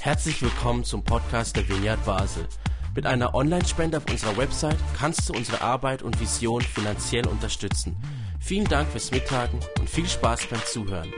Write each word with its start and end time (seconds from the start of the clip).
Herzlich 0.00 0.40
willkommen 0.40 0.84
zum 0.84 1.02
Podcast 1.02 1.56
der 1.56 1.68
Vineyard 1.68 2.04
Basel. 2.04 2.46
Mit 2.94 3.06
einer 3.06 3.34
Online-Spende 3.34 3.98
auf 3.98 4.04
unserer 4.10 4.36
Website 4.36 4.78
kannst 4.96 5.28
du 5.28 5.34
unsere 5.34 5.60
Arbeit 5.60 6.02
und 6.02 6.20
Vision 6.20 6.62
finanziell 6.62 7.26
unterstützen. 7.26 7.96
Vielen 8.40 8.66
Dank 8.66 8.88
fürs 8.88 9.10
Mittagen 9.10 9.58
und 9.78 9.90
viel 9.90 10.08
Spaß 10.08 10.46
beim 10.46 10.64
Zuhören. 10.64 11.12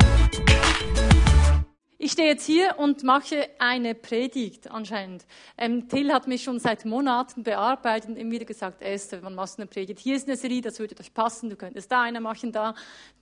Ich 2.01 2.13
stehe 2.13 2.29
jetzt 2.29 2.47
hier 2.47 2.77
und 2.79 3.03
mache 3.03 3.49
eine 3.59 3.93
Predigt 3.93 4.71
anscheinend. 4.71 5.27
Ähm, 5.57 5.89
Till 5.89 6.13
hat 6.13 6.29
mich 6.29 6.45
schon 6.45 6.61
seit 6.61 6.85
Monaten 6.85 7.43
bearbeitet 7.43 8.11
und 8.11 8.17
immer 8.17 8.31
wieder 8.31 8.45
gesagt, 8.45 8.83
Esther, 8.83 9.21
wann 9.25 9.35
machst 9.35 9.59
du 9.59 9.63
eine 9.63 9.69
Predigt? 9.69 9.99
Hier 9.99 10.15
ist 10.15 10.29
eine 10.29 10.37
Serie, 10.37 10.61
das 10.61 10.79
würde 10.79 10.95
euch 11.01 11.13
passen, 11.13 11.51
du 11.51 11.57
könntest 11.57 11.91
da 11.91 12.03
eine 12.03 12.21
machen, 12.21 12.53
da. 12.53 12.77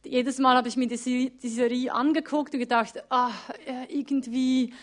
Jedes 0.05 0.39
Mal 0.39 0.57
habe 0.57 0.69
ich 0.69 0.77
mir 0.77 0.89
die 0.89 1.31
die 1.31 1.49
Serie 1.49 1.91
angeguckt 1.95 2.53
und 2.53 2.61
gedacht, 2.61 3.03
ah, 3.09 3.31
irgendwie 3.89 4.75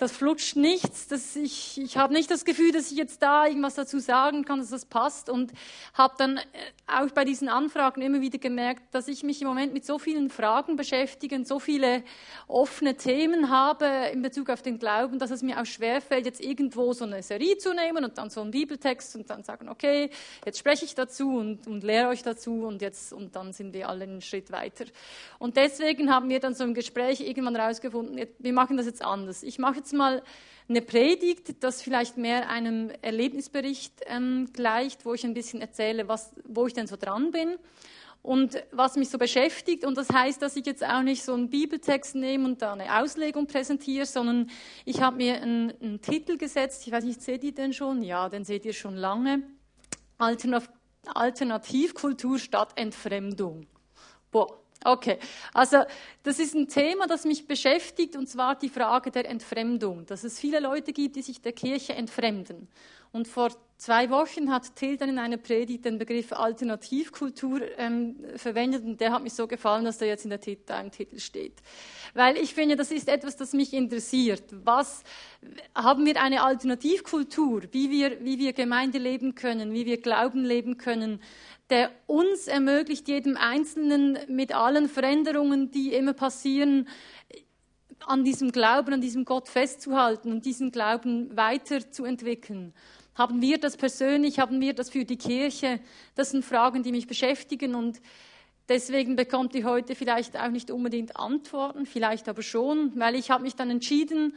das 0.00 0.12
flutscht 0.12 0.56
nichts, 0.56 1.08
dass 1.08 1.36
ich, 1.36 1.78
ich 1.78 1.98
habe 1.98 2.14
nicht 2.14 2.30
das 2.30 2.46
Gefühl, 2.46 2.72
dass 2.72 2.90
ich 2.90 2.96
jetzt 2.96 3.22
da 3.22 3.46
irgendwas 3.46 3.74
dazu 3.74 3.98
sagen 3.98 4.46
kann, 4.46 4.58
dass 4.58 4.70
das 4.70 4.86
passt 4.86 5.28
und 5.28 5.52
habe 5.92 6.14
dann 6.16 6.38
äh, 6.38 6.42
auch 6.86 7.10
bei 7.10 7.26
diesen 7.26 7.50
Anfragen 7.50 8.00
immer 8.00 8.22
wieder 8.22 8.38
gemerkt, 8.38 8.94
dass 8.94 9.08
ich 9.08 9.22
mich 9.22 9.42
im 9.42 9.48
Moment 9.48 9.74
mit 9.74 9.84
so 9.84 9.98
vielen 9.98 10.30
Fragen 10.30 10.76
beschäftige 10.76 11.36
und 11.36 11.46
so 11.46 11.58
viele 11.58 12.02
offene 12.48 12.96
Themen 12.96 13.50
habe 13.50 13.86
in 14.10 14.22
Bezug 14.22 14.48
auf 14.48 14.62
den 14.62 14.78
Glauben, 14.78 15.18
dass 15.18 15.30
es 15.30 15.42
mir 15.42 15.60
auch 15.60 15.66
schwerfällt, 15.66 16.24
jetzt 16.24 16.40
irgendwo 16.40 16.94
so 16.94 17.04
eine 17.04 17.22
Serie 17.22 17.58
zu 17.58 17.74
nehmen 17.74 18.02
und 18.02 18.16
dann 18.16 18.30
so 18.30 18.40
einen 18.40 18.52
Bibeltext 18.52 19.16
und 19.16 19.28
dann 19.28 19.44
sagen, 19.44 19.68
okay, 19.68 20.08
jetzt 20.46 20.58
spreche 20.58 20.86
ich 20.86 20.94
dazu 20.94 21.36
und, 21.36 21.66
und 21.66 21.84
lehre 21.84 22.08
euch 22.08 22.22
dazu 22.22 22.64
und 22.64 22.80
jetzt 22.80 23.12
und 23.12 23.36
dann 23.36 23.52
sind 23.52 23.74
wir 23.74 23.90
alle 23.90 24.04
einen 24.04 24.22
Schritt 24.22 24.50
weiter. 24.50 24.86
Und 25.38 25.58
deswegen 25.58 26.10
haben 26.10 26.30
wir 26.30 26.40
dann 26.40 26.54
so 26.54 26.64
im 26.64 26.72
Gespräch 26.72 27.20
irgendwann 27.20 27.54
herausgefunden, 27.54 28.26
wir 28.38 28.52
machen 28.54 28.78
das 28.78 28.86
jetzt 28.86 29.04
anders. 29.04 29.42
Ich 29.42 29.58
mache 29.58 29.76
jetzt 29.76 29.89
jetzt 29.90 29.98
mal 29.98 30.22
eine 30.68 30.82
Predigt, 30.82 31.64
das 31.64 31.82
vielleicht 31.82 32.16
mehr 32.16 32.48
einem 32.48 32.92
Erlebnisbericht 33.02 34.02
ähm, 34.06 34.48
gleicht, 34.52 35.04
wo 35.04 35.14
ich 35.14 35.24
ein 35.24 35.34
bisschen 35.34 35.60
erzähle, 35.60 36.06
was, 36.06 36.32
wo 36.44 36.68
ich 36.68 36.74
denn 36.74 36.86
so 36.86 36.94
dran 36.96 37.32
bin 37.32 37.56
und 38.22 38.62
was 38.70 38.94
mich 38.94 39.10
so 39.10 39.18
beschäftigt. 39.18 39.84
Und 39.84 39.96
das 39.96 40.10
heißt, 40.10 40.40
dass 40.40 40.54
ich 40.54 40.64
jetzt 40.64 40.86
auch 40.86 41.02
nicht 41.02 41.24
so 41.24 41.34
einen 41.34 41.50
Bibeltext 41.50 42.14
nehme 42.14 42.44
und 42.44 42.62
da 42.62 42.74
eine 42.74 43.00
Auslegung 43.00 43.48
präsentiere, 43.48 44.06
sondern 44.06 44.48
ich 44.84 45.00
habe 45.00 45.16
mir 45.16 45.42
einen, 45.42 45.72
einen, 45.82 46.00
Titel 46.00 46.36
gesetzt. 46.36 46.86
Ich 46.86 46.92
weiß 46.92 47.02
nicht, 47.02 47.20
seht 47.20 47.42
ihr 47.42 47.52
den 47.52 47.72
schon? 47.72 48.04
Ja, 48.04 48.28
den 48.28 48.44
seht 48.44 48.64
ihr 48.64 48.74
schon 48.74 48.94
lange. 48.94 49.42
Alternativkultur 50.18 52.38
statt 52.38 52.74
Entfremdung. 52.76 53.66
Boah, 54.30 54.59
Okay, 54.82 55.18
also 55.52 55.82
das 56.22 56.38
ist 56.38 56.54
ein 56.54 56.66
Thema, 56.66 57.06
das 57.06 57.26
mich 57.26 57.46
beschäftigt, 57.46 58.16
und 58.16 58.28
zwar 58.28 58.54
die 58.58 58.70
Frage 58.70 59.10
der 59.10 59.28
Entfremdung, 59.28 60.06
dass 60.06 60.24
es 60.24 60.40
viele 60.40 60.58
Leute 60.58 60.94
gibt, 60.94 61.16
die 61.16 61.22
sich 61.22 61.42
der 61.42 61.52
Kirche 61.52 61.94
entfremden. 61.94 62.66
Und 63.12 63.28
vor 63.28 63.50
zwei 63.76 64.08
Wochen 64.08 64.50
hat 64.50 64.76
Till 64.76 64.96
dann 64.96 65.08
in 65.10 65.18
einer 65.18 65.36
Predigt 65.36 65.84
den 65.84 65.98
Begriff 65.98 66.32
Alternativkultur 66.32 67.60
ähm, 67.76 68.16
verwendet, 68.36 68.84
und 68.84 69.00
der 69.00 69.12
hat 69.12 69.22
mich 69.22 69.34
so 69.34 69.46
gefallen, 69.46 69.84
dass 69.84 69.98
der 69.98 70.08
jetzt 70.08 70.24
in 70.24 70.30
der 70.30 70.40
Titel, 70.40 70.72
im 70.72 70.90
Titel 70.90 71.18
steht. 71.18 71.60
Weil 72.14 72.38
ich 72.38 72.54
finde, 72.54 72.76
das 72.76 72.90
ist 72.90 73.08
etwas, 73.08 73.36
das 73.36 73.52
mich 73.52 73.74
interessiert. 73.74 74.44
Was 74.64 75.02
haben 75.74 76.06
wir 76.06 76.22
eine 76.22 76.42
Alternativkultur, 76.42 77.64
wie 77.72 77.90
wir, 77.90 78.24
wie 78.24 78.38
wir 78.38 78.52
Gemeinde 78.54 78.98
leben 78.98 79.34
können, 79.34 79.74
wie 79.74 79.84
wir 79.84 80.00
Glauben 80.00 80.44
leben 80.44 80.78
können? 80.78 81.20
Der 81.70 81.90
uns 82.06 82.48
ermöglicht, 82.48 83.08
jedem 83.08 83.36
Einzelnen 83.36 84.18
mit 84.28 84.54
allen 84.54 84.88
Veränderungen, 84.88 85.70
die 85.70 85.94
immer 85.94 86.12
passieren, 86.12 86.88
an 88.06 88.24
diesem 88.24 88.50
Glauben, 88.50 88.94
an 88.94 89.00
diesem 89.00 89.24
Gott 89.24 89.48
festzuhalten 89.48 90.32
und 90.32 90.44
diesen 90.44 90.72
Glauben 90.72 91.36
weiterzuentwickeln. 91.36 92.74
Haben 93.14 93.42
wir 93.42 93.58
das 93.58 93.76
persönlich, 93.76 94.38
haben 94.38 94.60
wir 94.60 94.72
das 94.72 94.90
für 94.90 95.04
die 95.04 95.18
Kirche? 95.18 95.80
Das 96.14 96.30
sind 96.30 96.44
Fragen, 96.44 96.82
die 96.82 96.92
mich 96.92 97.06
beschäftigen 97.06 97.74
und 97.74 98.00
deswegen 98.68 99.16
bekommt 99.16 99.54
ihr 99.54 99.64
heute 99.64 99.94
vielleicht 99.94 100.38
auch 100.38 100.48
nicht 100.48 100.70
unbedingt 100.70 101.16
Antworten, 101.16 101.86
vielleicht 101.86 102.28
aber 102.28 102.42
schon, 102.42 102.98
weil 102.98 103.14
ich 103.14 103.30
habe 103.30 103.42
mich 103.42 103.56
dann 103.56 103.70
entschieden, 103.70 104.34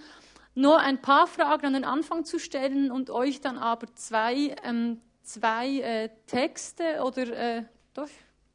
nur 0.55 0.79
ein 0.79 1.01
paar 1.01 1.27
Fragen 1.27 1.67
an 1.67 1.73
den 1.73 1.85
Anfang 1.85 2.25
zu 2.25 2.39
stellen 2.39 2.91
und 2.91 3.09
euch 3.09 3.41
dann 3.41 3.57
aber 3.57 3.87
zwei 3.95 4.55
ähm, 4.63 4.99
zwei 5.23 5.79
äh, 5.79 6.09
Texte 6.27 7.01
oder 7.03 7.57
äh, 7.57 7.63
doch, 7.93 8.09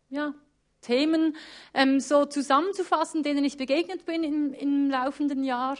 ja, 0.08 0.34
Themen 0.80 1.36
ähm, 1.74 2.00
so 2.00 2.24
zusammenzufassen, 2.24 3.22
denen 3.22 3.44
ich 3.44 3.56
begegnet 3.56 4.04
bin 4.04 4.22
im, 4.22 4.54
im 4.54 4.90
laufenden 4.90 5.44
Jahr, 5.44 5.76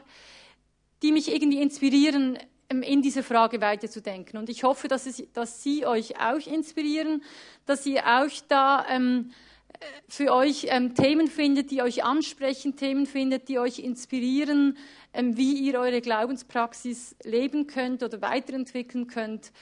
die 1.02 1.12
mich 1.12 1.32
irgendwie 1.32 1.62
inspirieren, 1.62 2.38
ähm, 2.68 2.82
in 2.82 3.02
diese 3.02 3.22
Frage 3.22 3.60
weiterzudenken. 3.60 4.38
Und 4.38 4.48
ich 4.48 4.64
hoffe, 4.64 4.88
dass, 4.88 5.06
es, 5.06 5.22
dass 5.32 5.62
Sie 5.62 5.86
euch 5.86 6.20
auch 6.20 6.46
inspirieren, 6.46 7.22
dass 7.64 7.86
ihr 7.86 8.06
auch 8.06 8.30
da 8.48 8.86
ähm, 8.88 9.30
äh, 9.68 9.84
für 10.08 10.32
euch 10.32 10.66
ähm, 10.68 10.94
Themen 10.94 11.28
findet, 11.28 11.70
die 11.70 11.82
euch 11.82 12.04
ansprechen, 12.04 12.76
Themen 12.76 13.06
findet, 13.06 13.48
die 13.48 13.58
euch 13.58 13.78
inspirieren, 13.78 14.76
ähm, 15.14 15.36
wie 15.36 15.54
ihr 15.54 15.78
eure 15.78 16.00
Glaubenspraxis 16.00 17.16
leben 17.22 17.66
könnt 17.66 18.02
oder 18.02 18.20
weiterentwickeln 18.20 19.06
könnt. 19.06 19.52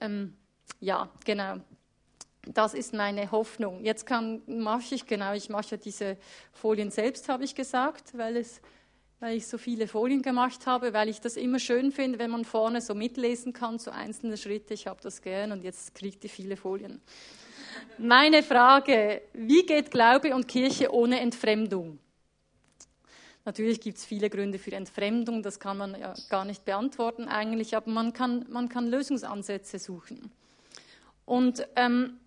Ähm, 0.00 0.34
ja, 0.78 1.08
genau. 1.24 1.56
Das 2.46 2.72
ist 2.74 2.94
meine 2.94 3.30
Hoffnung. 3.30 3.84
Jetzt 3.84 4.06
kann, 4.06 4.42
mache 4.46 4.94
ich, 4.94 5.06
genau, 5.06 5.34
ich 5.34 5.50
mache 5.50 5.76
diese 5.76 6.16
Folien 6.52 6.90
selbst, 6.90 7.28
habe 7.28 7.44
ich 7.44 7.54
gesagt, 7.54 8.16
weil, 8.16 8.36
es, 8.38 8.62
weil 9.20 9.36
ich 9.36 9.46
so 9.46 9.58
viele 9.58 9.86
Folien 9.86 10.22
gemacht 10.22 10.66
habe, 10.66 10.94
weil 10.94 11.10
ich 11.10 11.20
das 11.20 11.36
immer 11.36 11.58
schön 11.58 11.92
finde, 11.92 12.18
wenn 12.18 12.30
man 12.30 12.44
vorne 12.44 12.80
so 12.80 12.94
mitlesen 12.94 13.52
kann, 13.52 13.78
so 13.78 13.90
einzelne 13.90 14.38
Schritte. 14.38 14.72
Ich 14.72 14.86
habe 14.86 15.00
das 15.02 15.20
gern 15.20 15.52
und 15.52 15.64
jetzt 15.64 15.94
kriegt 15.94 16.24
ihr 16.24 16.30
viele 16.30 16.56
Folien. 16.56 17.02
Meine 17.98 18.42
Frage, 18.42 19.22
wie 19.34 19.64
geht 19.64 19.90
Glaube 19.90 20.34
und 20.34 20.48
Kirche 20.48 20.92
ohne 20.94 21.20
Entfremdung? 21.20 21.98
Natürlich 23.44 23.80
gibt 23.80 23.98
es 23.98 24.04
viele 24.04 24.30
Gründe 24.30 24.58
für 24.58 24.72
Entfremdung, 24.72 25.42
das 25.42 25.60
kann 25.60 25.76
man 25.78 25.98
ja 25.98 26.14
gar 26.28 26.44
nicht 26.44 26.64
beantworten 26.64 27.26
eigentlich, 27.26 27.76
aber 27.76 27.90
man 27.90 28.12
kann, 28.12 28.46
man 28.50 28.68
kann 28.68 28.86
Lösungsansätze 28.86 29.78
suchen. 29.78 30.30
Und 31.30 31.64
ähm, 31.76 32.18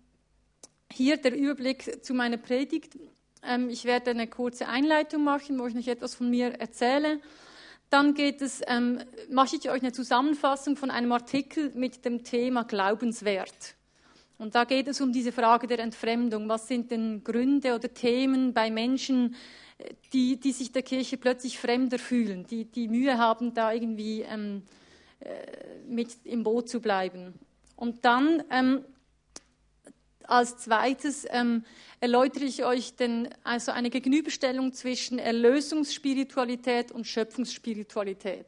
hier 0.90 1.18
der 1.18 1.36
Überblick 1.36 2.02
zu 2.02 2.14
meiner 2.14 2.38
Predigt. 2.38 2.96
Ähm, 3.42 3.68
ich 3.68 3.84
werde 3.84 4.12
eine 4.12 4.28
kurze 4.28 4.66
Einleitung 4.66 5.24
machen, 5.24 5.58
wo 5.58 5.66
ich 5.66 5.74
noch 5.74 5.86
etwas 5.86 6.14
von 6.14 6.30
mir 6.30 6.54
erzähle. 6.58 7.20
Dann 7.90 8.14
geht 8.14 8.40
es, 8.40 8.62
ähm, 8.66 9.00
mache 9.28 9.56
ich 9.56 9.68
euch 9.68 9.82
eine 9.82 9.92
Zusammenfassung 9.92 10.78
von 10.78 10.90
einem 10.90 11.12
Artikel 11.12 11.70
mit 11.74 12.06
dem 12.06 12.24
Thema 12.24 12.64
Glaubenswert. 12.64 13.74
Und 14.38 14.54
da 14.54 14.64
geht 14.64 14.88
es 14.88 15.02
um 15.02 15.12
diese 15.12 15.32
Frage 15.32 15.66
der 15.66 15.80
Entfremdung. 15.80 16.48
Was 16.48 16.66
sind 16.66 16.90
denn 16.90 17.22
Gründe 17.24 17.74
oder 17.74 17.92
Themen 17.92 18.54
bei 18.54 18.70
Menschen, 18.70 19.36
die, 20.14 20.40
die 20.40 20.52
sich 20.52 20.72
der 20.72 20.82
Kirche 20.82 21.18
plötzlich 21.18 21.58
fremder 21.58 21.98
fühlen, 21.98 22.46
die, 22.46 22.64
die 22.64 22.88
Mühe 22.88 23.18
haben, 23.18 23.52
da 23.52 23.70
irgendwie 23.70 24.22
ähm, 24.22 24.62
äh, 25.20 25.28
mit 25.86 26.16
im 26.24 26.42
Boot 26.42 26.70
zu 26.70 26.80
bleiben? 26.80 27.34
Und 27.76 28.06
dann 28.06 28.42
ähm, 28.50 28.82
als 30.28 30.58
zweites 30.58 31.26
ähm, 31.30 31.64
erläutere 32.00 32.44
ich 32.44 32.64
euch 32.64 32.96
den, 32.96 33.28
also 33.44 33.72
eine 33.72 33.90
Gegenüberstellung 33.90 34.72
zwischen 34.72 35.18
Erlösungsspiritualität 35.18 36.92
und 36.92 37.06
Schöpfungsspiritualität. 37.06 38.46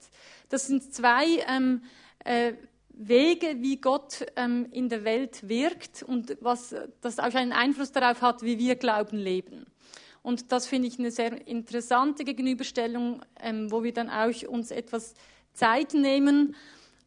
Das 0.48 0.66
sind 0.66 0.94
zwei 0.94 1.26
ähm, 1.48 1.82
äh, 2.24 2.52
Wege, 2.90 3.56
wie 3.60 3.76
Gott 3.76 4.26
ähm, 4.36 4.66
in 4.72 4.88
der 4.88 5.04
Welt 5.04 5.48
wirkt 5.48 6.02
und 6.02 6.36
was 6.40 6.74
das 7.00 7.18
auch 7.18 7.34
einen 7.34 7.52
Einfluss 7.52 7.92
darauf 7.92 8.22
hat, 8.22 8.42
wie 8.42 8.58
wir 8.58 8.76
Glauben 8.76 9.18
leben. 9.18 9.66
Und 10.22 10.50
das 10.50 10.66
finde 10.66 10.88
ich 10.88 10.98
eine 10.98 11.10
sehr 11.10 11.46
interessante 11.46 12.24
Gegenüberstellung, 12.24 13.22
ähm, 13.40 13.70
wo 13.70 13.84
wir 13.84 13.92
dann 13.92 14.10
auch 14.10 14.42
uns 14.48 14.70
etwas 14.70 15.14
Zeit 15.52 15.94
nehmen 15.94 16.56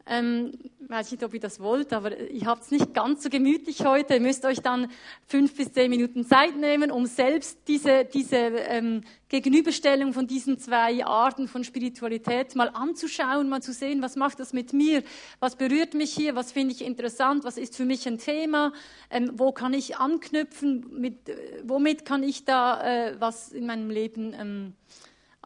ähm, 0.10 0.52
weiß 0.88 1.12
nicht, 1.12 1.24
ob 1.24 1.36
ihr 1.36 1.40
das 1.40 1.60
wollt, 1.60 1.94
aber 1.94 2.20
ich 2.20 2.46
habe 2.46 2.60
es 2.62 2.72
nicht 2.72 2.96
ganz 2.96 3.22
so 3.22 3.30
gemütlich 3.30 3.86
heute. 3.86 4.16
Ihr 4.16 4.20
müsst 4.20 4.44
euch 4.44 4.60
dann 4.60 4.90
fünf 5.28 5.56
bis 5.56 5.72
zehn 5.72 5.90
Minuten 5.90 6.26
Zeit 6.26 6.58
nehmen, 6.58 6.90
um 6.90 7.06
selbst 7.06 7.60
diese, 7.68 8.06
diese 8.06 8.38
ähm, 8.38 9.02
Gegenüberstellung 9.30 10.14
von 10.14 10.26
diesen 10.26 10.58
zwei 10.58 11.06
Arten 11.06 11.48
von 11.48 11.64
Spiritualität 11.64 12.56
mal 12.56 12.70
anzuschauen, 12.70 13.50
mal 13.50 13.62
zu 13.62 13.72
sehen, 13.72 14.02
was 14.02 14.16
macht 14.16 14.40
das 14.40 14.52
mit 14.52 14.74
mir, 14.74 15.04
was 15.40 15.56
berührt 15.56 15.94
mich 15.94 16.12
hier, 16.12 16.34
was 16.34 16.52
finde 16.52 16.74
ich 16.74 16.84
interessant, 16.84 17.44
was 17.44 17.58
ist 17.58 17.76
für 17.76 17.86
mich 17.86 18.08
ein 18.08 18.18
Thema, 18.18 18.74
ähm, 19.12 19.34
wo 19.36 19.52
kann 19.52 19.74
ich 19.74 19.98
anknüpfen, 19.98 20.88
mit, 20.90 21.30
äh, 21.30 21.62
womit 21.64 22.04
kann 22.04 22.24
ich 22.24 22.46
da 22.46 22.82
äh, 23.10 23.16
was 23.20 23.52
in 23.52 23.68
meinem 23.68 23.92
Leben 23.92 24.34
ähm, 24.34 24.74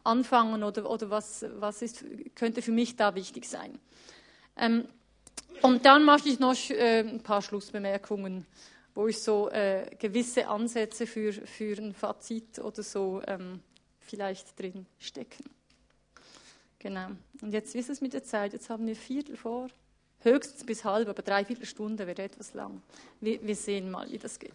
anfangen 0.04 0.62
oder, 0.62 0.88
oder 0.88 1.10
was, 1.10 1.44
was 1.56 1.82
ist, 1.82 2.04
könnte 2.34 2.62
für 2.62 2.72
mich 2.72 2.96
da 2.96 3.14
wichtig 3.14 3.46
sein. 3.46 3.78
Ähm, 4.56 4.86
und 5.62 5.86
dann 5.86 6.04
mache 6.04 6.28
ich 6.28 6.38
noch 6.38 6.54
äh, 6.70 7.00
ein 7.00 7.22
paar 7.22 7.42
Schlussbemerkungen, 7.42 8.46
wo 8.94 9.06
ich 9.06 9.22
so 9.22 9.50
äh, 9.50 9.90
gewisse 9.98 10.48
Ansätze 10.48 11.06
für, 11.06 11.32
für 11.32 11.78
ein 11.78 11.94
Fazit 11.94 12.58
oder 12.58 12.82
so 12.82 13.22
ähm, 13.26 13.60
vielleicht 14.00 14.58
drin 14.58 14.86
stecken. 14.98 15.44
Genau. 16.78 17.08
Und 17.40 17.52
jetzt 17.52 17.74
ist 17.74 17.88
es 17.88 18.02
mit 18.02 18.12
der 18.12 18.24
Zeit. 18.24 18.52
Jetzt 18.52 18.68
haben 18.68 18.86
wir 18.86 18.94
Viertel 18.94 19.36
vor. 19.36 19.68
Höchstens 20.20 20.64
bis 20.64 20.84
halb, 20.84 21.08
aber 21.08 21.22
dreiviertel 21.22 21.64
Stunde 21.64 22.06
wäre 22.06 22.22
etwas 22.22 22.52
lang. 22.52 22.82
Wir, 23.20 23.42
wir 23.46 23.56
sehen 23.56 23.90
mal, 23.90 24.10
wie 24.10 24.18
das 24.18 24.38
geht. 24.38 24.52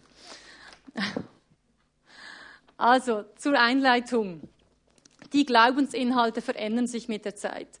Also 2.76 3.24
zur 3.36 3.58
Einleitung. 3.58 4.48
Die 5.32 5.44
Glaubensinhalte 5.44 6.40
verändern 6.40 6.86
sich 6.86 7.08
mit 7.08 7.24
der 7.24 7.36
Zeit. 7.36 7.79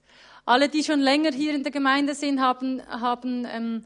Alle, 0.50 0.68
die 0.68 0.82
schon 0.82 0.98
länger 0.98 1.30
hier 1.30 1.54
in 1.54 1.62
der 1.62 1.70
Gemeinde 1.70 2.12
sind, 2.12 2.40
haben, 2.40 2.82
haben 2.88 3.46
ähm, 3.48 3.84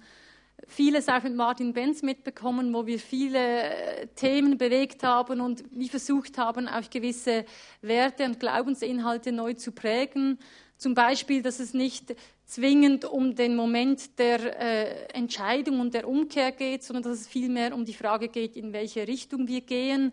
vieles 0.66 1.10
auch 1.10 1.22
mit 1.22 1.34
Martin 1.34 1.74
Benz 1.74 2.00
mitbekommen, 2.00 2.72
wo 2.72 2.86
wir 2.86 2.98
viele 2.98 3.64
äh, 3.64 4.06
Themen 4.16 4.56
bewegt 4.56 5.02
haben 5.02 5.42
und 5.42 5.62
wie 5.72 5.90
versucht 5.90 6.38
haben, 6.38 6.66
auch 6.66 6.88
gewisse 6.88 7.44
Werte 7.82 8.24
und 8.24 8.40
Glaubensinhalte 8.40 9.30
neu 9.30 9.52
zu 9.52 9.72
prägen. 9.72 10.38
Zum 10.78 10.94
Beispiel, 10.94 11.42
dass 11.42 11.60
es 11.60 11.74
nicht 11.74 12.16
zwingend 12.46 13.04
um 13.04 13.34
den 13.34 13.56
Moment 13.56 14.18
der 14.18 14.58
äh, 14.58 15.12
Entscheidung 15.12 15.80
und 15.80 15.92
der 15.92 16.08
Umkehr 16.08 16.50
geht, 16.50 16.82
sondern 16.82 17.02
dass 17.02 17.20
es 17.20 17.28
vielmehr 17.28 17.74
um 17.74 17.84
die 17.84 17.92
Frage 17.92 18.28
geht, 18.28 18.56
in 18.56 18.72
welche 18.72 19.06
Richtung 19.06 19.48
wir 19.48 19.60
gehen 19.60 20.12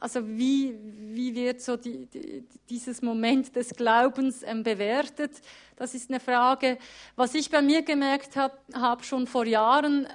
also 0.00 0.26
wie, 0.26 0.76
wie 1.14 1.34
wird 1.34 1.60
so 1.60 1.76
die, 1.76 2.06
die, 2.06 2.44
dieses 2.68 3.02
Moment 3.02 3.54
des 3.56 3.70
Glaubens 3.70 4.42
ähm, 4.42 4.62
bewertet? 4.62 5.40
Das 5.76 5.94
ist 5.94 6.10
eine 6.10 6.20
Frage. 6.20 6.78
Was 7.16 7.34
ich 7.34 7.50
bei 7.50 7.62
mir 7.62 7.82
gemerkt 7.82 8.36
habe, 8.36 8.56
hab 8.74 9.04
schon 9.04 9.26
vor 9.26 9.46
Jahren, 9.46 10.06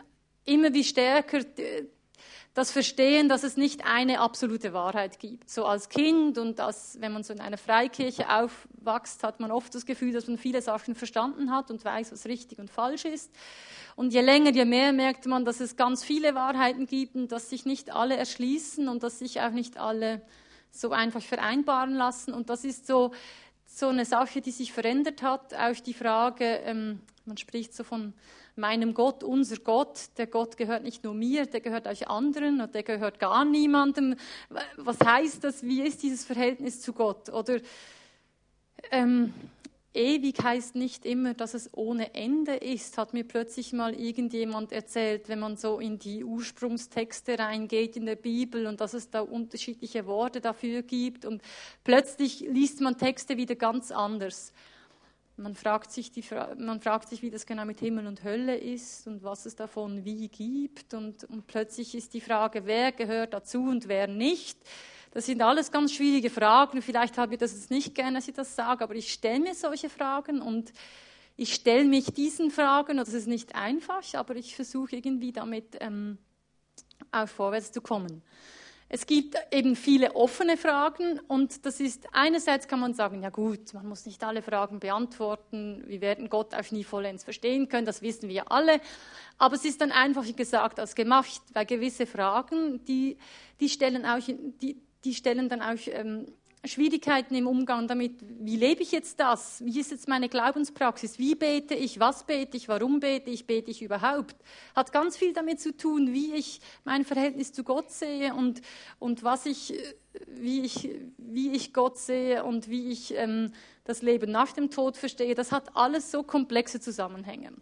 immer 0.45 0.73
wie 0.73 0.83
stärker 0.83 1.41
das 2.59 2.71
Verstehen, 2.71 3.29
dass 3.29 3.43
es 3.43 3.55
nicht 3.55 3.85
eine 3.85 4.19
absolute 4.19 4.73
Wahrheit 4.73 5.17
gibt. 5.17 5.49
So 5.49 5.65
als 5.65 5.87
Kind 5.87 6.37
und 6.37 6.59
als, 6.59 6.97
wenn 6.99 7.13
man 7.13 7.23
so 7.23 7.31
in 7.31 7.39
einer 7.39 7.57
Freikirche 7.57 8.25
aufwächst, 8.29 9.23
hat 9.23 9.39
man 9.39 9.49
oft 9.49 9.73
das 9.73 9.85
Gefühl, 9.85 10.11
dass 10.11 10.27
man 10.27 10.37
viele 10.37 10.61
Sachen 10.61 10.93
verstanden 10.93 11.51
hat 11.51 11.71
und 11.71 11.83
weiß, 11.85 12.11
was 12.11 12.25
richtig 12.25 12.59
und 12.59 12.69
falsch 12.69 13.05
ist. 13.05 13.31
Und 13.95 14.13
je 14.13 14.19
länger, 14.19 14.51
je 14.51 14.65
mehr 14.65 14.91
merkt 14.91 15.25
man, 15.25 15.45
dass 15.45 15.61
es 15.61 15.77
ganz 15.77 16.03
viele 16.03 16.35
Wahrheiten 16.35 16.85
gibt 16.85 17.15
und 17.15 17.31
dass 17.31 17.49
sich 17.49 17.65
nicht 17.65 17.95
alle 17.95 18.17
erschließen 18.17 18.89
und 18.89 19.03
dass 19.03 19.19
sich 19.19 19.39
auch 19.39 19.51
nicht 19.51 19.77
alle 19.77 20.21
so 20.69 20.91
einfach 20.91 21.21
vereinbaren 21.21 21.93
lassen. 21.93 22.33
Und 22.33 22.49
das 22.49 22.65
ist 22.65 22.85
so, 22.87 23.11
so 23.67 23.87
eine 23.87 24.03
Sache, 24.03 24.41
die 24.41 24.51
sich 24.51 24.73
verändert 24.73 25.21
hat. 25.21 25.53
Auch 25.53 25.79
die 25.79 25.93
Frage, 25.93 26.43
ähm, 26.43 26.99
man 27.25 27.37
spricht 27.37 27.73
so 27.73 27.85
von 27.85 28.13
meinem 28.59 28.93
Gott, 28.93 29.23
unser 29.23 29.57
Gott, 29.57 30.09
der 30.17 30.27
Gott 30.27 30.57
gehört 30.57 30.83
nicht 30.83 31.03
nur 31.03 31.13
mir, 31.13 31.45
der 31.45 31.61
gehört 31.61 31.87
euch 31.87 32.07
anderen 32.07 32.61
und 32.61 32.75
der 32.75 32.83
gehört 32.83 33.19
gar 33.19 33.45
niemandem. 33.45 34.15
Was 34.77 34.99
heißt 34.99 35.43
das? 35.43 35.63
Wie 35.63 35.81
ist 35.81 36.03
dieses 36.03 36.25
Verhältnis 36.25 36.81
zu 36.81 36.93
Gott? 36.93 37.29
Oder 37.29 37.59
ähm, 38.91 39.33
Ewig 39.93 40.43
heißt 40.43 40.75
nicht 40.75 41.03
immer, 41.05 41.33
dass 41.33 41.55
es 41.55 41.71
ohne 41.73 42.13
Ende 42.13 42.53
ist, 42.53 42.99
hat 42.99 43.13
mir 43.13 43.23
plötzlich 43.23 43.73
mal 43.73 43.95
irgendjemand 43.95 44.71
erzählt, 44.71 45.29
wenn 45.29 45.39
man 45.39 45.57
so 45.57 45.79
in 45.79 45.97
die 45.97 46.23
Ursprungstexte 46.23 47.39
reingeht 47.39 47.97
in 47.97 48.05
der 48.05 48.15
Bibel 48.15 48.67
und 48.67 48.81
dass 48.81 48.93
es 48.93 49.09
da 49.09 49.21
unterschiedliche 49.21 50.05
Worte 50.05 50.41
dafür 50.41 50.83
gibt 50.83 51.25
und 51.25 51.41
plötzlich 51.83 52.41
liest 52.41 52.81
man 52.81 52.99
Texte 52.99 53.35
wieder 53.35 53.55
ganz 53.55 53.91
anders. 53.91 54.53
Man 55.39 55.55
fragt, 55.55 55.91
sich 55.91 56.11
die, 56.11 56.23
man 56.57 56.81
fragt 56.81 57.07
sich, 57.07 57.21
wie 57.21 57.29
das 57.29 57.45
genau 57.45 57.63
mit 57.63 57.79
Himmel 57.79 58.07
und 58.07 58.25
Hölle 58.25 58.57
ist 58.57 59.07
und 59.07 59.23
was 59.23 59.45
es 59.45 59.55
davon 59.55 60.03
wie 60.03 60.27
gibt 60.27 60.93
und, 60.93 61.23
und 61.23 61.47
plötzlich 61.47 61.95
ist 61.95 62.13
die 62.13 62.19
Frage, 62.19 62.65
wer 62.65 62.91
gehört 62.91 63.33
dazu 63.33 63.63
und 63.63 63.87
wer 63.87 64.07
nicht. 64.07 64.57
Das 65.11 65.27
sind 65.27 65.41
alles 65.41 65.71
ganz 65.71 65.93
schwierige 65.93 66.29
Fragen. 66.29 66.81
Vielleicht 66.81 67.17
habe 67.17 67.35
ich 67.35 67.39
das 67.39 67.53
jetzt 67.53 67.71
nicht 67.71 67.95
gerne, 67.95 68.17
dass 68.17 68.27
ich 68.27 68.33
das 68.33 68.53
sage, 68.53 68.83
aber 68.83 68.95
ich 68.95 69.13
stelle 69.13 69.39
mir 69.39 69.55
solche 69.55 69.89
Fragen 69.89 70.41
und 70.41 70.73
ich 71.37 71.53
stelle 71.53 71.85
mich 71.85 72.07
diesen 72.07 72.51
Fragen. 72.51 72.99
Und 72.99 73.07
das 73.07 73.13
ist 73.13 73.27
nicht 73.27 73.55
einfach, 73.55 74.03
aber 74.15 74.35
ich 74.35 74.57
versuche 74.57 74.97
irgendwie 74.97 75.31
damit 75.31 75.77
ähm, 75.79 76.17
auch 77.13 77.29
vorwärts 77.29 77.71
zu 77.71 77.79
kommen. 77.79 78.21
Es 78.91 79.05
gibt 79.05 79.35
eben 79.51 79.75
viele 79.75 80.15
offene 80.15 80.57
Fragen 80.57 81.19
und 81.27 81.63
das 81.67 81.79
ist 81.79 82.07
einerseits 82.11 82.67
kann 82.67 82.79
man 82.79 82.95
sagen, 82.95 83.21
ja 83.21 83.29
gut, 83.29 83.71
man 83.75 83.87
muss 83.87 84.07
nicht 84.07 84.23
alle 84.23 84.41
Fragen 84.41 84.79
beantworten, 84.79 85.83
wir 85.85 86.01
werden 86.01 86.27
Gott 86.27 86.55
auch 86.55 86.71
nie 86.71 86.83
vollends 86.83 87.23
verstehen 87.23 87.69
können, 87.69 87.85
das 87.85 88.01
wissen 88.01 88.29
wir 88.29 88.51
alle, 88.51 88.81
aber 89.37 89.55
es 89.55 89.63
ist 89.63 89.79
dann 89.81 89.91
einfacher 89.91 90.33
gesagt 90.33 90.79
als 90.79 90.95
gemacht, 90.95 91.41
weil 91.53 91.67
gewisse 91.67 92.07
Fragen, 92.07 92.83
die, 92.85 93.17
die 93.59 93.69
stellen 93.69 94.07
auch, 94.07 94.25
die, 94.25 94.81
die 95.03 95.13
stellen 95.13 95.49
dann 95.49 95.61
auch 95.61 95.77
ähm, 95.85 96.25
Schwierigkeiten 96.65 97.35
im 97.35 97.47
Umgang 97.47 97.87
damit. 97.87 98.17
Wie 98.21 98.57
lebe 98.57 98.83
ich 98.83 98.91
jetzt 98.91 99.19
das? 99.19 99.63
Wie 99.63 99.79
ist 99.79 99.91
jetzt 99.91 100.09
meine 100.09 100.27
Glaubenspraxis? 100.27 101.17
Wie 101.17 101.35
bete 101.35 101.73
ich? 101.73 101.99
Was 101.99 102.25
bete 102.25 102.57
ich? 102.57 102.67
Warum 102.67 102.99
bete 102.99 103.29
ich? 103.29 103.47
Bete 103.47 103.71
ich 103.71 103.81
überhaupt? 103.81 104.35
Hat 104.75 104.91
ganz 104.91 105.15
viel 105.15 105.31
damit 105.31 105.61
zu 105.61 105.75
tun, 105.75 106.11
wie 106.11 106.33
ich 106.33 106.59
mein 106.83 107.05
Verhältnis 107.05 107.53
zu 107.53 107.63
Gott 107.63 107.91
sehe 107.91 108.33
und, 108.33 108.61
und 108.99 109.23
was 109.23 109.45
ich, 109.45 109.73
wie, 110.27 110.61
ich, 110.61 110.89
wie 111.17 111.51
ich 111.51 111.73
Gott 111.73 111.97
sehe 111.97 112.43
und 112.43 112.69
wie 112.69 112.91
ich 112.91 113.15
ähm, 113.15 113.53
das 113.85 114.01
Leben 114.01 114.29
nach 114.29 114.51
dem 114.51 114.69
Tod 114.69 114.97
verstehe. 114.97 115.35
Das 115.35 115.53
hat 115.53 115.77
alles 115.77 116.11
so 116.11 116.23
komplexe 116.23 116.81
Zusammenhänge. 116.81 117.53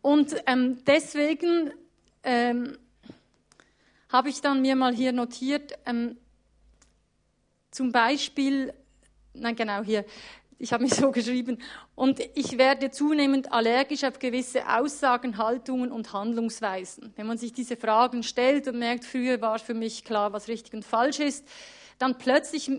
Und 0.00 0.36
ähm, 0.46 0.78
deswegen 0.86 1.72
ähm, 2.22 2.78
habe 4.08 4.28
ich 4.28 4.40
dann 4.40 4.62
mir 4.62 4.76
mal 4.76 4.94
hier 4.94 5.12
notiert, 5.12 5.72
ähm, 5.86 6.16
zum 7.70 7.92
Beispiel, 7.92 8.72
nein 9.34 9.56
genau 9.56 9.82
hier, 9.82 10.04
ich 10.58 10.72
habe 10.72 10.82
mich 10.82 10.94
so 10.96 11.10
geschrieben, 11.10 11.58
und 11.94 12.20
ich 12.34 12.58
werde 12.58 12.90
zunehmend 12.90 13.52
allergisch 13.52 14.04
auf 14.04 14.18
gewisse 14.18 14.68
Aussagen, 14.68 15.38
Haltungen 15.38 15.92
und 15.92 16.12
Handlungsweisen. 16.12 17.12
Wenn 17.16 17.26
man 17.26 17.38
sich 17.38 17.52
diese 17.52 17.76
Fragen 17.76 18.22
stellt 18.22 18.68
und 18.68 18.78
merkt, 18.78 19.04
früher 19.04 19.40
war 19.40 19.58
für 19.58 19.74
mich 19.74 20.04
klar, 20.04 20.32
was 20.32 20.48
richtig 20.48 20.74
und 20.74 20.84
falsch 20.84 21.20
ist, 21.20 21.46
dann 21.98 22.18
plötzlich 22.18 22.70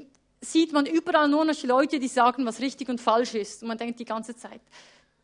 sieht 0.41 0.71
man 0.71 0.85
überall 0.85 1.27
nur 1.27 1.43
noch 1.43 1.63
Leute, 1.63 1.99
die 1.99 2.07
sagen, 2.07 2.45
was 2.45 2.61
richtig 2.61 2.89
und 2.89 3.01
falsch 3.01 3.33
ist. 3.33 3.61
Und 3.61 3.67
man 3.67 3.77
denkt 3.77 3.99
die 3.99 4.05
ganze 4.05 4.35
Zeit, 4.35 4.61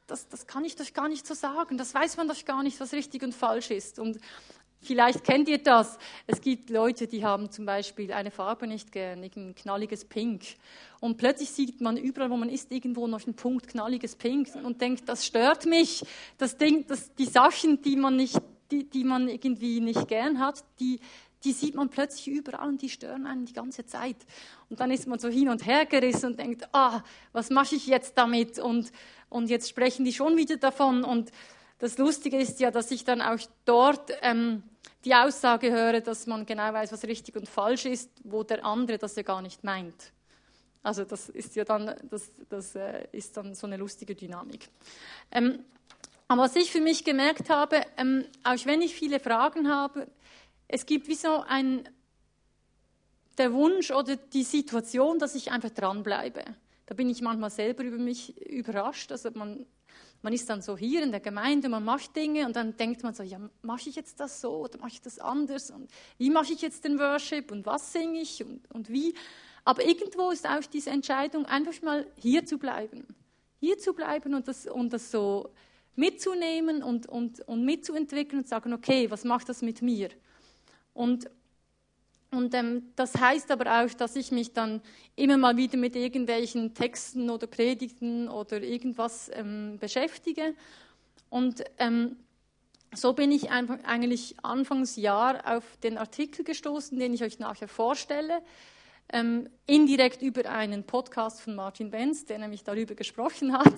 das, 0.07 0.27
das 0.27 0.45
kann 0.45 0.65
ich 0.65 0.75
doch 0.75 0.91
gar 0.93 1.07
nicht 1.07 1.25
so 1.25 1.33
sagen, 1.33 1.77
das 1.77 1.93
weiß 1.93 2.17
man 2.17 2.27
doch 2.27 2.45
gar 2.45 2.63
nicht, 2.63 2.79
was 2.79 2.93
richtig 2.93 3.23
und 3.23 3.33
falsch 3.33 3.71
ist. 3.71 3.97
Und 3.97 4.19
Vielleicht 4.85 5.23
kennt 5.23 5.49
ihr 5.49 5.57
das. 5.57 5.97
Es 6.27 6.41
gibt 6.41 6.69
Leute, 6.69 7.07
die 7.07 7.25
haben 7.25 7.49
zum 7.49 7.65
Beispiel 7.65 8.13
eine 8.13 8.29
Farbe 8.29 8.67
nicht 8.67 8.91
gern, 8.91 9.23
ein 9.23 9.55
knalliges 9.55 10.05
Pink. 10.05 10.43
Und 10.99 11.17
plötzlich 11.17 11.49
sieht 11.49 11.81
man 11.81 11.97
überall, 11.97 12.29
wo 12.29 12.37
man 12.37 12.49
ist, 12.49 12.71
irgendwo 12.71 13.07
noch 13.07 13.25
einen 13.25 13.35
Punkt 13.35 13.67
knalliges 13.67 14.15
Pink 14.15 14.49
und 14.61 14.81
denkt, 14.81 15.09
das 15.09 15.25
stört 15.25 15.65
mich. 15.65 16.05
Das 16.37 16.57
Ding, 16.57 16.85
das, 16.87 17.13
die 17.15 17.25
Sachen, 17.25 17.81
die 17.81 17.95
man 17.95 18.15
nicht, 18.15 18.39
die, 18.69 18.87
die 18.87 19.03
man 19.03 19.27
irgendwie 19.27 19.79
nicht 19.79 20.07
gern 20.07 20.39
hat, 20.39 20.63
die, 20.79 20.99
die 21.43 21.51
sieht 21.51 21.75
man 21.75 21.89
plötzlich 21.89 22.27
überall 22.27 22.69
und 22.69 22.81
die 22.81 22.89
stören 22.89 23.25
einen 23.25 23.45
die 23.45 23.53
ganze 23.53 23.85
Zeit. 23.85 24.17
Und 24.69 24.79
dann 24.79 24.91
ist 24.91 25.07
man 25.07 25.17
so 25.19 25.29
hin 25.29 25.49
und 25.49 25.65
her 25.65 25.85
gerissen 25.85 26.27
und 26.27 26.39
denkt, 26.39 26.67
ah, 26.73 27.03
was 27.33 27.49
mache 27.49 27.75
ich 27.75 27.87
jetzt 27.87 28.17
damit? 28.17 28.59
Und, 28.59 28.91
und 29.29 29.49
jetzt 29.49 29.69
sprechen 29.69 30.05
die 30.05 30.13
schon 30.13 30.37
wieder 30.37 30.57
davon. 30.57 31.03
Und 31.03 31.31
das 31.79 31.97
Lustige 31.97 32.37
ist 32.37 32.59
ja, 32.59 32.71
dass 32.71 32.89
ich 32.91 33.03
dann 33.03 33.21
auch 33.21 33.39
dort 33.65 34.11
ähm, 34.21 34.63
die 35.05 35.13
Aussage 35.13 35.71
höre, 35.71 36.01
dass 36.01 36.25
man 36.25 36.45
genau 36.45 36.73
weiß, 36.73 36.91
was 36.91 37.03
richtig 37.03 37.35
und 37.35 37.47
falsch 37.47 37.85
ist, 37.85 38.09
wo 38.23 38.43
der 38.43 38.65
andere 38.65 38.97
das 38.97 39.15
ja 39.15 39.23
gar 39.23 39.41
nicht 39.41 39.63
meint. 39.63 40.11
Also 40.81 41.03
das 41.03 41.29
ist 41.29 41.55
ja 41.55 41.63
dann, 41.63 41.95
das, 42.09 42.31
das 42.49 42.75
äh, 42.75 43.07
ist 43.11 43.37
dann 43.37 43.53
so 43.55 43.67
eine 43.67 43.77
lustige 43.77 44.15
Dynamik. 44.15 44.69
Ähm, 45.31 45.63
aber 46.27 46.43
was 46.43 46.55
ich 46.55 46.71
für 46.71 46.81
mich 46.81 47.03
gemerkt 47.03 47.49
habe, 47.49 47.81
ähm, 47.97 48.25
auch 48.43 48.65
wenn 48.65 48.81
ich 48.81 48.95
viele 48.95 49.19
Fragen 49.19 49.69
habe, 49.69 50.07
es 50.67 50.85
gibt 50.85 51.07
wie 51.07 51.15
so 51.15 51.43
ein, 51.47 51.87
der 53.37 53.53
Wunsch 53.53 53.91
oder 53.91 54.15
die 54.15 54.43
Situation, 54.43 55.19
dass 55.19 55.35
ich 55.35 55.51
einfach 55.51 55.69
dranbleibe. 55.69 56.43
Da 56.87 56.95
bin 56.95 57.09
ich 57.09 57.21
manchmal 57.21 57.51
selber 57.51 57.83
über 57.83 57.97
mich 57.97 58.39
überrascht. 58.47 59.11
Also 59.11 59.29
man 59.33 59.65
man 60.25 60.33
ist 60.33 60.49
dann 60.49 60.63
so 60.63 60.75
hier 60.75 61.03
in 61.03 61.11
der 61.11 61.19
Gemeinde, 61.19 61.69
man 61.69 61.85
macht 61.85 62.15
Dinge 62.15 62.47
und 62.47 62.55
dann 62.55 62.75
denkt 62.75 63.03
man 63.03 63.13
so, 63.13 63.21
ja, 63.21 63.37
mache 63.61 63.89
ich 63.89 63.95
jetzt 63.95 64.19
das 64.19 64.41
so 64.41 64.61
oder 64.61 64.79
mache 64.79 64.93
ich 64.93 65.01
das 65.03 65.19
anders 65.19 65.69
und 65.69 65.87
wie 66.17 66.31
mache 66.31 66.51
ich 66.51 66.63
jetzt 66.63 66.83
den 66.83 66.97
Worship 66.97 67.51
und 67.51 67.67
was 67.67 67.93
singe 67.93 68.21
ich 68.21 68.43
und, 68.43 68.59
und 68.71 68.89
wie. 68.89 69.13
Aber 69.65 69.85
irgendwo 69.85 70.31
ist 70.31 70.49
auch 70.49 70.65
diese 70.65 70.89
Entscheidung, 70.89 71.45
einfach 71.45 71.79
mal 71.83 72.07
hier 72.15 72.43
zu 72.43 72.57
bleiben. 72.57 73.05
Hier 73.59 73.77
zu 73.77 73.93
bleiben 73.93 74.33
und 74.33 74.47
das, 74.47 74.65
und 74.65 74.93
das 74.93 75.11
so 75.11 75.51
mitzunehmen 75.95 76.81
und, 76.81 77.07
und, 77.07 77.41
und 77.41 77.63
mitzuentwickeln 77.63 78.39
und 78.39 78.47
sagen, 78.47 78.73
okay, 78.73 79.11
was 79.11 79.25
macht 79.25 79.47
das 79.47 79.61
mit 79.61 79.83
mir? 79.83 80.09
Und 80.95 81.29
und 82.31 82.53
ähm, 82.53 82.91
das 82.95 83.15
heißt 83.15 83.51
aber 83.51 83.83
auch, 83.83 83.93
dass 83.93 84.15
ich 84.15 84.31
mich 84.31 84.53
dann 84.53 84.81
immer 85.15 85.37
mal 85.37 85.57
wieder 85.57 85.77
mit 85.77 85.95
irgendwelchen 85.95 86.73
Texten 86.73 87.29
oder 87.29 87.47
Predigten 87.47 88.27
oder 88.27 88.61
irgendwas 88.61 89.31
ähm, 89.33 89.77
beschäftige. 89.79 90.53
Und 91.29 91.63
ähm, 91.77 92.17
so 92.93 93.13
bin 93.13 93.31
ich 93.31 93.51
eigentlich 93.51 94.35
Anfangsjahr 94.43 95.57
auf 95.57 95.63
den 95.83 95.97
Artikel 95.97 96.43
gestoßen, 96.43 96.97
den 96.97 97.13
ich 97.13 97.23
euch 97.23 97.39
nachher 97.39 97.67
vorstelle. 97.67 98.41
ähm, 99.09 99.49
indirekt 99.67 100.21
über 100.21 100.49
einen 100.49 100.83
Podcast 100.83 101.41
von 101.41 101.55
Martin 101.55 101.91
Benz, 101.91 102.25
der 102.25 102.39
nämlich 102.39 102.63
darüber 102.63 102.95
gesprochen 102.95 103.53
hat. 103.53 103.75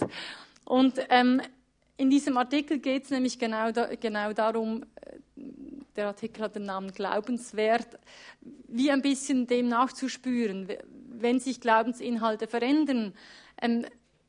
Und 0.66 1.00
ähm, 1.10 1.42
in 1.98 2.10
diesem 2.10 2.38
Artikel 2.38 2.80
geht 2.80 3.06
es 3.06 3.10
nämlich 3.10 3.40
genau, 3.40 3.72
da, 3.72 3.96
genau 3.96 4.34
darum, 4.34 4.84
äh, 5.02 5.18
der 5.98 6.08
Artikel 6.08 6.44
hat 6.44 6.56
den 6.56 6.64
Namen 6.64 6.92
Glaubenswert, 6.92 8.00
wie 8.68 8.92
ein 8.92 9.02
bisschen 9.02 9.48
dem 9.48 9.68
nachzuspüren, 9.68 10.70
wenn 11.10 11.40
sich 11.40 11.60
Glaubensinhalte 11.60 12.48
verändern. 12.48 13.14
Ähm, 13.62 13.86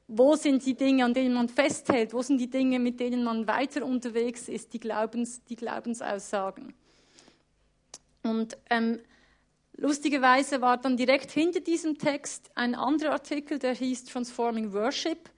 wo 0.09 0.37
sind 0.37 0.65
die 0.65 0.75
Dinge, 0.75 1.05
an 1.05 1.13
denen 1.13 1.35
man 1.35 1.51
festhält? 1.51 2.15
Wo 2.15 2.23
sind 2.23 2.39
die 2.39 2.49
Dinge, 2.49 2.79
mit 2.79 2.99
denen 2.99 3.23
man 3.23 3.47
weiter 3.47 3.85
unterwegs 3.85 4.49
ist, 4.49 4.73
die, 4.73 4.81
Glaubens, 4.81 5.45
die 5.45 5.57
Glaubensaussagen? 5.57 6.73
Und 8.23 8.57
ähm, 8.71 9.01
lustigerweise 9.77 10.63
war 10.63 10.79
dann 10.79 10.97
direkt 10.97 11.31
hinter 11.31 11.61
diesem 11.61 11.99
Text 11.99 12.51
ein 12.55 12.75
anderer 12.75 13.13
Artikel, 13.13 13.59
der 13.59 13.75
hieß 13.75 14.07
Transforming 14.07 14.73
Worship. 14.73 15.29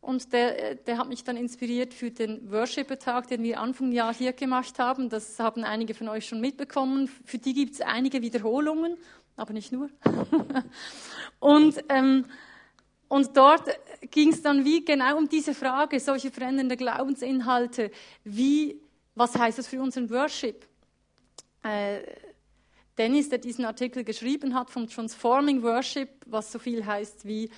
Und 0.00 0.32
der, 0.32 0.76
der 0.76 0.98
hat 0.98 1.08
mich 1.08 1.24
dann 1.24 1.36
inspiriert 1.36 1.92
für 1.92 2.10
den 2.10 2.50
Worshipper-Tag, 2.50 3.28
den 3.28 3.42
wir 3.42 3.60
Anfang 3.60 3.92
Jahr 3.92 4.14
hier 4.14 4.32
gemacht 4.32 4.78
haben. 4.78 5.08
Das 5.08 5.38
haben 5.38 5.64
einige 5.64 5.94
von 5.94 6.08
euch 6.08 6.26
schon 6.26 6.40
mitbekommen. 6.40 7.10
Für 7.24 7.38
die 7.38 7.52
gibt 7.52 7.74
es 7.74 7.80
einige 7.80 8.22
Wiederholungen, 8.22 8.96
aber 9.36 9.52
nicht 9.52 9.72
nur. 9.72 9.90
und, 11.40 11.82
ähm, 11.88 12.26
und 13.08 13.36
dort 13.36 13.64
ging 14.10 14.32
es 14.32 14.42
dann 14.42 14.64
wie 14.64 14.84
genau 14.84 15.18
um 15.18 15.28
diese 15.28 15.52
Frage, 15.52 15.98
solche 15.98 16.30
verändernde 16.30 16.76
Glaubensinhalte. 16.76 17.90
Wie, 18.22 18.80
was 19.14 19.36
heißt 19.36 19.58
das 19.58 19.66
für 19.66 19.82
unseren 19.82 20.10
Worship? 20.10 20.66
Äh, 21.64 22.02
Dennis, 22.98 23.28
der 23.28 23.38
diesen 23.38 23.64
Artikel 23.64 24.04
geschrieben 24.04 24.54
hat 24.54 24.70
vom 24.70 24.88
Transforming 24.88 25.62
Worship, 25.62 26.08
was 26.26 26.50
so 26.52 26.58
viel 26.58 26.84
heißt 26.84 27.26
wie 27.26 27.50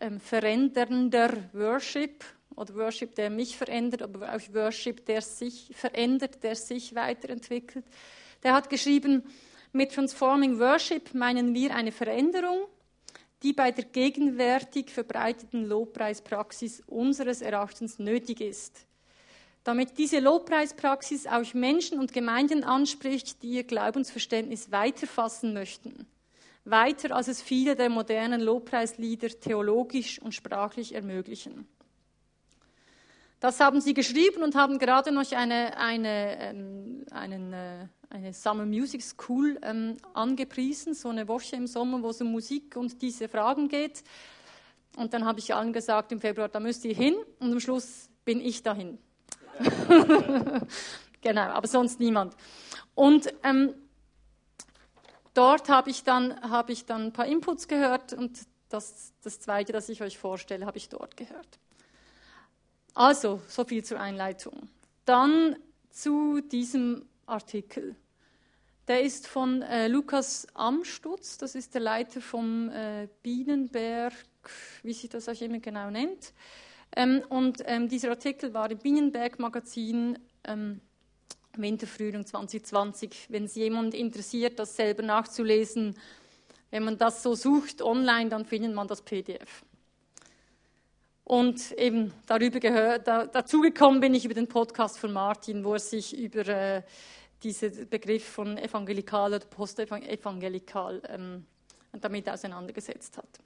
ähm, 0.00 0.20
verändernder 0.20 1.30
Worship 1.52 2.24
oder 2.54 2.74
Worship, 2.74 3.14
der 3.14 3.30
mich 3.30 3.56
verändert, 3.56 4.02
aber 4.02 4.34
auch 4.34 4.54
Worship, 4.54 5.04
der 5.06 5.22
sich 5.22 5.70
verändert, 5.74 6.42
der 6.42 6.56
sich 6.56 6.94
weiterentwickelt. 6.94 7.84
Der 8.42 8.54
hat 8.54 8.70
geschrieben, 8.70 9.22
mit 9.72 9.92
Transforming 9.92 10.58
Worship 10.58 11.14
meinen 11.14 11.54
wir 11.54 11.74
eine 11.74 11.92
Veränderung, 11.92 12.66
die 13.42 13.52
bei 13.52 13.70
der 13.70 13.84
gegenwärtig 13.84 14.90
verbreiteten 14.90 15.64
Lobpreispraxis 15.64 16.82
unseres 16.86 17.40
Erachtens 17.40 17.98
nötig 17.98 18.40
ist. 18.40 18.86
Damit 19.62 19.98
diese 19.98 20.18
Lobpreispraxis 20.18 21.26
auch 21.26 21.54
Menschen 21.54 21.98
und 21.98 22.12
Gemeinden 22.12 22.64
anspricht, 22.64 23.42
die 23.42 23.50
ihr 23.50 23.64
Glaubensverständnis 23.64 24.72
weiterfassen 24.72 25.52
möchten 25.52 26.06
weiter 26.70 27.14
als 27.14 27.28
es 27.28 27.42
viele 27.42 27.76
der 27.76 27.90
modernen 27.90 28.40
Lobpreislieder 28.40 29.28
theologisch 29.28 30.20
und 30.20 30.34
sprachlich 30.34 30.94
ermöglichen. 30.94 31.66
Das 33.40 33.60
haben 33.60 33.80
sie 33.80 33.94
geschrieben 33.94 34.42
und 34.42 34.56
haben 34.56 34.78
gerade 34.78 35.12
noch 35.12 35.30
eine, 35.30 35.76
eine, 35.76 36.38
ähm, 36.40 37.04
einen, 37.12 37.52
äh, 37.52 37.86
eine 38.10 38.32
Summer 38.32 38.66
Music 38.66 39.00
School 39.02 39.58
ähm, 39.62 39.96
angepriesen, 40.12 40.94
so 40.94 41.10
eine 41.10 41.28
Woche 41.28 41.54
im 41.54 41.68
Sommer, 41.68 42.02
wo 42.02 42.10
es 42.10 42.20
um 42.20 42.32
Musik 42.32 42.76
und 42.76 43.00
diese 43.00 43.28
Fragen 43.28 43.68
geht. 43.68 44.02
Und 44.96 45.14
dann 45.14 45.24
habe 45.24 45.38
ich 45.38 45.54
allen 45.54 45.72
gesagt, 45.72 46.10
im 46.10 46.20
Februar, 46.20 46.48
da 46.48 46.58
müsst 46.58 46.84
ihr 46.84 46.94
hin 46.94 47.14
und 47.38 47.52
am 47.52 47.60
Schluss 47.60 48.10
bin 48.24 48.40
ich 48.40 48.64
dahin. 48.64 48.98
genau, 51.20 51.42
aber 51.42 51.68
sonst 51.68 52.00
niemand. 52.00 52.34
Und 52.96 53.32
ähm, 53.44 53.74
dort 55.38 55.68
habe 55.68 55.88
ich, 55.88 56.02
dann, 56.02 56.40
habe 56.50 56.72
ich 56.72 56.84
dann 56.84 57.06
ein 57.06 57.12
paar 57.12 57.26
Inputs 57.26 57.68
gehört 57.68 58.12
und 58.12 58.40
das, 58.70 59.12
das 59.22 59.38
zweite, 59.38 59.72
das 59.72 59.88
ich 59.88 60.02
euch 60.02 60.18
vorstelle, 60.18 60.66
habe 60.66 60.78
ich 60.78 60.88
dort 60.88 61.16
gehört. 61.16 61.60
Also, 62.92 63.40
so 63.46 63.64
viel 63.64 63.84
zur 63.84 64.00
Einleitung. 64.00 64.68
Dann 65.04 65.56
zu 65.90 66.40
diesem 66.40 67.06
Artikel. 67.26 67.94
Der 68.88 69.02
ist 69.02 69.28
von 69.28 69.62
äh, 69.62 69.86
Lukas 69.86 70.48
Amstutz, 70.54 71.38
das 71.38 71.54
ist 71.54 71.74
der 71.74 71.82
Leiter 71.82 72.20
vom 72.20 72.68
äh, 72.70 73.06
Bienenberg, 73.22 74.14
wie 74.82 74.92
sich 74.92 75.08
das 75.08 75.28
auch 75.28 75.40
immer 75.40 75.60
genau 75.60 75.88
nennt. 75.90 76.32
Ähm, 76.96 77.22
und 77.28 77.62
ähm, 77.66 77.88
dieser 77.88 78.10
Artikel 78.10 78.54
war 78.54 78.68
im 78.70 78.78
Bienenberg-Magazin 78.78 80.18
ähm, 80.44 80.80
Winterfrühling 81.58 82.24
2020. 82.24 83.26
Wenn 83.28 83.44
es 83.44 83.54
jemand 83.54 83.94
interessiert, 83.94 84.58
das 84.58 84.76
selber 84.76 85.02
nachzulesen, 85.02 85.96
wenn 86.70 86.84
man 86.84 86.98
das 86.98 87.22
so 87.22 87.34
sucht 87.34 87.82
online, 87.82 88.28
dann 88.30 88.44
findet 88.44 88.74
man 88.74 88.86
das 88.86 89.02
PDF. 89.02 89.64
Und 91.24 91.72
eben 91.72 92.12
darüber 92.26 92.58
gehört, 92.58 93.06
da, 93.06 93.26
dazugekommen 93.26 94.00
bin 94.00 94.14
ich 94.14 94.24
über 94.24 94.34
den 94.34 94.48
Podcast 94.48 94.98
von 94.98 95.12
Martin, 95.12 95.62
wo 95.62 95.74
er 95.74 95.78
sich 95.78 96.16
über 96.16 96.46
äh, 96.48 96.82
diesen 97.42 97.88
Begriff 97.88 98.24
von 98.26 98.56
evangelikal 98.56 99.34
oder 99.34 99.44
postevangelikal 99.44 101.02
ähm, 101.08 101.44
damit 102.00 102.28
auseinandergesetzt 102.28 103.18
hat. 103.18 103.40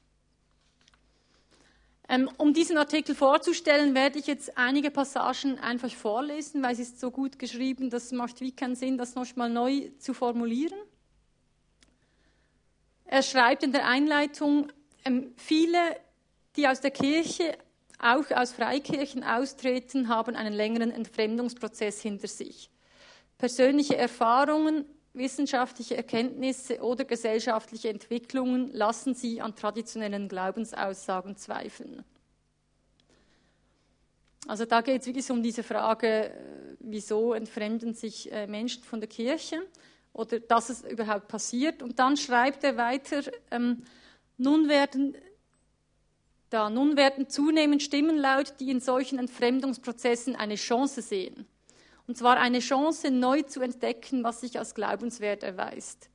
Ähm, 2.13 2.29
um 2.37 2.53
diesen 2.53 2.77
Artikel 2.77 3.15
vorzustellen, 3.15 3.95
werde 3.95 4.19
ich 4.19 4.27
jetzt 4.27 4.59
einige 4.59 4.91
Passagen 4.91 5.59
einfach 5.59 5.91
vorlesen, 5.91 6.63
weil 6.63 6.75
es 6.75 6.79
ist 6.79 7.01
so 7.01 7.11
gut 7.11 7.39
geschrieben, 7.39 7.89
das 7.89 8.13
macht 8.13 8.43
wie 8.43 8.53
keinen 8.53 8.77
Sinn, 8.77 8.99
das 8.99 9.15
nochmal 9.15 9.49
neu 9.49 9.89
zu 9.99 10.13
formulieren. 10.13 10.79
Er 13.07 13.23
schreibt 13.23 13.63
in 13.63 13.73
der 13.73 13.87
Einleitung, 13.89 14.71
ähm, 15.07 15.33
viele, 15.39 15.79
die 16.57 16.69
aus 16.69 16.83
der 16.83 16.91
Kirche, 16.91 17.57
auch 17.99 18.31
aus 18.31 18.53
Freikirchen 18.53 19.25
austreten, 19.25 20.09
haben 20.09 20.37
einen 20.37 20.53
längeren 20.53 20.91
Entfremdungsprozess 20.91 22.03
hinter 22.03 22.29
sich. 22.29 22.69
Persönliche 23.39 23.97
Erfahrungen, 23.97 24.85
wissenschaftliche 25.15 25.97
Erkenntnisse 25.97 26.81
oder 26.81 27.05
gesellschaftliche 27.05 27.89
Entwicklungen 27.91 28.71
lassen 28.73 29.15
sie 29.15 29.41
an 29.41 29.55
traditionellen 29.55 30.29
Glaubensaussagen 30.29 31.37
zweifeln. 31.37 32.05
Also 34.49 34.65
da 34.65 34.81
geht 34.81 35.03
es 35.03 35.07
wirklich 35.07 35.31
um 35.31 35.43
diese 35.43 35.63
Frage, 35.63 36.31
äh, 36.31 36.33
wieso 36.81 37.33
entfremden 37.33 37.95
sich 37.95 38.31
äh, 38.33 38.47
Menschen 38.47 38.83
von 38.83 39.01
der 39.01 39.09
Kirche 39.09 39.63
oder 40.13 40.41
dass 40.41 40.69
es 40.69 40.83
überhaupt 40.83 41.29
passiert. 41.29 41.83
Und 41.83 41.99
dann 41.99 42.17
schreibt 42.17 42.65
er 42.65 42.77
weiter, 42.77 43.23
ähm, 43.51 43.85
nun 44.39 44.69
werden 44.69 45.17
da, 46.51 46.69
nun 46.69 46.97
werden 46.97 47.31
zunehmend 47.31 47.83
Stimmen 47.83 48.19
laut, 48.19 48.55
die 48.61 48.71
in 48.71 48.81
solchen 48.81 49.19
Entfremdungsprozessen 49.19 50.37
eine 50.37 50.57
Chance 50.57 51.01
sehen. 51.01 51.47
Und 52.07 52.17
zwar 52.17 52.37
eine 52.39 52.59
Chance, 52.59 53.11
neu 53.11 53.43
zu 53.43 53.61
entdecken, 53.61 54.25
was 54.25 54.41
sich 54.41 54.59
als 54.59 54.75
glaubenswert 54.75 55.43
erweist. 55.43 56.09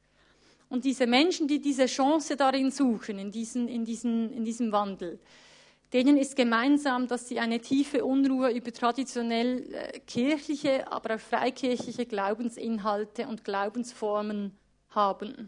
Und 0.70 0.84
diese 0.84 1.08
Menschen, 1.08 1.48
die 1.48 1.62
diese 1.62 1.86
Chance 1.86 2.36
darin 2.36 2.72
suchen, 2.72 3.20
in, 3.20 3.32
diesen, 3.32 3.68
in, 3.68 3.86
diesen, 3.86 4.32
in 4.34 4.44
diesem 4.44 4.72
Wandel, 4.72 5.20
denen 5.94 6.18
ist 6.18 6.36
gemeinsam, 6.36 7.08
dass 7.08 7.30
sie 7.30 7.40
eine 7.40 7.62
tiefe 7.62 8.04
Unruhe 8.04 8.52
über 8.52 8.74
traditionell 8.74 9.74
äh, 9.74 10.00
kirchliche, 10.02 10.92
aber 10.92 11.16
auch 11.16 11.20
freikirchliche 11.20 12.06
Glaubensinhalte 12.06 13.28
und 13.28 13.46
Glaubensformen 13.46 14.52
haben. 14.90 15.48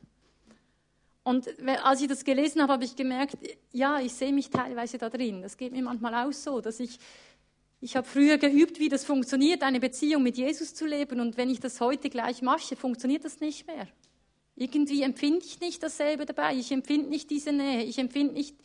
Und 1.24 1.48
als 1.84 2.02
ich 2.02 2.08
das 2.08 2.24
gelesen 2.24 2.62
habe, 2.62 2.74
habe 2.74 2.86
ich 2.86 2.96
gemerkt, 2.96 3.38
ja, 3.72 4.00
ich 4.00 4.14
sehe 4.14 4.32
mich 4.34 4.50
teilweise 4.50 4.98
da 4.98 5.10
drin. 5.10 5.42
Das 5.42 5.58
geht 5.58 5.74
mir 5.74 5.84
manchmal 5.84 6.16
auch 6.28 6.32
so, 6.32 6.62
dass 6.62 6.80
ich 6.80 6.98
ich 7.82 7.96
habe 7.96 8.06
früher 8.06 8.38
geübt, 8.38 8.80
wie 8.80 8.90
das 8.90 9.06
funktioniert, 9.06 9.64
eine 9.64 9.80
Beziehung 9.80 10.24
mit 10.24 10.38
Jesus 10.38 10.74
zu 10.74 10.86
leben. 10.86 11.20
Und 11.20 11.38
wenn 11.38 11.50
ich 11.50 11.60
das 11.60 11.80
heute 11.80 12.10
gleich 12.10 12.42
mache, 12.42 12.76
funktioniert 12.76 13.24
das 13.24 13.40
nicht 13.40 13.68
mehr. 13.68 13.88
Irgendwie 14.56 15.04
empfinde 15.04 15.46
ich 15.46 15.62
nicht 15.62 15.82
dasselbe 15.82 16.26
dabei. 16.26 16.56
Ich 16.56 16.72
empfinde 16.74 17.10
nicht 17.10 17.30
diese 17.30 17.54
Nähe. 17.54 17.84
Ich 17.84 17.98
empfinde 17.98 18.34
nicht 18.34 18.58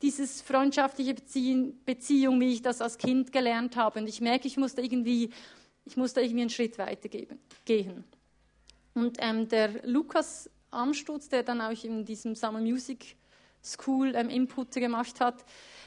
dieses 0.00 0.40
freundschaftliche 0.42 1.14
Beziehung, 1.14 1.74
Beziehung, 1.84 2.38
wie 2.40 2.52
ich 2.52 2.62
das 2.62 2.80
als 2.80 2.98
Kind 2.98 3.32
gelernt 3.32 3.74
habe. 3.74 3.98
Und 3.98 4.08
ich 4.08 4.20
merke, 4.20 4.46
ich 4.46 4.56
muss 4.56 4.76
da 4.76 4.82
irgendwie, 4.82 5.30
ich 5.84 5.96
muss 5.96 6.12
da 6.12 6.20
irgendwie 6.20 6.42
einen 6.42 6.50
Schritt 6.50 6.78
weiter 6.78 7.08
gehen. 7.64 8.04
Und 8.94 9.16
ähm, 9.18 9.48
der 9.48 9.84
Lukas 9.84 10.48
Amstutz, 10.70 11.28
der 11.28 11.42
dann 11.42 11.60
auch 11.60 11.84
in 11.84 12.04
diesem 12.04 12.36
Summer 12.36 12.60
Music 12.60 13.16
School 13.62 14.14
ähm, 14.14 14.30
Input 14.30 14.72
gemacht 14.72 15.20
hat, 15.20 15.44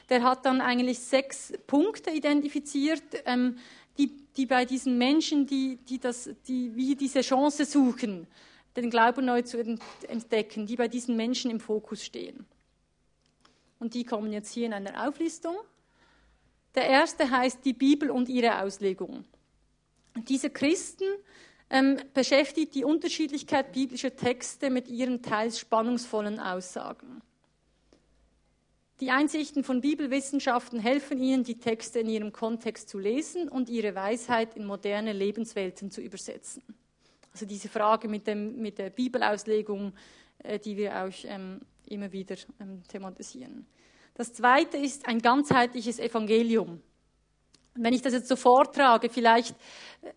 der 0.08 0.22
hat 0.22 0.44
dann 0.44 0.60
eigentlich 0.60 0.98
sechs 0.98 1.52
Punkte 1.66 2.10
identifiziert, 2.10 3.02
ähm, 3.24 3.58
die, 3.98 4.16
die 4.36 4.46
bei 4.46 4.64
diesen 4.64 4.98
Menschen, 4.98 5.46
die, 5.46 5.76
die, 5.76 5.98
das, 5.98 6.30
die 6.46 6.74
wie 6.74 6.94
diese 6.96 7.20
Chance 7.20 7.64
suchen, 7.64 8.26
den 8.76 8.90
Glauben 8.90 9.24
neu 9.24 9.42
zu 9.42 9.58
entdecken, 10.08 10.66
die 10.66 10.76
bei 10.76 10.88
diesen 10.88 11.16
Menschen 11.16 11.50
im 11.50 11.60
Fokus 11.60 12.04
stehen. 12.04 12.44
Und 13.78 13.94
die 13.94 14.04
kommen 14.04 14.32
jetzt 14.32 14.52
hier 14.52 14.66
in 14.66 14.72
einer 14.72 15.06
Auflistung. 15.06 15.56
Der 16.74 16.86
erste 16.86 17.30
heißt 17.30 17.64
die 17.64 17.72
Bibel 17.72 18.10
und 18.10 18.28
ihre 18.28 18.62
Auslegung. 18.62 19.24
Diese 20.28 20.50
Christen 20.50 21.04
ähm, 21.70 21.98
beschäftigt 22.12 22.74
die 22.74 22.84
Unterschiedlichkeit 22.84 23.72
biblischer 23.72 24.14
Texte 24.14 24.70
mit 24.70 24.88
ihren 24.88 25.22
teils 25.22 25.58
spannungsvollen 25.58 26.40
Aussagen. 26.40 27.22
Die 29.00 29.10
Einsichten 29.10 29.64
von 29.64 29.80
Bibelwissenschaften 29.80 30.78
helfen 30.78 31.20
Ihnen, 31.20 31.42
die 31.42 31.58
Texte 31.58 31.98
in 31.98 32.08
ihrem 32.08 32.32
Kontext 32.32 32.88
zu 32.88 33.00
lesen 33.00 33.48
und 33.48 33.68
ihre 33.68 33.96
Weisheit 33.96 34.56
in 34.56 34.64
moderne 34.64 35.12
Lebenswelten 35.12 35.90
zu 35.90 36.00
übersetzen. 36.00 36.62
Also 37.32 37.44
diese 37.44 37.68
Frage 37.68 38.06
mit, 38.06 38.28
dem, 38.28 38.60
mit 38.60 38.78
der 38.78 38.90
Bibelauslegung, 38.90 39.92
äh, 40.38 40.60
die 40.60 40.76
wir 40.76 41.04
auch 41.04 41.12
ähm, 41.24 41.60
immer 41.86 42.12
wieder 42.12 42.36
ähm, 42.60 42.82
thematisieren. 42.86 43.66
Das 44.14 44.32
zweite 44.32 44.76
ist 44.76 45.08
ein 45.08 45.18
ganzheitliches 45.18 45.98
Evangelium. 45.98 46.80
wenn 47.74 47.92
ich 47.92 48.02
das 48.02 48.12
jetzt 48.12 48.28
so 48.28 48.36
vortrage, 48.36 49.08
vielleicht 49.10 49.56
äh, 50.02 50.12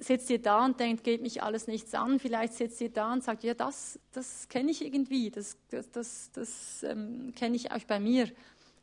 sitzt 0.00 0.30
ihr 0.30 0.40
da 0.40 0.64
und 0.64 0.80
denkt, 0.80 1.04
geht 1.04 1.22
mich 1.22 1.42
alles 1.42 1.66
nichts 1.66 1.94
an. 1.94 2.18
Vielleicht 2.18 2.54
sitzt 2.54 2.80
ihr 2.80 2.90
da 2.90 3.12
und 3.12 3.22
sagt, 3.22 3.44
ja, 3.44 3.54
das, 3.54 3.98
das 4.12 4.48
kenne 4.48 4.70
ich 4.70 4.84
irgendwie, 4.84 5.30
das, 5.30 5.56
das, 5.70 5.90
das, 5.90 6.30
das 6.32 6.82
ähm, 6.82 7.32
kenne 7.36 7.56
ich 7.56 7.70
auch 7.70 7.84
bei 7.86 8.00
mir. 8.00 8.26
Ihr 8.26 8.32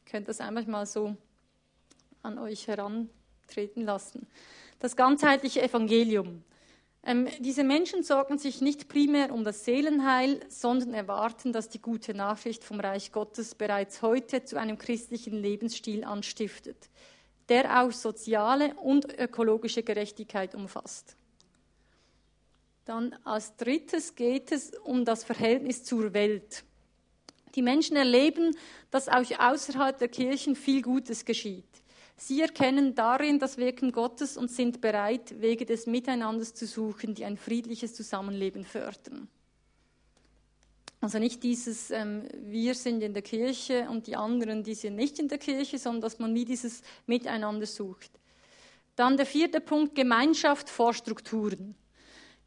könnt 0.05 0.27
das 0.27 0.39
einfach 0.39 0.65
mal 0.67 0.85
so 0.85 1.15
an 2.21 2.37
euch 2.37 2.67
herantreten 2.67 3.83
lassen. 3.83 4.27
Das 4.79 4.95
ganzheitliche 4.95 5.61
Evangelium. 5.61 6.43
Ähm, 7.03 7.27
diese 7.39 7.63
Menschen 7.63 8.03
sorgen 8.03 8.37
sich 8.37 8.61
nicht 8.61 8.89
primär 8.89 9.33
um 9.33 9.43
das 9.43 9.65
Seelenheil, 9.65 10.39
sondern 10.49 10.93
erwarten, 10.93 11.53
dass 11.53 11.69
die 11.69 11.81
gute 11.81 12.13
Nachricht 12.13 12.63
vom 12.63 12.79
Reich 12.79 13.11
Gottes 13.11 13.55
bereits 13.55 14.01
heute 14.01 14.43
zu 14.43 14.57
einem 14.57 14.77
christlichen 14.77 15.41
Lebensstil 15.41 16.03
anstiftet 16.03 16.89
der 17.49 17.81
auch 17.81 17.91
soziale 17.91 18.73
und 18.75 19.17
ökologische 19.17 19.83
Gerechtigkeit 19.83 20.55
umfasst. 20.55 21.15
Dann 22.85 23.13
als 23.23 23.55
drittes 23.57 24.15
geht 24.15 24.51
es 24.51 24.71
um 24.83 25.03
das 25.03 25.23
Verhältnis 25.23 25.83
zur 25.83 26.13
Welt. 26.13 26.63
Die 27.55 27.61
Menschen 27.61 27.97
erleben, 27.97 28.55
dass 28.91 29.09
auch 29.09 29.25
außerhalb 29.39 29.97
der 29.97 30.07
Kirchen 30.07 30.55
viel 30.55 30.81
Gutes 30.81 31.25
geschieht. 31.25 31.65
Sie 32.15 32.41
erkennen 32.41 32.95
darin 32.95 33.39
das 33.39 33.57
Wirken 33.57 33.91
Gottes 33.91 34.37
und 34.37 34.49
sind 34.49 34.81
bereit, 34.81 35.39
Wege 35.39 35.65
des 35.65 35.85
Miteinanders 35.85 36.53
zu 36.53 36.65
suchen, 36.65 37.13
die 37.13 37.25
ein 37.25 37.37
friedliches 37.37 37.93
Zusammenleben 37.93 38.63
fördern. 38.63 39.27
Also 40.99 41.19
nicht 41.19 41.43
dieses, 41.43 41.91
ähm, 41.91 42.27
wir 42.33 42.73
sind 42.73 43.03
in 43.03 43.13
der 43.13 43.21
Kirche 43.21 43.87
und 43.89 44.07
die 44.07 44.15
anderen, 44.15 44.63
die 44.63 44.73
sind 44.73 44.95
nicht 44.95 45.19
in 45.19 45.27
der 45.27 45.37
Kirche, 45.37 45.77
sondern 45.77 46.01
dass 46.01 46.19
man 46.19 46.33
wie 46.33 46.45
dieses 46.45 46.81
Miteinander 47.05 47.67
sucht. 47.67 48.11
Dann 48.95 49.15
der 49.15 49.27
vierte 49.27 49.61
Punkt, 49.61 49.93
Gemeinschaft 49.93 50.69
vor 50.69 50.93
Strukturen. 50.93 51.75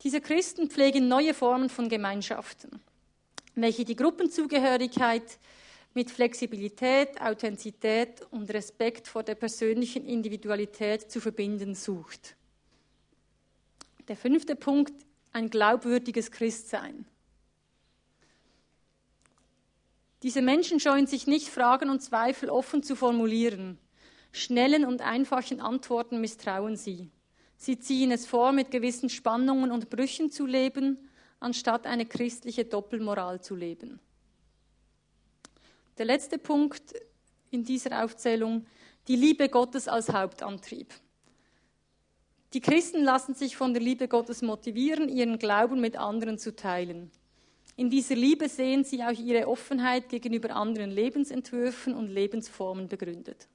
Diese 0.03 0.21
Christen 0.21 0.69
pflegen 0.69 1.07
neue 1.07 1.33
Formen 1.33 1.69
von 1.69 1.89
Gemeinschaften, 1.89 2.81
welche 3.55 3.85
die 3.85 3.95
Gruppenzugehörigkeit 3.95 5.39
mit 5.95 6.11
Flexibilität, 6.11 7.21
Authentizität 7.21 8.23
und 8.31 8.53
Respekt 8.53 9.07
vor 9.07 9.23
der 9.23 9.37
persönlichen 9.37 10.07
Individualität 10.07 11.11
zu 11.11 11.21
verbinden 11.21 11.75
sucht. 11.75 12.37
Der 14.09 14.17
fünfte 14.17 14.57
Punkt, 14.57 14.95
ein 15.33 15.51
glaubwürdiges 15.51 16.33
Christsein. 16.33 17.05
Diese 20.23 20.43
Menschen 20.43 20.81
scheuen 20.81 21.07
sich 21.07 21.27
nicht, 21.27 21.49
Fragen 21.49 21.89
und 21.89 22.01
Zweifel 22.01 22.51
offen 22.51 22.83
zu 22.83 22.95
formulieren. 22.95 23.79
Schnellen 24.33 24.85
und 24.85 25.01
einfachen 25.01 25.61
Antworten 25.61 26.21
misstrauen 26.21 26.77
sie. 26.77 27.11
Sie 27.57 27.79
ziehen 27.79 28.11
es 28.11 28.27
vor, 28.27 28.53
mit 28.53 28.71
gewissen 28.71 29.09
Spannungen 29.09 29.71
und 29.71 29.91
Brüchen 29.91 30.31
zu 30.31 30.47
leben, 30.47 30.99
anstatt 31.41 31.87
eine 31.87 32.07
christliche 32.07 32.65
Doppelmoral 32.65 33.41
zu 33.41 33.57
leben. 33.57 33.99
Der 35.99 36.07
letzte 36.07 36.39
Punkt 36.39 36.95
in 37.51 37.65
dieser 37.65 38.05
Aufzählung, 38.05 38.67
die 39.09 39.17
Liebe 39.17 39.49
Gottes 39.49 39.89
als 39.89 40.11
Hauptantrieb. 40.11 40.95
Die 42.53 42.61
Christen 42.61 43.05
lassen 43.05 43.35
sich 43.35 43.57
von 43.57 43.73
der 43.73 43.83
Liebe 43.83 44.09
Gottes 44.09 44.43
motivieren, 44.43 45.09
ihren 45.09 45.39
Glauben 45.39 45.81
mit 45.81 45.97
anderen 45.97 46.39
zu 46.39 46.55
teilen. 46.55 47.11
In 47.81 47.89
dieser 47.89 48.15
Liebe 48.15 48.47
sehen 48.47 48.85
sie 48.85 49.03
auch 49.03 49.19
ihre 49.19 49.49
Offenheit 49.49 50.11
gegenüber 50.11 50.51
anderen 50.55 50.91
Lebensentwürfen 50.91 51.95
und 51.95 52.09
Lebensformen 52.09 52.89
begründet. 52.89 53.49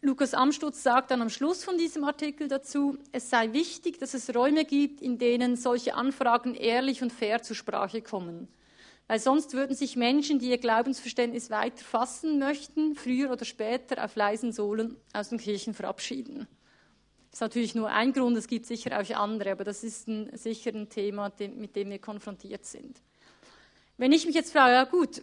Lukas 0.00 0.32
Amstutz 0.32 0.82
sagt 0.82 1.10
dann 1.10 1.20
am 1.20 1.28
Schluss 1.28 1.62
von 1.62 1.76
diesem 1.76 2.04
Artikel 2.04 2.48
dazu, 2.48 2.96
es 3.12 3.28
sei 3.28 3.52
wichtig, 3.52 3.98
dass 3.98 4.14
es 4.14 4.34
Räume 4.34 4.64
gibt, 4.64 5.02
in 5.02 5.18
denen 5.18 5.56
solche 5.56 5.94
Anfragen 5.94 6.54
ehrlich 6.54 7.02
und 7.02 7.12
fair 7.12 7.42
zur 7.42 7.54
Sprache 7.54 8.00
kommen. 8.00 8.48
Weil 9.08 9.18
sonst 9.20 9.52
würden 9.52 9.76
sich 9.76 9.94
Menschen, 9.94 10.38
die 10.38 10.48
ihr 10.48 10.58
Glaubensverständnis 10.58 11.50
weiter 11.50 11.84
fassen 11.84 12.38
möchten, 12.38 12.94
früher 12.94 13.30
oder 13.30 13.44
später 13.44 14.02
auf 14.02 14.16
leisen 14.16 14.52
Sohlen 14.52 14.96
aus 15.12 15.28
den 15.28 15.36
Kirchen 15.36 15.74
verabschieden. 15.74 16.48
Das 17.30 17.38
ist 17.38 17.40
natürlich 17.40 17.74
nur 17.74 17.90
ein 17.90 18.12
Grund, 18.12 18.36
es 18.36 18.46
gibt 18.46 18.66
sicher 18.66 18.98
auch 18.98 19.10
andere, 19.16 19.52
aber 19.52 19.64
das 19.64 19.84
ist 19.84 20.08
ein, 20.08 20.34
sicher 20.36 20.70
ein 20.74 20.88
Thema, 20.88 21.32
mit 21.38 21.76
dem 21.76 21.90
wir 21.90 21.98
konfrontiert 21.98 22.64
sind. 22.64 23.00
Wenn 23.98 24.12
ich 24.12 24.26
mich 24.26 24.34
jetzt 24.34 24.52
frage, 24.52 24.74
ja 24.74 24.84
gut, 24.84 25.22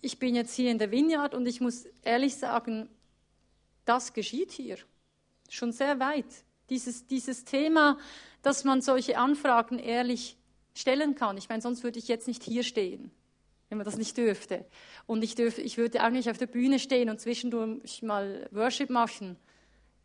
ich 0.00 0.18
bin 0.18 0.34
jetzt 0.34 0.54
hier 0.54 0.70
in 0.70 0.78
der 0.78 0.90
Vineyard 0.90 1.34
und 1.34 1.46
ich 1.46 1.60
muss 1.60 1.86
ehrlich 2.02 2.36
sagen, 2.36 2.88
das 3.84 4.12
geschieht 4.12 4.52
hier 4.52 4.76
schon 5.48 5.72
sehr 5.72 5.98
weit. 6.00 6.26
Dieses, 6.70 7.06
dieses 7.06 7.44
Thema, 7.44 7.98
dass 8.42 8.64
man 8.64 8.82
solche 8.82 9.18
Anfragen 9.18 9.78
ehrlich 9.78 10.36
stellen 10.74 11.14
kann. 11.14 11.36
Ich 11.38 11.48
meine, 11.48 11.62
sonst 11.62 11.84
würde 11.84 11.98
ich 11.98 12.08
jetzt 12.08 12.26
nicht 12.26 12.42
hier 12.42 12.64
stehen, 12.64 13.10
wenn 13.68 13.78
man 13.78 13.84
das 13.84 13.96
nicht 13.96 14.16
dürfte. 14.16 14.64
Und 15.06 15.22
ich, 15.24 15.34
dürfte, 15.34 15.62
ich 15.62 15.78
würde 15.78 16.04
auch 16.04 16.10
nicht 16.10 16.28
auf 16.28 16.38
der 16.38 16.46
Bühne 16.46 16.78
stehen 16.78 17.08
und 17.08 17.20
zwischendurch 17.20 18.02
mal 18.02 18.48
Worship 18.52 18.90
machen 18.90 19.36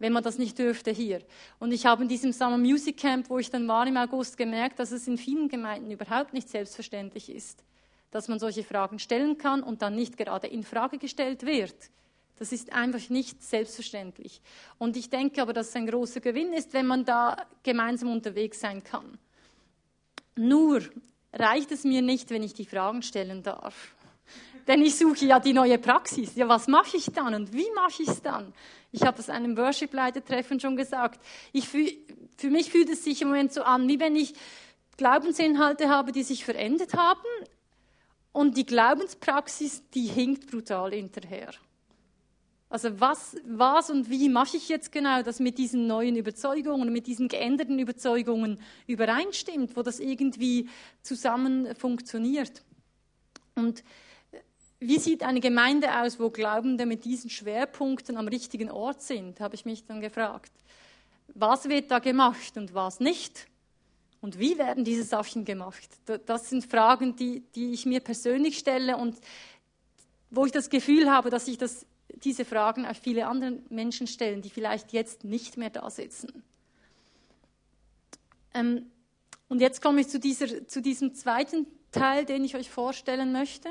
wenn 0.02 0.14
man 0.14 0.24
das 0.24 0.38
nicht 0.40 0.58
dürfte 0.58 0.92
hier. 0.92 1.22
Und 1.60 1.72
ich 1.72 1.86
habe 1.86 2.02
in 2.02 2.10
diesem 2.10 2.34
Summer 2.34 2.58
Music 2.58 2.98
Camp, 2.98 3.30
wo 3.30 3.38
ich 3.38 3.52
dann 3.52 3.68
war 3.68 3.86
im 3.86 3.98
August, 3.98 4.36
gemerkt, 4.36 4.80
dass 4.80 4.92
es 4.92 5.08
in 5.08 5.18
vielen 5.18 5.48
Gemeinden 5.48 5.92
überhaupt 5.92 6.34
nicht 6.34 6.50
selbstverständlich 6.50 7.30
ist, 7.30 7.64
dass 8.10 8.28
man 8.28 8.40
solche 8.40 8.64
Fragen 8.64 8.98
stellen 8.98 9.38
kann 9.38 9.62
und 9.62 9.82
dann 9.84 9.96
nicht 9.96 10.18
gerade 10.18 10.48
in 10.48 10.64
Frage 10.64 10.98
gestellt 10.98 11.46
wird. 11.46 11.76
Das 12.40 12.52
ist 12.52 12.74
einfach 12.74 13.10
nicht 13.10 13.44
selbstverständlich. 13.44 14.42
Und 14.80 14.98
ich 14.98 15.12
denke 15.12 15.44
aber, 15.44 15.54
dass 15.54 15.70
es 15.70 15.76
ein 15.76 15.86
großer 15.86 16.20
Gewinn 16.20 16.54
ist, 16.54 16.74
wenn 16.74 16.88
man 16.88 17.06
da 17.06 17.38
gemeinsam 17.62 18.12
unterwegs 18.12 18.60
sein 18.60 18.84
kann. 18.84 19.20
Nur 20.36 20.82
reicht 21.32 21.72
es 21.72 21.84
mir 21.84 22.02
nicht, 22.02 22.32
wenn 22.32 22.42
ich 22.42 22.56
die 22.56 22.66
Fragen 22.66 23.04
stellen 23.04 23.44
darf. 23.44 23.94
Denn 24.72 24.84
ich 24.84 24.96
suche 24.96 25.26
ja 25.26 25.42
die 25.42 25.52
neue 25.52 25.78
Praxis. 25.78 26.34
Ja, 26.36 26.48
was 26.48 26.70
mache 26.70 26.96
ich 26.96 27.08
dann 27.08 27.36
und 27.36 27.52
wie 27.52 27.70
mache 27.76 28.04
ich 28.04 28.08
es 28.08 28.22
dann? 28.22 28.54
Ich 28.94 29.02
habe 29.02 29.18
das 29.18 29.30
einem 29.30 29.58
Worship-Leiter-Treffen 29.58 30.62
schon 30.62 30.78
gesagt. 30.78 31.20
Ich 31.52 31.68
fühl, 31.68 31.92
für 32.38 32.50
mich 32.50 32.72
fühlt 32.72 32.88
es 32.88 33.04
sich 33.04 33.22
im 33.22 33.28
Moment 33.28 33.52
so 33.52 33.64
an, 33.64 33.90
wie 33.90 34.00
wenn 34.00 34.16
ich 34.16 34.34
Glaubensinhalte 34.96 35.90
habe, 35.90 36.14
die 36.14 36.24
sich 36.24 36.46
verändert 36.46 36.94
haben 36.94 37.20
und 38.32 38.56
die 38.56 38.66
Glaubenspraxis, 38.66 39.84
die 39.90 40.06
hinkt 40.06 40.50
brutal 40.50 40.94
hinterher. 40.94 41.52
Also 42.70 42.98
was, 43.02 43.36
was 43.46 43.90
und 43.90 44.10
wie 44.10 44.30
mache 44.30 44.56
ich 44.56 44.70
jetzt 44.70 44.94
genau, 44.94 45.22
dass 45.22 45.42
mit 45.42 45.58
diesen 45.58 45.86
neuen 45.86 46.16
Überzeugungen, 46.16 46.94
mit 46.94 47.08
diesen 47.08 47.28
geänderten 47.28 47.78
Überzeugungen 47.78 48.58
übereinstimmt, 48.88 49.76
wo 49.76 49.82
das 49.82 50.00
irgendwie 50.00 50.70
zusammen 51.02 51.76
funktioniert? 51.76 52.64
Und 53.56 53.84
wie 54.82 54.98
sieht 54.98 55.22
eine 55.22 55.40
Gemeinde 55.40 56.02
aus, 56.02 56.20
wo 56.20 56.32
Glaubende 56.32 56.88
mit 56.88 57.06
diesen 57.06 57.30
Schwerpunkten 57.30 58.18
am 58.18 58.28
richtigen 58.28 58.72
Ort 58.72 59.04
sind, 59.04 59.40
habe 59.40 59.54
ich 59.54 59.64
mich 59.64 59.86
dann 59.86 60.02
gefragt. 60.02 60.52
Was 61.36 61.70
wird 61.70 61.92
da 61.92 62.00
gemacht 62.00 62.58
und 62.58 62.74
was 62.74 63.00
nicht? 63.00 63.48
Und 64.22 64.40
wie 64.40 64.58
werden 64.58 64.84
diese 64.84 65.04
Sachen 65.04 65.46
gemacht? 65.46 65.88
Das 66.26 66.50
sind 66.50 66.66
Fragen, 66.66 67.16
die, 67.16 67.42
die 67.54 67.74
ich 67.74 67.86
mir 67.86 68.00
persönlich 68.00 68.58
stelle 68.58 68.98
und 68.98 69.16
wo 70.32 70.48
ich 70.48 70.52
das 70.52 70.70
Gefühl 70.70 71.12
habe, 71.12 71.30
dass 71.30 71.46
sich 71.46 71.60
das, 71.60 71.86
diese 72.24 72.44
Fragen 72.44 72.88
auch 72.88 72.96
viele 72.96 73.28
andere 73.28 73.60
Menschen 73.70 74.08
stellen, 74.08 74.42
die 74.42 74.50
vielleicht 74.50 74.94
jetzt 74.94 75.24
nicht 75.24 75.58
mehr 75.58 75.70
da 75.70 75.92
sitzen. 75.92 76.44
Ähm, 78.56 78.88
und 79.48 79.62
jetzt 79.62 79.80
komme 79.80 80.02
ich 80.02 80.08
zu, 80.08 80.20
dieser, 80.20 80.68
zu 80.68 80.82
diesem 80.82 81.14
zweiten 81.14 81.68
Teil, 81.92 82.26
den 82.26 82.44
ich 82.44 82.56
euch 82.56 82.72
vorstellen 82.72 83.32
möchte. 83.32 83.70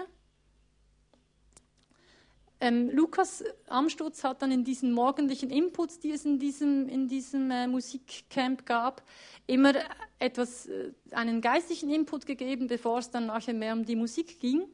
Ähm, 2.62 2.90
Lukas 2.90 3.42
Amstutz 3.68 4.22
hat 4.22 4.42
dann 4.42 4.52
in 4.52 4.64
diesen 4.64 4.92
morgendlichen 4.92 5.48
Inputs, 5.48 5.98
die 5.98 6.10
es 6.10 6.26
in 6.26 6.38
diesem, 6.38 6.88
in 6.88 7.08
diesem 7.08 7.50
äh, 7.50 7.66
Musikcamp 7.66 8.66
gab, 8.66 9.02
immer 9.46 9.72
etwas, 10.18 10.66
äh, 10.66 10.90
einen 11.12 11.40
geistlichen 11.40 11.90
Input 11.90 12.26
gegeben, 12.26 12.66
bevor 12.66 12.98
es 12.98 13.10
dann 13.10 13.26
nachher 13.26 13.54
mehr 13.54 13.72
um 13.72 13.86
die 13.86 13.96
Musik 13.96 14.40
ging. 14.40 14.64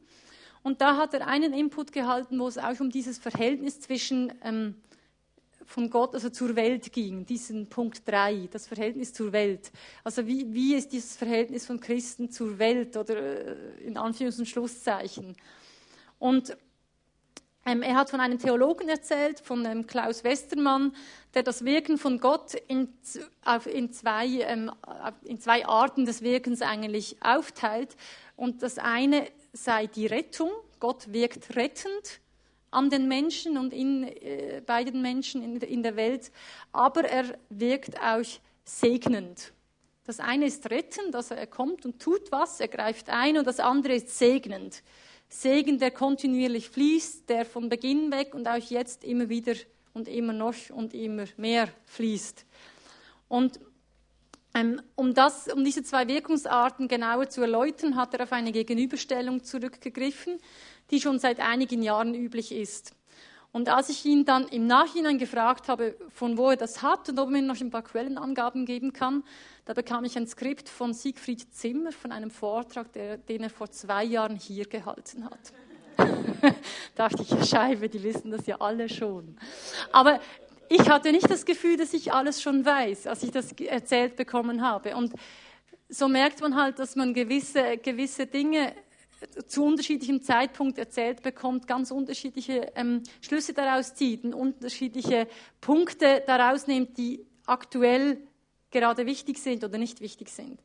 Und 0.63 0.81
da 0.81 0.97
hat 0.97 1.13
er 1.13 1.27
einen 1.27 1.53
Input 1.53 1.93
gehalten, 1.93 2.39
wo 2.39 2.47
es 2.47 2.57
auch 2.57 2.77
um 2.81 2.89
dieses 2.89 3.19
Verhältnis 3.19 3.79
zwischen 3.79 4.33
ähm, 4.43 4.75
von 5.67 5.89
Gott 5.89 6.13
also 6.13 6.29
zur 6.29 6.55
Welt 6.55 6.91
ging, 6.93 7.25
diesen 7.25 7.67
Punkt 7.67 8.07
3, 8.07 8.47
das 8.51 8.67
Verhältnis 8.67 9.13
zur 9.13 9.31
Welt. 9.33 9.71
Also 10.03 10.25
wie, 10.25 10.53
wie 10.53 10.75
ist 10.75 10.91
dieses 10.91 11.15
Verhältnis 11.15 11.65
von 11.65 11.79
Christen 11.79 12.31
zur 12.31 12.57
Welt 12.57 12.97
oder 12.97 13.15
äh, 13.15 13.83
in 13.85 13.97
Anführungs- 13.97 14.39
und 14.39 14.47
Schlusszeichen. 14.47 15.35
Und 16.19 16.57
er 17.67 17.95
hat 17.95 18.09
von 18.09 18.21
einem 18.21 18.39
Theologen 18.39 18.87
erzählt, 18.87 19.41
von 19.41 19.65
ähm, 19.65 19.87
Klaus 19.87 20.23
Westermann, 20.23 20.95
der 21.33 21.43
das 21.43 21.65
Wirken 21.65 21.97
von 21.97 22.19
Gott 22.19 22.53
in, 22.67 22.93
in, 23.65 23.91
zwei, 23.91 24.27
ähm, 24.41 24.71
in 25.25 25.39
zwei 25.39 25.65
Arten 25.65 26.05
des 26.05 26.21
Wirkens 26.21 26.61
eigentlich 26.61 27.17
aufteilt. 27.21 27.97
Und 28.37 28.63
das 28.63 28.77
eine 28.77 29.27
sei 29.51 29.87
die 29.87 30.05
Rettung. 30.05 30.51
Gott 30.79 31.11
wirkt 31.11 31.55
rettend 31.57 32.21
an 32.71 32.89
den 32.89 33.07
Menschen 33.07 33.57
und 33.57 33.73
in, 33.73 34.03
äh, 34.03 34.61
bei 34.65 34.83
den 34.83 35.01
Menschen 35.01 35.43
in, 35.43 35.57
in 35.57 35.83
der 35.83 35.95
Welt, 35.95 36.31
aber 36.71 37.03
er 37.03 37.37
wirkt 37.49 37.99
auch 38.01 38.25
segnend. 38.63 39.51
Das 40.05 40.21
eine 40.21 40.45
ist 40.45 40.69
rettend, 40.69 41.15
also 41.15 41.35
er 41.35 41.47
kommt 41.47 41.85
und 41.85 41.99
tut 42.01 42.31
was, 42.31 42.61
er 42.61 42.69
greift 42.69 43.09
ein, 43.09 43.37
und 43.37 43.45
das 43.45 43.59
andere 43.59 43.95
ist 43.95 44.17
segnend. 44.17 44.83
Segen, 45.29 45.79
der 45.79 45.91
kontinuierlich 45.91 46.69
fließt, 46.69 47.29
der 47.29 47.45
von 47.45 47.69
Beginn 47.69 48.11
weg 48.11 48.33
und 48.33 48.47
auch 48.47 48.55
jetzt 48.55 49.03
immer 49.03 49.29
wieder 49.29 49.53
und 49.93 50.07
immer 50.07 50.33
noch 50.33 50.55
und 50.71 50.93
immer 50.93 51.25
mehr 51.37 51.69
fließt. 51.85 52.45
Und 53.27 53.59
ähm, 54.53 54.81
um, 54.95 55.13
das, 55.13 55.47
um 55.49 55.63
diese 55.63 55.83
zwei 55.83 56.07
Wirkungsarten 56.07 56.87
genauer 56.87 57.29
zu 57.29 57.41
erläutern, 57.41 57.95
hat 57.95 58.13
er 58.13 58.23
auf 58.23 58.31
eine 58.31 58.51
Gegenüberstellung 58.51 59.43
zurückgegriffen, 59.43 60.39
die 60.89 61.01
schon 61.01 61.19
seit 61.19 61.39
einigen 61.39 61.83
Jahren 61.83 62.15
üblich 62.15 62.51
ist. 62.51 62.93
Und 63.57 63.69
als 63.69 63.89
ich 63.89 64.05
ihn 64.05 64.23
dann 64.23 64.47
im 64.49 64.67
Nachhinein 64.67 65.17
gefragt 65.17 65.67
habe, 65.67 65.95
von 66.13 66.37
wo 66.37 66.51
er 66.51 66.57
das 66.57 66.83
hat 66.83 67.09
und 67.09 67.17
ob 67.17 67.29
er 67.29 67.31
mir 67.31 67.41
noch 67.41 67.59
ein 67.59 67.71
paar 67.71 67.81
Quellenangaben 67.81 68.67
geben 68.67 68.93
kann, 68.93 69.23
da 69.65 69.73
bekam 69.73 70.05
ich 70.05 70.15
ein 70.15 70.27
Skript 70.27 70.69
von 70.69 70.93
Siegfried 70.93 71.55
Zimmer 71.55 71.91
von 71.91 72.11
einem 72.11 72.29
Vortrag, 72.29 72.93
der, 72.93 73.17
den 73.17 73.41
er 73.41 73.49
vor 73.49 73.71
zwei 73.71 74.03
Jahren 74.03 74.35
hier 74.35 74.67
gehalten 74.67 75.25
hat. 75.25 75.39
da 76.93 77.09
dachte 77.09 77.23
ich, 77.23 77.49
Scheibe, 77.49 77.89
die 77.89 78.03
wissen 78.03 78.29
das 78.29 78.45
ja 78.45 78.57
alle 78.57 78.87
schon. 78.89 79.35
Aber 79.91 80.19
ich 80.69 80.87
hatte 80.87 81.11
nicht 81.11 81.27
das 81.27 81.43
Gefühl, 81.43 81.77
dass 81.77 81.95
ich 81.95 82.13
alles 82.13 82.39
schon 82.39 82.63
weiß, 82.63 83.07
als 83.07 83.23
ich 83.23 83.31
das 83.31 83.53
erzählt 83.53 84.17
bekommen 84.17 84.61
habe. 84.61 84.95
Und 84.95 85.13
so 85.89 86.07
merkt 86.07 86.41
man 86.41 86.55
halt, 86.55 86.77
dass 86.77 86.95
man 86.95 87.11
gewisse, 87.15 87.79
gewisse 87.79 88.27
Dinge 88.27 88.73
zu 89.47 89.63
unterschiedlichem 89.63 90.21
Zeitpunkt 90.21 90.77
erzählt 90.77 91.21
bekommt, 91.21 91.67
ganz 91.67 91.91
unterschiedliche 91.91 92.71
ähm, 92.75 93.03
Schlüsse 93.21 93.53
daraus 93.53 93.95
zieht 93.95 94.23
und 94.23 94.33
unterschiedliche 94.33 95.27
Punkte 95.61 96.23
daraus 96.25 96.67
nimmt, 96.67 96.97
die 96.97 97.25
aktuell 97.45 98.19
gerade 98.71 99.05
wichtig 99.05 99.39
sind 99.39 99.63
oder 99.63 99.77
nicht 99.77 100.01
wichtig 100.01 100.29
sind. 100.29 100.59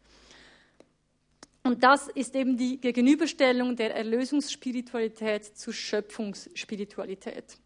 Und 1.64 1.84
das 1.84 2.08
ist 2.08 2.34
eben 2.34 2.56
die 2.56 2.80
Gegenüberstellung 2.80 3.76
der 3.76 3.94
Erlösungsspiritualität 3.94 5.56
zur 5.56 5.72
Schöpfungsspiritualität. 5.72 7.56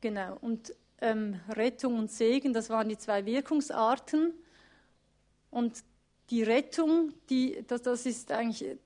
Genau, 0.00 0.38
und 0.40 0.74
ähm, 1.00 1.40
Rettung 1.50 1.98
und 1.98 2.10
Segen, 2.10 2.52
das 2.54 2.70
waren 2.70 2.88
die 2.88 2.98
zwei 2.98 3.26
Wirkungsarten. 3.26 4.32
Und 5.50 5.84
die 6.30 6.42
Rettung, 6.42 7.12
die, 7.28 7.64
das, 7.66 7.82
das 7.82 8.06
ist 8.06 8.32
eigentlich, 8.32 8.76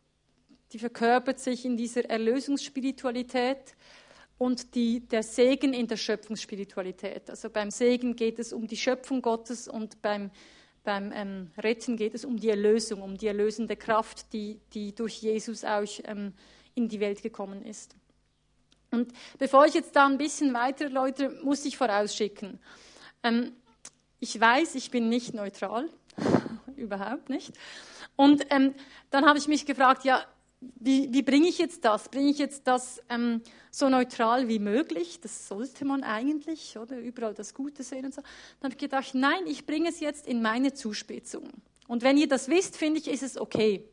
die 0.72 0.78
verkörpert 0.78 1.38
sich 1.38 1.64
in 1.64 1.76
dieser 1.76 2.04
Erlösungsspiritualität 2.08 3.74
und 4.38 4.74
die, 4.74 5.00
der 5.00 5.22
Segen 5.22 5.72
in 5.72 5.86
der 5.86 5.96
Schöpfungsspiritualität. 5.96 7.30
Also 7.30 7.50
beim 7.50 7.70
Segen 7.70 8.16
geht 8.16 8.38
es 8.38 8.52
um 8.52 8.66
die 8.66 8.76
Schöpfung 8.76 9.22
Gottes 9.22 9.68
und 9.68 10.00
beim, 10.02 10.30
beim 10.84 11.12
ähm, 11.12 11.50
Retten 11.58 11.96
geht 11.96 12.14
es 12.14 12.24
um 12.24 12.38
die 12.38 12.50
Erlösung, 12.50 13.02
um 13.02 13.16
die 13.16 13.26
erlösende 13.26 13.76
Kraft, 13.76 14.32
die, 14.32 14.60
die 14.74 14.94
durch 14.94 15.22
Jesus 15.22 15.64
auch 15.64 15.86
ähm, 16.04 16.32
in 16.74 16.88
die 16.88 17.00
Welt 17.00 17.22
gekommen 17.22 17.64
ist. 17.64 17.96
Und 18.90 19.12
bevor 19.38 19.66
ich 19.66 19.74
jetzt 19.74 19.94
da 19.96 20.06
ein 20.06 20.18
bisschen 20.18 20.54
weiter 20.54 20.84
erläutere, 20.84 21.30
muss 21.44 21.64
ich 21.64 21.76
vorausschicken. 21.76 22.58
Ähm, 23.22 23.52
ich 24.20 24.40
weiß, 24.40 24.74
ich 24.76 24.90
bin 24.90 25.08
nicht 25.08 25.34
neutral 25.34 25.88
überhaupt 26.78 27.28
nicht. 27.28 27.52
Und 28.16 28.46
ähm, 28.50 28.74
dann 29.10 29.26
habe 29.26 29.38
ich 29.38 29.48
mich 29.48 29.66
gefragt, 29.66 30.04
ja, 30.04 30.24
wie, 30.60 31.12
wie 31.12 31.22
bringe 31.22 31.48
ich 31.48 31.58
jetzt 31.58 31.84
das? 31.84 32.08
Bringe 32.08 32.30
ich 32.30 32.38
jetzt 32.38 32.66
das 32.66 33.00
ähm, 33.08 33.42
so 33.70 33.88
neutral 33.88 34.48
wie 34.48 34.58
möglich? 34.58 35.20
Das 35.20 35.46
sollte 35.46 35.84
man 35.84 36.02
eigentlich, 36.02 36.76
oder? 36.76 36.98
Überall 36.98 37.34
das 37.34 37.54
Gute 37.54 37.82
sehen 37.82 38.06
und 38.06 38.14
so. 38.14 38.22
Dann 38.22 38.70
habe 38.70 38.74
ich 38.74 38.78
gedacht, 38.78 39.14
nein, 39.14 39.46
ich 39.46 39.66
bringe 39.66 39.88
es 39.88 40.00
jetzt 40.00 40.26
in 40.26 40.42
meine 40.42 40.74
Zuspitzung. 40.74 41.48
Und 41.86 42.02
wenn 42.02 42.16
ihr 42.16 42.28
das 42.28 42.48
wisst, 42.48 42.76
finde 42.76 42.98
ich, 43.00 43.08
ist 43.08 43.22
es 43.22 43.38
okay. 43.38 43.84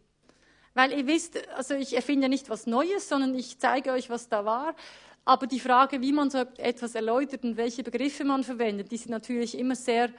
Weil 0.74 0.92
ihr 0.92 1.08
wisst, 1.08 1.38
also 1.56 1.76
ich 1.76 1.96
erfinde 1.96 2.30
nicht 2.30 2.50
was 2.50 2.68
Neues, 2.68 3.08
sondern 3.08 3.36
ich 3.36 3.60
zeige 3.60 3.92
euch, 3.92 4.10
was 4.10 4.28
da 4.28 4.44
war. 4.44 4.76
Aber 5.24 5.48
die 5.48 5.60
Frage, 5.60 6.02
wie 6.02 6.12
man 6.12 6.30
so 6.30 6.40
etwas 6.58 6.94
erläutert 6.96 7.44
und 7.44 7.58
welche 7.58 7.84
Begriffe 7.84 8.26
man 8.26 8.44
verwendet, 8.44 8.92
die 8.92 8.98
sind 8.98 9.12
natürlich 9.12 9.58
immer 9.58 9.76
sehr, 9.76 10.12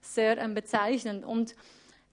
sehr 0.00 0.38
ähm, 0.38 0.54
bezeichnend. 0.54 1.24
Und 1.24 1.56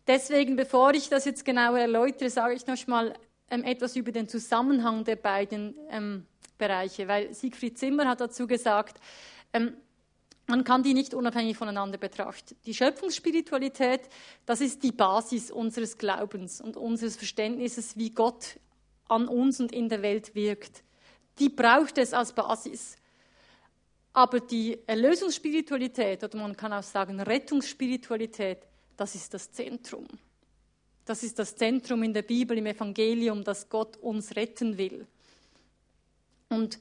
Deswegen, 0.07 0.55
bevor 0.55 0.93
ich 0.93 1.09
das 1.09 1.25
jetzt 1.25 1.45
genauer 1.45 1.79
erläutere, 1.79 2.29
sage 2.29 2.55
ich 2.55 2.65
noch 2.67 2.87
mal 2.87 3.13
ähm, 3.49 3.63
etwas 3.63 3.95
über 3.95 4.11
den 4.11 4.27
Zusammenhang 4.27 5.03
der 5.03 5.15
beiden 5.15 5.75
ähm, 5.89 6.25
Bereiche, 6.57 7.07
weil 7.07 7.33
Siegfried 7.33 7.77
Zimmer 7.77 8.07
hat 8.07 8.21
dazu 8.21 8.47
gesagt, 8.47 8.99
ähm, 9.53 9.73
man 10.47 10.63
kann 10.63 10.83
die 10.83 10.93
nicht 10.93 11.13
unabhängig 11.13 11.55
voneinander 11.55 11.97
betrachten. 11.97 12.55
Die 12.65 12.73
Schöpfungsspiritualität, 12.73 14.01
das 14.45 14.59
ist 14.59 14.83
die 14.83 14.91
Basis 14.91 15.49
unseres 15.49 15.97
Glaubens 15.97 16.59
und 16.61 16.77
unseres 16.77 17.15
Verständnisses, 17.15 17.95
wie 17.97 18.09
Gott 18.09 18.59
an 19.07 19.27
uns 19.27 19.59
und 19.59 19.71
in 19.71 19.87
der 19.87 20.01
Welt 20.01 20.35
wirkt. 20.35 20.83
Die 21.39 21.49
braucht 21.49 21.97
es 21.97 22.13
als 22.13 22.33
Basis. 22.33 22.95
Aber 24.13 24.41
die 24.41 24.77
Erlösungsspiritualität, 24.87 26.23
oder 26.23 26.37
man 26.37 26.57
kann 26.57 26.73
auch 26.73 26.83
sagen 26.83 27.19
Rettungsspiritualität, 27.21 28.67
das 29.01 29.15
ist 29.15 29.33
das 29.33 29.51
Zentrum. 29.51 30.05
Das 31.05 31.23
ist 31.23 31.39
das 31.39 31.55
Zentrum 31.55 32.03
in 32.03 32.13
der 32.13 32.21
Bibel, 32.21 32.55
im 32.55 32.67
Evangelium, 32.67 33.43
dass 33.43 33.67
Gott 33.67 33.97
uns 33.97 34.35
retten 34.35 34.77
will. 34.77 35.07
Und 36.49 36.79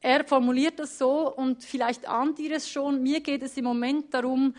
er 0.00 0.24
formuliert 0.24 0.80
das 0.80 0.98
so 0.98 1.32
und 1.32 1.62
vielleicht 1.62 2.08
ahnt 2.08 2.40
ihr 2.40 2.56
es 2.56 2.68
schon, 2.68 3.04
mir 3.04 3.20
geht 3.20 3.44
es 3.44 3.56
im 3.56 3.66
Moment 3.66 4.12
darum, 4.12 4.56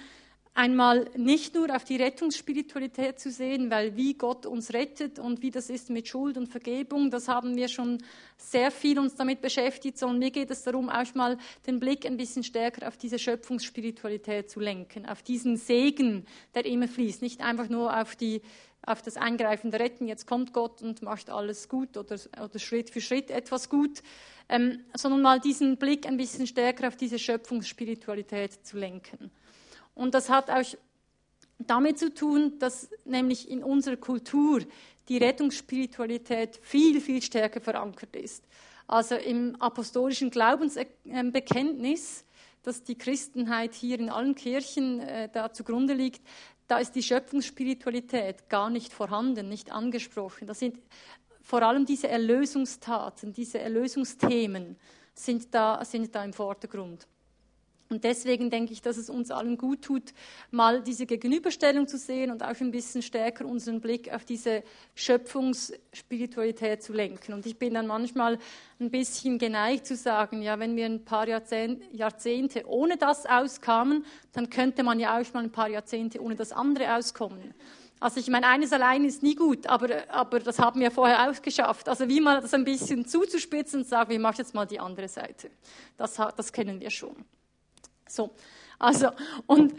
einmal 0.55 1.09
nicht 1.17 1.53
nur 1.53 1.75
auf 1.75 1.83
die 1.83 1.97
Rettungsspiritualität 1.97 3.19
zu 3.19 3.29
sehen, 3.29 3.69
weil 3.69 3.95
wie 3.97 4.13
Gott 4.13 4.45
uns 4.45 4.73
rettet 4.73 5.19
und 5.19 5.41
wie 5.41 5.51
das 5.51 5.69
ist 5.69 5.89
mit 5.89 6.07
Schuld 6.07 6.37
und 6.37 6.47
Vergebung, 6.47 7.11
das 7.11 7.27
haben 7.27 7.55
wir 7.55 7.67
schon 7.67 8.01
sehr 8.37 8.71
viel 8.71 8.97
uns 8.97 9.15
damit 9.15 9.41
beschäftigt, 9.41 9.97
sondern 9.97 10.19
mir 10.19 10.31
geht 10.31 10.49
es 10.49 10.63
darum, 10.63 10.89
auch 10.89 11.13
mal 11.13 11.37
den 11.67 11.79
Blick 11.79 12.05
ein 12.05 12.15
bisschen 12.15 12.43
stärker 12.43 12.87
auf 12.87 12.95
diese 12.95 13.19
Schöpfungsspiritualität 13.19 14.49
zu 14.49 14.61
lenken, 14.61 15.05
auf 15.05 15.21
diesen 15.21 15.57
Segen, 15.57 16.25
der 16.55 16.65
immer 16.65 16.87
fließt, 16.87 17.21
nicht 17.21 17.41
einfach 17.41 17.69
nur 17.69 17.95
auf 18.01 18.15
die 18.15 18.41
auf 18.87 19.01
das 19.01 19.17
eingreifende 19.17 19.79
Retten, 19.79 20.07
jetzt 20.07 20.27
kommt 20.27 20.53
Gott 20.53 20.83
und 20.83 21.01
macht 21.01 21.31
alles 21.31 21.69
gut 21.69 21.97
oder, 21.97 22.19
oder 22.39 22.59
Schritt 22.59 22.91
für 22.91 23.01
Schritt 23.01 23.31
etwas 23.31 23.67
gut, 23.67 24.03
ähm, 24.47 24.81
sondern 24.93 25.23
mal 25.23 25.39
diesen 25.39 25.77
Blick 25.77 26.05
ein 26.05 26.17
bisschen 26.17 26.45
stärker 26.45 26.87
auf 26.87 26.95
diese 26.95 27.17
Schöpfungsspiritualität 27.17 28.63
zu 28.63 28.77
lenken. 28.77 29.31
Und 29.95 30.13
das 30.13 30.29
hat 30.29 30.49
auch 30.49 30.75
damit 31.57 31.97
zu 31.97 32.13
tun, 32.13 32.59
dass 32.59 32.89
nämlich 33.05 33.49
in 33.49 33.63
unserer 33.63 33.95
Kultur 33.95 34.61
die 35.07 35.17
Rettungsspiritualität 35.17 36.59
viel, 36.61 37.01
viel 37.01 37.21
stärker 37.21 37.61
verankert 37.61 38.15
ist. 38.15 38.43
Also 38.87 39.15
im 39.15 39.55
apostolischen 39.59 40.29
Glaubensbekenntnis, 40.29 42.23
das 42.63 42.83
die 42.83 42.97
Christenheit 42.97 43.73
hier 43.73 43.99
in 43.99 44.09
allen 44.09 44.35
Kirchen 44.35 44.99
äh, 44.99 45.29
da 45.31 45.51
zugrunde 45.51 45.93
liegt, 45.93 46.21
da 46.67 46.79
ist 46.79 46.93
die 46.95 47.03
Schöpfungsspiritualität 47.03 48.49
gar 48.49 48.69
nicht 48.69 48.91
vorhanden, 48.91 49.49
nicht 49.49 49.71
angesprochen. 49.71 50.47
Das 50.47 50.59
sind 50.59 50.79
vor 51.41 51.61
allem 51.61 51.85
diese 51.85 52.07
Erlösungstaten, 52.07 53.33
diese 53.33 53.59
Erlösungsthemen 53.59 54.77
sind 55.13 55.53
da, 55.53 55.85
sind 55.85 56.13
da 56.15 56.23
im 56.23 56.33
Vordergrund. 56.33 57.07
Und 57.89 58.03
deswegen 58.03 58.49
denke 58.49 58.73
ich, 58.73 58.81
dass 58.81 58.97
es 58.97 59.11
uns 59.11 59.29
allen 59.29 59.57
gut 59.57 59.83
tut, 59.83 60.13
mal 60.49 60.81
diese 60.81 61.05
Gegenüberstellung 61.05 61.87
zu 61.87 61.99
sehen 61.99 62.31
und 62.31 62.41
auch 62.41 62.59
ein 62.59 62.71
bisschen 62.71 63.03
stärker 63.03 63.45
unseren 63.45 63.79
Blick 63.79 64.11
auf 64.11 64.25
diese 64.25 64.63
Schöpfungsspiritualität 64.95 66.81
zu 66.81 66.93
lenken. 66.93 67.33
Und 67.33 67.45
ich 67.45 67.57
bin 67.59 67.75
dann 67.75 67.85
manchmal 67.85 68.39
ein 68.79 68.89
bisschen 68.89 69.37
geneigt 69.37 69.85
zu 69.85 69.95
sagen, 69.95 70.41
ja, 70.41 70.57
wenn 70.57 70.75
wir 70.75 70.87
ein 70.87 71.05
paar 71.05 71.27
Jahrzehnte 71.27 72.67
ohne 72.67 72.97
das 72.97 73.27
auskamen, 73.27 74.03
dann 74.33 74.49
könnte 74.49 74.81
man 74.81 74.99
ja 74.99 75.19
auch 75.19 75.33
mal 75.33 75.43
ein 75.43 75.51
paar 75.51 75.69
Jahrzehnte 75.69 76.21
ohne 76.21 76.35
das 76.35 76.51
andere 76.51 76.95
auskommen. 76.95 77.53
Also 77.99 78.19
ich 78.19 78.27
meine, 78.29 78.47
eines 78.47 78.73
allein 78.73 79.05
ist 79.05 79.23
nie 79.23 79.35
gut, 79.35 79.67
aber, 79.67 80.09
aber 80.09 80.39
das 80.39 80.59
haben 80.59 80.79
wir 80.81 80.91
vorher 80.91 81.29
auch 81.29 81.41
geschafft. 81.41 81.87
Also 81.87 82.09
wie 82.09 82.19
mal 82.19 82.41
das 82.41 82.53
ein 82.53 82.65
bisschen 82.65 83.07
zuzuspitzen 83.07 83.81
und 83.81 83.87
sagen, 83.87 84.09
wir 84.09 84.19
machen 84.19 84.37
jetzt 84.39 84.53
mal 84.53 84.65
die 84.65 84.79
andere 84.79 85.07
Seite. 85.07 85.49
Das, 85.97 86.19
das 86.35 86.51
kennen 86.51 86.81
wir 86.81 86.89
schon. 86.89 87.15
So, 88.07 88.31
also, 88.79 89.09
und 89.47 89.73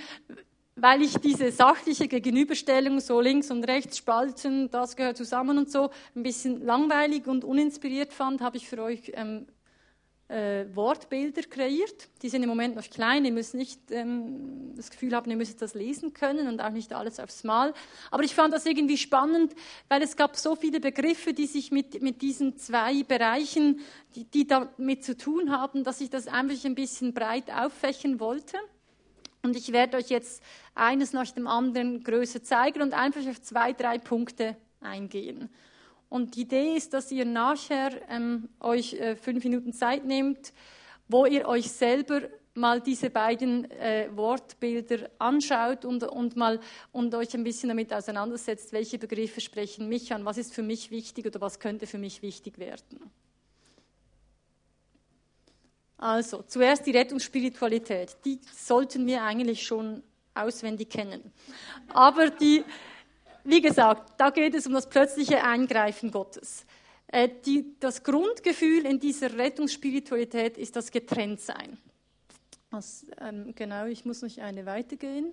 weil 0.76 1.00
ich 1.00 1.16
diese 1.18 1.50
sachliche 1.50 2.06
Gegenüberstellung, 2.06 3.00
so 3.00 3.20
links 3.20 3.50
und 3.50 3.64
rechts 3.64 3.96
spalten, 3.98 4.70
das 4.70 4.94
gehört 4.94 5.16
zusammen 5.16 5.56
und 5.56 5.70
so, 5.70 5.90
ein 6.14 6.22
bisschen 6.22 6.64
langweilig 6.64 7.26
und 7.26 7.44
uninspiriert 7.44 8.12
fand, 8.12 8.42
habe 8.42 8.58
ich 8.58 8.68
für 8.68 8.82
euch 8.82 9.12
ähm, 9.14 9.46
äh, 10.28 10.64
Wortbilder 10.74 11.42
kreiert. 11.42 12.08
Die 12.22 12.28
sind 12.28 12.42
im 12.42 12.48
Moment 12.48 12.74
noch 12.74 12.88
klein, 12.90 13.24
ihr 13.24 13.32
müsst 13.32 13.54
nicht 13.54 13.80
ähm, 13.90 14.72
das 14.76 14.90
Gefühl 14.90 15.14
haben, 15.14 15.30
ihr 15.30 15.36
müsst 15.36 15.62
das 15.62 15.74
lesen 15.74 16.12
können 16.12 16.48
und 16.48 16.60
auch 16.60 16.70
nicht 16.70 16.92
alles 16.92 17.20
aufs 17.20 17.44
Mal. 17.44 17.72
Aber 18.10 18.24
ich 18.24 18.34
fand 18.34 18.52
das 18.52 18.66
irgendwie 18.66 18.96
spannend, 18.96 19.54
weil 19.88 20.02
es 20.02 20.16
gab 20.16 20.36
so 20.36 20.56
viele 20.56 20.80
Begriffe, 20.80 21.32
die 21.32 21.46
sich 21.46 21.70
mit, 21.70 22.02
mit 22.02 22.22
diesen 22.22 22.56
zwei 22.56 23.02
Bereichen, 23.04 23.80
die, 24.14 24.24
die 24.24 24.46
damit 24.46 25.04
zu 25.04 25.16
tun 25.16 25.52
haben, 25.52 25.84
dass 25.84 26.00
ich 26.00 26.10
das 26.10 26.26
einfach 26.26 26.64
ein 26.64 26.74
bisschen 26.74 27.14
breit 27.14 27.50
auffächern 27.50 28.18
wollte. 28.18 28.56
Und 29.42 29.54
ich 29.54 29.72
werde 29.72 29.96
euch 29.98 30.08
jetzt 30.08 30.42
eines 30.74 31.12
nach 31.12 31.30
dem 31.30 31.46
anderen 31.46 32.02
Größe 32.02 32.42
zeigen 32.42 32.82
und 32.82 32.94
einfach 32.94 33.24
auf 33.28 33.40
zwei, 33.42 33.72
drei 33.72 33.98
Punkte 33.98 34.56
eingehen. 34.80 35.50
Und 36.08 36.36
die 36.36 36.42
Idee 36.42 36.76
ist, 36.76 36.92
dass 36.92 37.10
ihr 37.10 37.24
nachher 37.24 37.90
ähm, 38.08 38.48
euch 38.60 38.94
äh, 38.94 39.16
fünf 39.16 39.44
Minuten 39.44 39.72
Zeit 39.72 40.04
nehmt, 40.04 40.52
wo 41.08 41.26
ihr 41.26 41.46
euch 41.48 41.70
selber 41.70 42.22
mal 42.54 42.80
diese 42.80 43.10
beiden 43.10 43.70
äh, 43.70 44.08
Wortbilder 44.14 45.10
anschaut 45.18 45.84
und, 45.84 46.02
und 46.04 46.36
mal 46.36 46.58
und 46.92 47.14
euch 47.14 47.34
ein 47.34 47.44
bisschen 47.44 47.68
damit 47.68 47.92
auseinandersetzt, 47.92 48.72
welche 48.72 48.98
Begriffe 48.98 49.40
sprechen 49.40 49.88
mich 49.88 50.12
an, 50.12 50.24
was 50.24 50.38
ist 50.38 50.54
für 50.54 50.62
mich 50.62 50.90
wichtig 50.90 51.26
oder 51.26 51.40
was 51.40 51.60
könnte 51.60 51.86
für 51.86 51.98
mich 51.98 52.22
wichtig 52.22 52.58
werden. 52.58 53.10
Also, 55.98 56.42
zuerst 56.46 56.86
die 56.86 56.90
Rettungsspiritualität. 56.90 58.16
Die 58.24 58.38
sollten 58.54 59.06
wir 59.06 59.22
eigentlich 59.22 59.62
schon 59.66 60.02
auswendig 60.34 60.90
kennen. 60.90 61.32
Aber 61.88 62.28
die, 62.28 62.64
wie 63.46 63.60
gesagt, 63.60 64.14
da 64.18 64.30
geht 64.30 64.54
es 64.54 64.66
um 64.66 64.72
das 64.72 64.88
plötzliche 64.88 65.42
Eingreifen 65.42 66.10
Gottes. 66.10 66.64
Äh, 67.08 67.28
die, 67.44 67.74
das 67.80 68.02
Grundgefühl 68.02 68.84
in 68.86 68.98
dieser 68.98 69.36
Rettungsspiritualität 69.36 70.58
ist 70.58 70.76
das 70.76 70.90
Getrenntsein. 70.90 71.78
Also, 72.70 73.06
ähm, 73.20 73.54
genau, 73.54 73.86
ich 73.86 74.04
muss 74.04 74.22
noch 74.22 74.38
eine 74.38 74.66
weitergehen. 74.66 75.32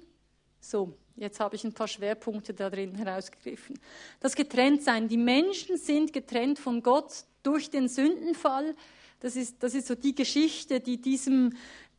So, 0.59 0.93
jetzt 1.15 1.39
habe 1.39 1.55
ich 1.55 1.63
ein 1.63 1.73
paar 1.73 1.87
Schwerpunkte 1.87 2.53
da 2.53 2.69
drin 2.69 2.95
herausgegriffen. 2.95 3.79
Das 4.19 4.35
Getrenntsein. 4.35 5.07
Die 5.07 5.17
Menschen 5.17 5.77
sind 5.77 6.13
getrennt 6.13 6.59
von 6.59 6.81
Gott 6.81 7.25
durch 7.41 7.69
den 7.69 7.89
Sündenfall 7.89 8.75
das 9.23 9.37
ist, 9.37 9.63
das 9.63 9.73
ist 9.73 9.87
so 9.87 9.95
die 9.95 10.13
Geschichte, 10.13 10.81
die 10.81 10.99
diesem, 10.99 11.53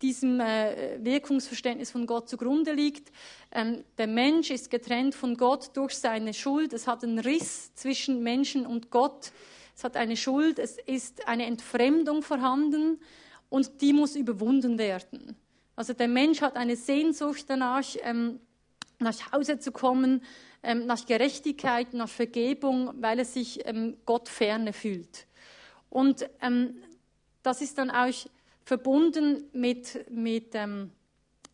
diesem 0.04 0.38
äh, 0.38 1.02
Wirkungsverständnis 1.02 1.90
von 1.90 2.06
Gott 2.06 2.28
zugrunde 2.28 2.72
liegt. 2.72 3.10
Ähm, 3.50 3.84
der 3.96 4.06
Mensch 4.06 4.50
ist 4.50 4.70
getrennt 4.70 5.14
von 5.14 5.34
Gott 5.34 5.70
durch 5.74 5.96
seine 5.96 6.34
Schuld. 6.34 6.74
Es 6.74 6.86
hat 6.86 7.02
einen 7.02 7.18
Riss 7.18 7.74
zwischen 7.74 8.22
Menschen 8.22 8.66
und 8.66 8.90
Gott. 8.90 9.32
Es 9.74 9.82
hat 9.82 9.96
eine 9.96 10.18
Schuld. 10.18 10.58
Es 10.58 10.76
ist 10.76 11.26
eine 11.26 11.46
Entfremdung 11.46 12.22
vorhanden 12.22 13.00
und 13.48 13.80
die 13.80 13.94
muss 13.94 14.14
überwunden 14.14 14.76
werden. 14.76 15.36
Also 15.74 15.94
der 15.94 16.08
Mensch 16.08 16.42
hat 16.42 16.56
eine 16.56 16.76
Sehnsucht 16.76 17.46
danach, 17.48 17.86
ähm, 18.02 18.40
nach 18.98 19.32
Hause 19.32 19.58
zu 19.58 19.72
kommen, 19.72 20.22
ähm, 20.62 20.84
nach 20.84 21.06
Gerechtigkeit, 21.06 21.94
nach 21.94 22.10
Vergebung, 22.10 22.90
weil 23.00 23.20
er 23.20 23.24
sich 23.24 23.64
Gott 24.04 24.28
ferne 24.28 24.74
fühlt. 24.74 25.26
Und 25.90 26.28
das 27.42 27.60
ist 27.60 27.78
dann 27.78 27.90
auch 27.90 28.12
verbunden 28.64 29.44
mit, 29.52 30.10
mit 30.10 30.54
ähm, 30.54 30.90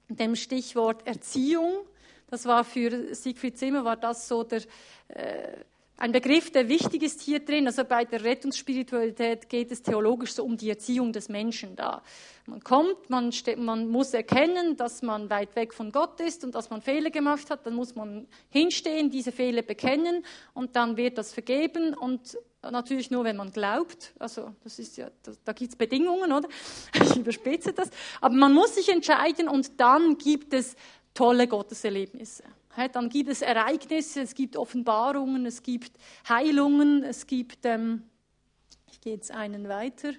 dem 0.09 0.37
Stichwort 0.37 1.07
Erziehung. 1.07 1.87
Das 2.29 2.46
war 2.46 2.64
für 2.64 3.14
Siegfried 3.14 3.59
Zimmer 3.59 3.85
war 3.85 3.96
das 3.96 4.29
so 4.29 4.44
der, 4.44 4.62
äh, 5.09 5.64
ein 6.01 6.13
Begriff, 6.13 6.51
der 6.51 6.69
wichtig 6.69 7.03
ist 7.03 7.21
hier 7.21 7.41
drin. 7.41 7.67
Also 7.67 7.85
bei 7.85 8.07
der 8.07 8.25
Rettungsspiritualität 8.25 9.51
geht 9.51 9.71
es 9.71 9.83
theologisch 9.83 10.33
so 10.33 10.45
um 10.45 10.57
die 10.57 10.71
Erziehung 10.71 11.13
des 11.13 11.29
Menschen 11.29 11.77
da. 11.77 12.03
Man 12.47 12.65
kommt, 12.65 13.11
man, 13.11 13.31
man 13.59 13.87
muss 13.89 14.15
erkennen, 14.15 14.79
dass 14.79 15.03
man 15.03 15.29
weit 15.29 15.55
weg 15.57 15.75
von 15.75 15.93
Gott 15.93 16.19
ist 16.21 16.43
und 16.43 16.55
dass 16.55 16.71
man 16.71 16.81
Fehler 16.81 17.11
gemacht 17.11 17.51
hat. 17.51 17.67
Dann 17.67 17.75
muss 17.75 17.95
man 17.95 18.27
hinstehen, 18.49 19.11
diese 19.11 19.31
Fehler 19.31 19.61
bekennen 19.61 20.25
und 20.55 20.75
dann 20.75 20.97
wird 20.97 21.19
das 21.19 21.33
vergeben 21.33 21.95
und 21.95 22.37
Natürlich 22.63 23.11
nur, 23.11 23.25
wenn 23.25 23.39
man 23.39 23.53
glaubt. 23.53 24.13
Also, 24.19 24.53
das 24.63 24.79
ist 24.79 24.99
ja, 24.99 25.09
da, 25.23 25.33
da 25.47 25.53
gibt 25.55 25.71
es 25.71 25.77
Bedingungen, 25.77 26.31
oder? 26.31 26.47
Ich 27.03 27.17
überspitze 27.17 27.73
das. 27.73 27.89
Aber 28.21 28.35
man 28.35 28.53
muss 28.53 28.75
sich 28.75 28.91
entscheiden 28.91 29.49
und 29.49 29.81
dann 29.81 30.19
gibt 30.19 30.53
es 30.53 30.77
tolle 31.15 31.49
Gotteserlebnisse. 31.49 32.45
Dann 32.88 33.09
gibt 33.09 33.29
es 33.29 33.43
Ereignisse, 33.43 34.23
es 34.23 34.35
gibt 34.35 34.57
Offenbarungen, 34.57 35.47
es 35.47 35.62
gibt 35.62 35.93
Heilungen, 36.29 37.03
es 37.03 37.27
gibt, 37.27 37.64
ähm, 37.64 38.05
ich 38.90 39.01
gehe 39.01 39.14
jetzt 39.14 39.31
einen 39.31 39.69
weiter. 39.69 40.12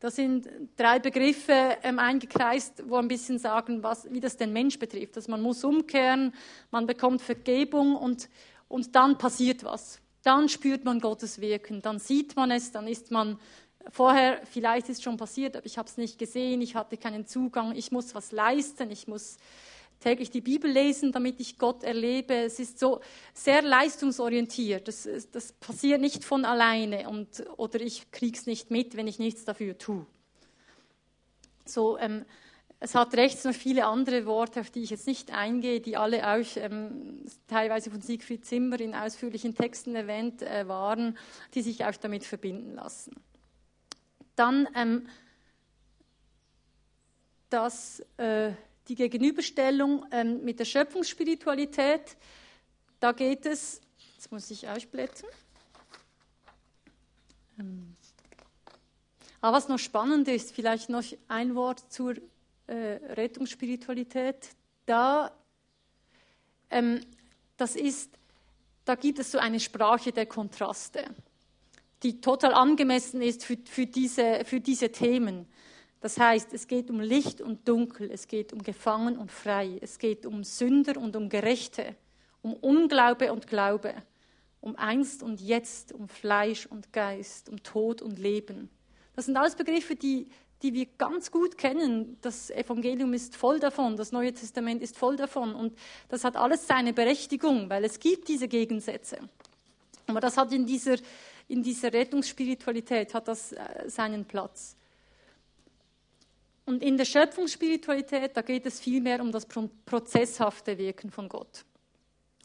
Da 0.00 0.10
sind 0.10 0.48
drei 0.76 0.98
Begriffe 0.98 1.76
ähm, 1.82 1.98
eingekreist, 1.98 2.88
wo 2.88 2.96
ein 2.96 3.08
bisschen 3.08 3.38
sagen, 3.38 3.82
was, 3.82 4.10
wie 4.10 4.20
das 4.20 4.38
den 4.38 4.52
Mensch 4.52 4.78
betrifft. 4.78 5.16
Also 5.16 5.30
man 5.30 5.42
muss 5.42 5.62
umkehren, 5.62 6.32
man 6.70 6.86
bekommt 6.86 7.20
Vergebung 7.20 7.96
und, 7.96 8.30
und 8.68 8.96
dann 8.96 9.18
passiert 9.18 9.62
was. 9.62 10.00
Dann 10.22 10.48
spürt 10.48 10.84
man 10.84 11.00
Gottes 11.00 11.40
Wirken, 11.40 11.82
dann 11.82 11.98
sieht 11.98 12.34
man 12.34 12.50
es, 12.50 12.72
dann 12.72 12.86
ist 12.86 13.10
man 13.10 13.38
vorher, 13.90 14.40
vielleicht 14.44 14.88
ist 14.88 14.98
es 14.98 15.02
schon 15.02 15.16
passiert, 15.16 15.56
aber 15.56 15.66
ich 15.66 15.78
habe 15.78 15.88
es 15.88 15.96
nicht 15.96 16.18
gesehen, 16.18 16.60
ich 16.60 16.74
hatte 16.74 16.96
keinen 16.96 17.26
Zugang, 17.26 17.74
ich 17.74 17.92
muss 17.92 18.14
was 18.14 18.32
leisten, 18.32 18.90
ich 18.90 19.06
muss 19.06 19.38
täglich 20.00 20.30
die 20.30 20.40
Bibel 20.40 20.70
lesen, 20.70 21.12
damit 21.12 21.40
ich 21.40 21.58
Gott 21.58 21.84
erlebe. 21.84 22.34
Es 22.34 22.58
ist 22.58 22.78
so 22.78 23.00
sehr 23.34 23.62
leistungsorientiert. 23.62 24.88
Das, 24.88 25.08
das 25.30 25.52
passiert 25.52 26.00
nicht 26.00 26.24
von 26.24 26.44
alleine 26.44 27.08
und, 27.08 27.44
oder 27.56 27.80
ich 27.80 28.10
kriege 28.10 28.36
es 28.36 28.46
nicht 28.46 28.70
mit, 28.70 28.96
wenn 28.96 29.06
ich 29.06 29.18
nichts 29.18 29.44
dafür 29.44 29.78
tue. 29.78 30.06
So, 31.66 31.98
ähm, 31.98 32.24
es 32.82 32.94
hat 32.94 33.14
rechts 33.14 33.44
noch 33.44 33.52
viele 33.52 33.84
andere 33.84 34.24
Worte, 34.24 34.60
auf 34.60 34.70
die 34.70 34.82
ich 34.82 34.90
jetzt 34.90 35.06
nicht 35.06 35.32
eingehe, 35.34 35.80
die 35.80 35.98
alle 35.98 36.26
auch 36.26 36.56
ähm, 36.56 37.26
teilweise 37.46 37.90
von 37.90 38.00
Siegfried 38.00 38.46
Zimmer 38.46 38.80
in 38.80 38.94
ausführlichen 38.94 39.54
Texten 39.54 39.94
erwähnt 39.94 40.40
äh, 40.40 40.66
waren, 40.66 41.18
die 41.54 41.60
sich 41.60 41.84
auch 41.84 41.96
damit 41.96 42.24
verbinden 42.24 42.76
lassen. 42.76 43.14
Dann 44.34 44.66
ähm, 44.74 45.06
das, 47.50 48.00
äh, 48.16 48.52
die 48.90 48.96
Gegenüberstellung 48.96 50.04
ähm, 50.10 50.44
mit 50.44 50.58
der 50.58 50.64
Schöpfungsspiritualität. 50.64 52.16
Da 52.98 53.12
geht 53.12 53.46
es, 53.46 53.80
jetzt 54.16 54.32
muss 54.32 54.50
ich 54.50 54.68
ausblättern. 54.68 55.30
Ähm, 57.60 57.94
aber 59.40 59.56
was 59.56 59.68
noch 59.68 59.78
spannend 59.78 60.26
ist, 60.26 60.52
vielleicht 60.52 60.90
noch 60.90 61.04
ein 61.28 61.54
Wort 61.54 61.84
zur 61.92 62.16
äh, 62.66 62.74
Rettungsspiritualität, 62.74 64.50
da, 64.86 65.30
ähm, 66.68 67.00
das 67.56 67.76
ist, 67.76 68.10
da 68.84 68.96
gibt 68.96 69.20
es 69.20 69.30
so 69.30 69.38
eine 69.38 69.60
Sprache 69.60 70.10
der 70.10 70.26
Kontraste, 70.26 71.04
die 72.02 72.20
total 72.20 72.54
angemessen 72.54 73.22
ist 73.22 73.44
für, 73.44 73.56
für, 73.64 73.86
diese, 73.86 74.44
für 74.44 74.60
diese 74.60 74.90
Themen. 74.90 75.46
Das 76.00 76.18
heißt, 76.18 76.52
es 76.54 76.66
geht 76.66 76.90
um 76.90 77.00
Licht 77.00 77.40
und 77.40 77.68
Dunkel, 77.68 78.10
es 78.10 78.26
geht 78.26 78.52
um 78.52 78.62
Gefangen 78.62 79.18
und 79.18 79.30
Frei, 79.30 79.78
es 79.80 79.98
geht 79.98 80.24
um 80.24 80.44
Sünder 80.44 80.96
und 80.96 81.14
um 81.14 81.28
Gerechte, 81.28 81.94
um 82.42 82.54
Unglaube 82.54 83.32
und 83.32 83.46
Glaube, 83.46 83.94
um 84.60 84.76
Einst 84.76 85.22
und 85.22 85.40
Jetzt, 85.40 85.92
um 85.92 86.08
Fleisch 86.08 86.66
und 86.66 86.92
Geist, 86.92 87.48
um 87.50 87.62
Tod 87.62 88.00
und 88.00 88.18
Leben. 88.18 88.70
Das 89.14 89.26
sind 89.26 89.36
alles 89.36 89.54
Begriffe, 89.56 89.94
die 89.94 90.30
die 90.62 90.74
wir 90.74 90.86
ganz 90.98 91.30
gut 91.30 91.56
kennen. 91.56 92.18
Das 92.20 92.50
Evangelium 92.50 93.14
ist 93.14 93.36
voll 93.36 93.60
davon, 93.60 93.96
das 93.96 94.12
Neue 94.12 94.32
Testament 94.32 94.82
ist 94.82 94.96
voll 94.96 95.16
davon 95.16 95.54
und 95.54 95.76
das 96.08 96.24
hat 96.24 96.36
alles 96.36 96.66
seine 96.66 96.92
Berechtigung, 96.92 97.70
weil 97.70 97.84
es 97.84 97.98
gibt 97.98 98.28
diese 98.28 98.48
Gegensätze. 98.48 99.18
Aber 100.06 100.20
das 100.20 100.36
hat 100.36 100.52
in 100.52 100.66
dieser, 100.66 100.96
in 101.48 101.62
dieser 101.62 101.92
Rettungsspiritualität 101.92 103.14
hat 103.14 103.28
das 103.28 103.52
äh, 103.52 103.88
seinen 103.88 104.24
Platz. 104.24 104.76
Und 106.70 106.84
in 106.84 106.96
der 106.96 107.04
Schöpfungsspiritualität, 107.04 108.36
da 108.36 108.42
geht 108.42 108.64
es 108.64 108.78
vielmehr 108.78 109.20
um 109.20 109.32
das 109.32 109.44
prozesshafte 109.44 110.78
Wirken 110.78 111.10
von 111.10 111.28
Gott. 111.28 111.64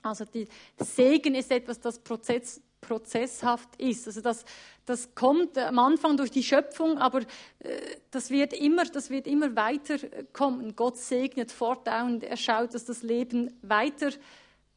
Also 0.02 0.26
die 0.26 0.48
Segen 0.80 1.36
ist 1.36 1.52
etwas, 1.52 1.80
das 1.80 2.00
Prozess, 2.00 2.60
prozesshaft 2.82 3.70
ist. 3.78 4.08
Also 4.08 4.22
das, 4.22 4.44
das 4.88 5.14
kommt 5.14 5.60
am 5.60 5.78
Anfang 5.78 6.18
durch 6.18 6.32
die 6.32 6.42
Schöpfung, 6.42 6.98
aber 6.98 7.22
äh, 7.60 7.80
das, 8.10 8.32
wird 8.32 8.54
immer, 8.54 8.86
das 8.86 9.12
wird 9.12 9.28
immer 9.28 9.56
weiter 9.56 9.98
kommen. 10.34 10.76
Gott 10.76 10.98
segnet 10.98 11.52
fortdauernd, 11.52 12.24
er 12.24 12.38
schaut, 12.38 12.74
dass 12.74 12.86
das 12.86 13.04
Leben 13.04 13.54
weiter 13.62 14.10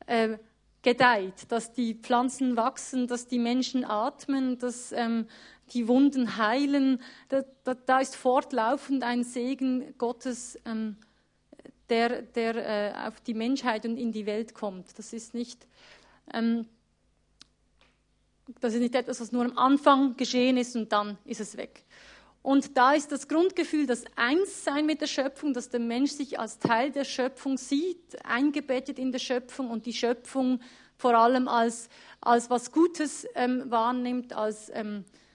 äh, 0.04 0.37
gedeiht, 0.82 1.50
dass 1.50 1.72
die 1.72 1.94
Pflanzen 1.94 2.54
wachsen, 2.58 3.06
dass 3.06 3.26
die 3.26 3.38
Menschen 3.38 3.87
atmen, 3.87 4.58
dass 4.58 4.92
ähm, 4.92 5.26
die 5.72 5.88
Wunden 5.88 6.37
heilen. 6.37 7.00
Da, 7.28 7.44
da, 7.64 7.74
da, 7.74 8.00
ist 8.00 8.16
fortlaufend 8.16 9.02
ein 9.02 9.24
Segen 9.24 9.94
Gottes, 9.98 10.59
ähm, 10.64 10.96
der, 11.88 12.22
der 12.22 12.57
äh, 12.57 13.09
auf 13.09 13.20
die 13.20 13.35
Menschheit 13.35 13.85
und 13.85 13.96
in 13.96 14.12
die 14.12 14.26
Welt 14.26 14.54
kommt. 14.54 14.98
Das 14.98 15.12
ist 15.12 15.35
nicht, 15.35 15.66
ähm, 16.33 16.66
das 18.61 18.74
ist 18.74 18.81
nicht 18.81 18.94
etwas, 18.94 19.20
was 19.20 19.33
nur 19.33 19.44
am 19.44 19.57
Anfang 19.57 20.16
geschehen 20.16 20.57
ist 20.57 20.76
und 20.76 20.92
dann 20.92 21.18
ist 21.24 21.40
es 21.40 21.57
weg. 21.57 21.85
Und 22.42 22.76
da 22.76 22.92
ist 22.92 23.12
das 23.12 23.28
Grundgefühl, 23.28 23.87
das 23.87 24.04
Einssein 24.16 24.87
mit 24.87 25.00
der 25.00 25.07
Schöpfung, 25.07 25.52
dass 25.52 25.70
der 25.70 25.81
Mensch 25.81 26.12
sich 26.12 26.38
als 26.38 26.59
Teil 26.59 26.90
der 26.90 27.04
Schöpfung 27.04 27.59
sieht, 27.59 28.24
eingebettet 28.24 28.98
in 28.98 29.12
der 29.12 29.18
Schöpfung 29.18 29.70
und 29.70 29.87
die 29.87 29.92
Schöpfung 29.92 30.61
vor 30.96 31.14
allem 31.14 31.46
als, 31.48 31.88
als 32.20 32.48
was 32.48 32.72
Gutes 32.72 33.26
ähm, 33.35 33.70
wahrnimmt, 33.70 34.33
als 34.33 34.70
ähm, 34.72 35.04
äh, 35.04 35.28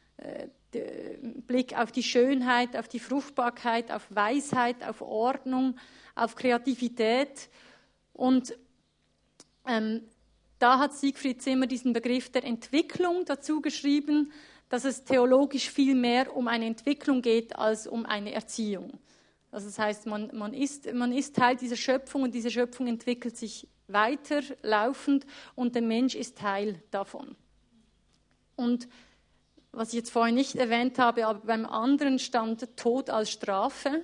Blick 1.47 1.77
auf 1.77 1.91
die 1.91 2.03
Schönheit, 2.03 2.75
auf 2.75 2.87
die 2.87 2.99
Fruchtbarkeit, 2.99 3.91
auf 3.91 4.03
Weisheit, 4.09 4.83
auf 4.83 5.01
Ordnung, 5.01 5.77
auf 6.15 6.35
Kreativität. 6.35 7.49
Und 8.13 8.57
ähm, 9.67 10.01
da 10.59 10.79
hat 10.79 10.93
Siegfried 10.93 11.41
Zimmer 11.41 11.67
diesen 11.67 11.93
Begriff 11.93 12.31
der 12.31 12.43
Entwicklung 12.43 13.25
dazu 13.25 13.61
geschrieben, 13.61 14.31
dass 14.69 14.85
es 14.85 15.03
theologisch 15.03 15.69
viel 15.69 15.93
mehr 15.93 16.35
um 16.35 16.47
eine 16.47 16.65
Entwicklung 16.65 17.21
geht 17.21 17.55
als 17.55 17.85
um 17.85 18.05
eine 18.05 18.33
Erziehung. 18.33 18.99
Also 19.51 19.67
das 19.67 19.77
heißt, 19.77 20.05
man, 20.07 20.35
man, 20.35 20.53
ist, 20.53 20.91
man 20.93 21.11
ist 21.11 21.35
Teil 21.35 21.55
dieser 21.55 21.75
Schöpfung 21.75 22.23
und 22.23 22.33
diese 22.33 22.49
Schöpfung 22.49 22.87
entwickelt 22.87 23.37
sich 23.37 23.67
weiter 23.87 24.41
laufend 24.63 25.27
und 25.53 25.75
der 25.75 25.83
Mensch 25.83 26.15
ist 26.15 26.39
Teil 26.39 26.81
davon. 26.89 27.35
Und 28.55 28.87
was 29.73 29.89
ich 29.89 29.95
jetzt 29.95 30.11
vorhin 30.11 30.35
nicht 30.35 30.55
erwähnt 30.55 30.99
habe, 30.99 31.25
aber 31.25 31.39
beim 31.39 31.65
anderen 31.65 32.19
stand 32.19 32.77
Tod 32.77 33.09
als 33.09 33.31
Strafe. 33.31 34.03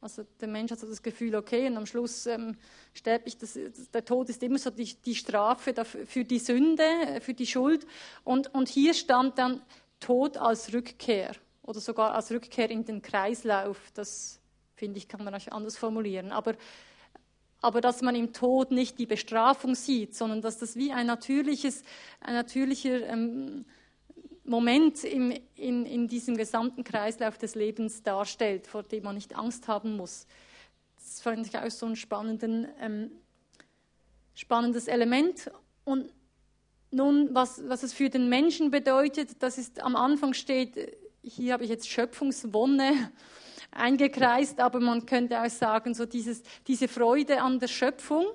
Also 0.00 0.24
der 0.40 0.48
Mensch 0.48 0.70
hat 0.70 0.78
so 0.78 0.86
das 0.86 1.02
Gefühl, 1.02 1.34
okay, 1.34 1.66
und 1.66 1.76
am 1.76 1.86
Schluss 1.86 2.26
ähm, 2.26 2.56
sterbe 2.94 3.28
ich. 3.28 3.36
Das, 3.36 3.58
der 3.92 4.04
Tod 4.04 4.28
ist 4.30 4.42
immer 4.42 4.58
so 4.58 4.70
die, 4.70 4.94
die 4.94 5.14
Strafe 5.14 5.72
dafür, 5.72 6.06
für 6.06 6.24
die 6.24 6.38
Sünde, 6.38 6.82
äh, 6.82 7.20
für 7.20 7.34
die 7.34 7.46
Schuld. 7.46 7.86
Und, 8.24 8.52
und 8.54 8.68
hier 8.68 8.94
stand 8.94 9.38
dann 9.38 9.62
Tod 10.00 10.38
als 10.38 10.72
Rückkehr 10.72 11.32
oder 11.62 11.80
sogar 11.80 12.14
als 12.14 12.30
Rückkehr 12.30 12.70
in 12.70 12.84
den 12.84 13.02
Kreislauf. 13.02 13.78
Das 13.94 14.40
finde 14.76 14.98
ich, 14.98 15.08
kann 15.08 15.24
man 15.24 15.34
auch 15.34 15.48
anders 15.48 15.76
formulieren. 15.76 16.32
Aber, 16.32 16.54
aber 17.60 17.80
dass 17.80 18.00
man 18.00 18.14
im 18.14 18.32
Tod 18.32 18.70
nicht 18.70 18.98
die 18.98 19.06
Bestrafung 19.06 19.74
sieht, 19.74 20.14
sondern 20.14 20.40
dass 20.40 20.58
das 20.58 20.76
wie 20.76 20.92
ein 20.92 21.06
natürliches, 21.06 21.82
ein 22.20 22.34
natürlicher 22.34 23.06
ähm, 23.08 23.66
Moment 24.46 25.04
im, 25.04 25.32
in, 25.54 25.86
in 25.86 26.08
diesem 26.08 26.36
gesamten 26.36 26.84
Kreislauf 26.84 27.38
des 27.38 27.54
Lebens 27.54 28.02
darstellt, 28.02 28.66
vor 28.66 28.82
dem 28.82 29.04
man 29.04 29.14
nicht 29.14 29.36
Angst 29.36 29.68
haben 29.68 29.96
muss. 29.96 30.26
Das 30.96 31.20
fand 31.20 31.46
ich 31.46 31.58
auch 31.58 31.70
so 31.70 31.86
ein 31.86 31.96
spannenden, 31.96 32.68
ähm, 32.80 33.10
spannendes 34.34 34.88
Element. 34.88 35.50
Und 35.84 36.12
nun, 36.90 37.34
was, 37.34 37.62
was 37.68 37.82
es 37.82 37.92
für 37.92 38.08
den 38.08 38.28
Menschen 38.28 38.70
bedeutet, 38.70 39.42
das 39.42 39.58
ist 39.58 39.82
am 39.82 39.96
Anfang 39.96 40.32
steht, 40.32 40.96
hier 41.22 41.52
habe 41.52 41.64
ich 41.64 41.70
jetzt 41.70 41.88
Schöpfungswonne 41.88 43.10
eingekreist, 43.72 44.60
aber 44.60 44.80
man 44.80 45.06
könnte 45.06 45.42
auch 45.42 45.50
sagen, 45.50 45.94
so 45.94 46.06
dieses, 46.06 46.42
diese 46.66 46.88
Freude 46.88 47.42
an 47.42 47.58
der 47.58 47.68
Schöpfung 47.68 48.26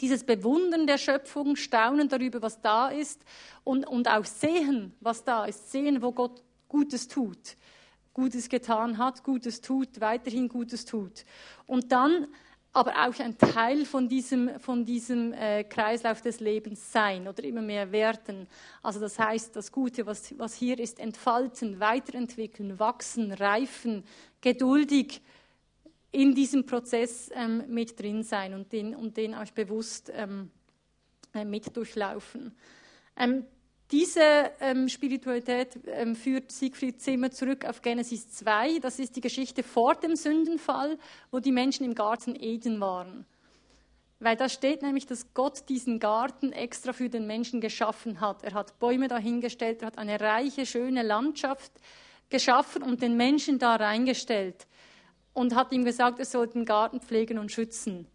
dieses 0.00 0.24
Bewundern 0.24 0.86
der 0.86 0.98
Schöpfung, 0.98 1.56
Staunen 1.56 2.08
darüber, 2.08 2.42
was 2.42 2.60
da 2.60 2.88
ist 2.88 3.22
und, 3.64 3.86
und 3.86 4.08
auch 4.08 4.24
sehen, 4.24 4.94
was 5.00 5.24
da 5.24 5.44
ist, 5.44 5.70
sehen, 5.70 6.02
wo 6.02 6.12
Gott 6.12 6.42
Gutes 6.68 7.08
tut, 7.08 7.56
Gutes 8.14 8.48
getan 8.48 8.98
hat, 8.98 9.22
Gutes 9.24 9.60
tut, 9.60 10.00
weiterhin 10.00 10.48
Gutes 10.48 10.84
tut. 10.84 11.24
Und 11.66 11.92
dann 11.92 12.28
aber 12.72 12.92
auch 12.92 13.18
ein 13.18 13.36
Teil 13.36 13.84
von 13.84 14.08
diesem, 14.08 14.60
von 14.60 14.84
diesem 14.84 15.32
äh, 15.32 15.64
Kreislauf 15.64 16.20
des 16.22 16.38
Lebens 16.38 16.92
sein 16.92 17.26
oder 17.26 17.42
immer 17.42 17.62
mehr 17.62 17.90
werden. 17.90 18.46
Also 18.82 19.00
das 19.00 19.18
heißt, 19.18 19.56
das 19.56 19.72
Gute, 19.72 20.06
was, 20.06 20.38
was 20.38 20.54
hier 20.54 20.78
ist, 20.78 21.00
entfalten, 21.00 21.80
weiterentwickeln, 21.80 22.78
wachsen, 22.78 23.32
reifen, 23.32 24.04
geduldig, 24.40 25.20
in 26.12 26.34
diesem 26.34 26.66
Prozess 26.66 27.30
ähm, 27.34 27.64
mit 27.68 27.98
drin 28.00 28.22
sein 28.22 28.54
und 28.54 28.72
den, 28.72 28.94
und 28.94 29.16
den 29.16 29.34
auch 29.34 29.50
bewusst 29.52 30.10
ähm, 30.14 30.50
äh, 31.34 31.44
mit 31.44 31.76
durchlaufen. 31.76 32.56
Ähm, 33.16 33.44
diese 33.90 34.52
ähm, 34.60 34.88
Spiritualität 34.88 35.78
ähm, 35.86 36.14
führt 36.14 36.52
Siegfried 36.52 37.00
Zimmer 37.00 37.30
zurück 37.30 37.64
auf 37.64 37.82
Genesis 37.82 38.30
2. 38.32 38.78
Das 38.78 38.98
ist 38.98 39.16
die 39.16 39.20
Geschichte 39.20 39.62
vor 39.62 39.96
dem 39.96 40.14
Sündenfall, 40.14 40.96
wo 41.30 41.40
die 41.40 41.52
Menschen 41.52 41.84
im 41.84 41.94
Garten 41.94 42.36
Eden 42.36 42.80
waren. 42.80 43.26
Weil 44.20 44.36
da 44.36 44.48
steht 44.48 44.82
nämlich, 44.82 45.06
dass 45.06 45.32
Gott 45.34 45.68
diesen 45.68 45.98
Garten 45.98 46.52
extra 46.52 46.92
für 46.92 47.08
den 47.08 47.26
Menschen 47.26 47.60
geschaffen 47.60 48.20
hat. 48.20 48.44
Er 48.44 48.54
hat 48.54 48.78
Bäume 48.78 49.08
dahingestellt, 49.08 49.82
er 49.82 49.86
hat 49.86 49.98
eine 49.98 50.20
reiche, 50.20 50.66
schöne 50.66 51.02
Landschaft 51.02 51.72
geschaffen 52.28 52.82
und 52.82 53.02
den 53.02 53.16
Menschen 53.16 53.58
da 53.58 53.76
reingestellt 53.76 54.66
und 55.40 55.54
hat 55.54 55.72
ihm 55.72 55.86
gesagt, 55.86 56.18
er 56.18 56.26
soll 56.26 56.48
den 56.48 56.66
Garten 56.66 57.00
pflegen 57.00 57.38
und 57.38 57.50
schützen. 57.50 58.06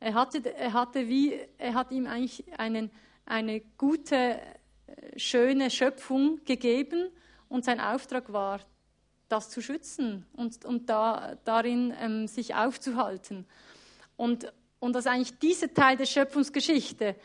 Er 0.00 0.12
hatte, 0.12 0.54
er 0.54 0.74
hatte 0.74 1.08
wie, 1.08 1.40
er 1.56 1.72
hat 1.72 1.90
ihm 1.92 2.06
eigentlich 2.06 2.44
einen, 2.58 2.90
eine 3.24 3.62
gute, 3.78 4.14
äh, 4.14 5.18
schöne 5.18 5.70
Schöpfung 5.70 6.44
gegeben 6.44 7.08
und 7.48 7.64
sein 7.64 7.80
Auftrag 7.80 8.34
war, 8.34 8.60
das 9.30 9.48
zu 9.48 9.62
schützen 9.62 10.26
und, 10.34 10.66
und 10.66 10.90
da, 10.90 11.38
darin 11.46 11.94
ähm, 11.98 12.26
sich 12.26 12.54
aufzuhalten. 12.54 13.46
Und, 14.18 14.52
und 14.78 14.92
dass 14.92 15.06
eigentlich 15.06 15.38
dieser 15.38 15.72
Teil 15.72 15.96
der 15.96 16.04
Schöpfungsgeschichte 16.04 17.16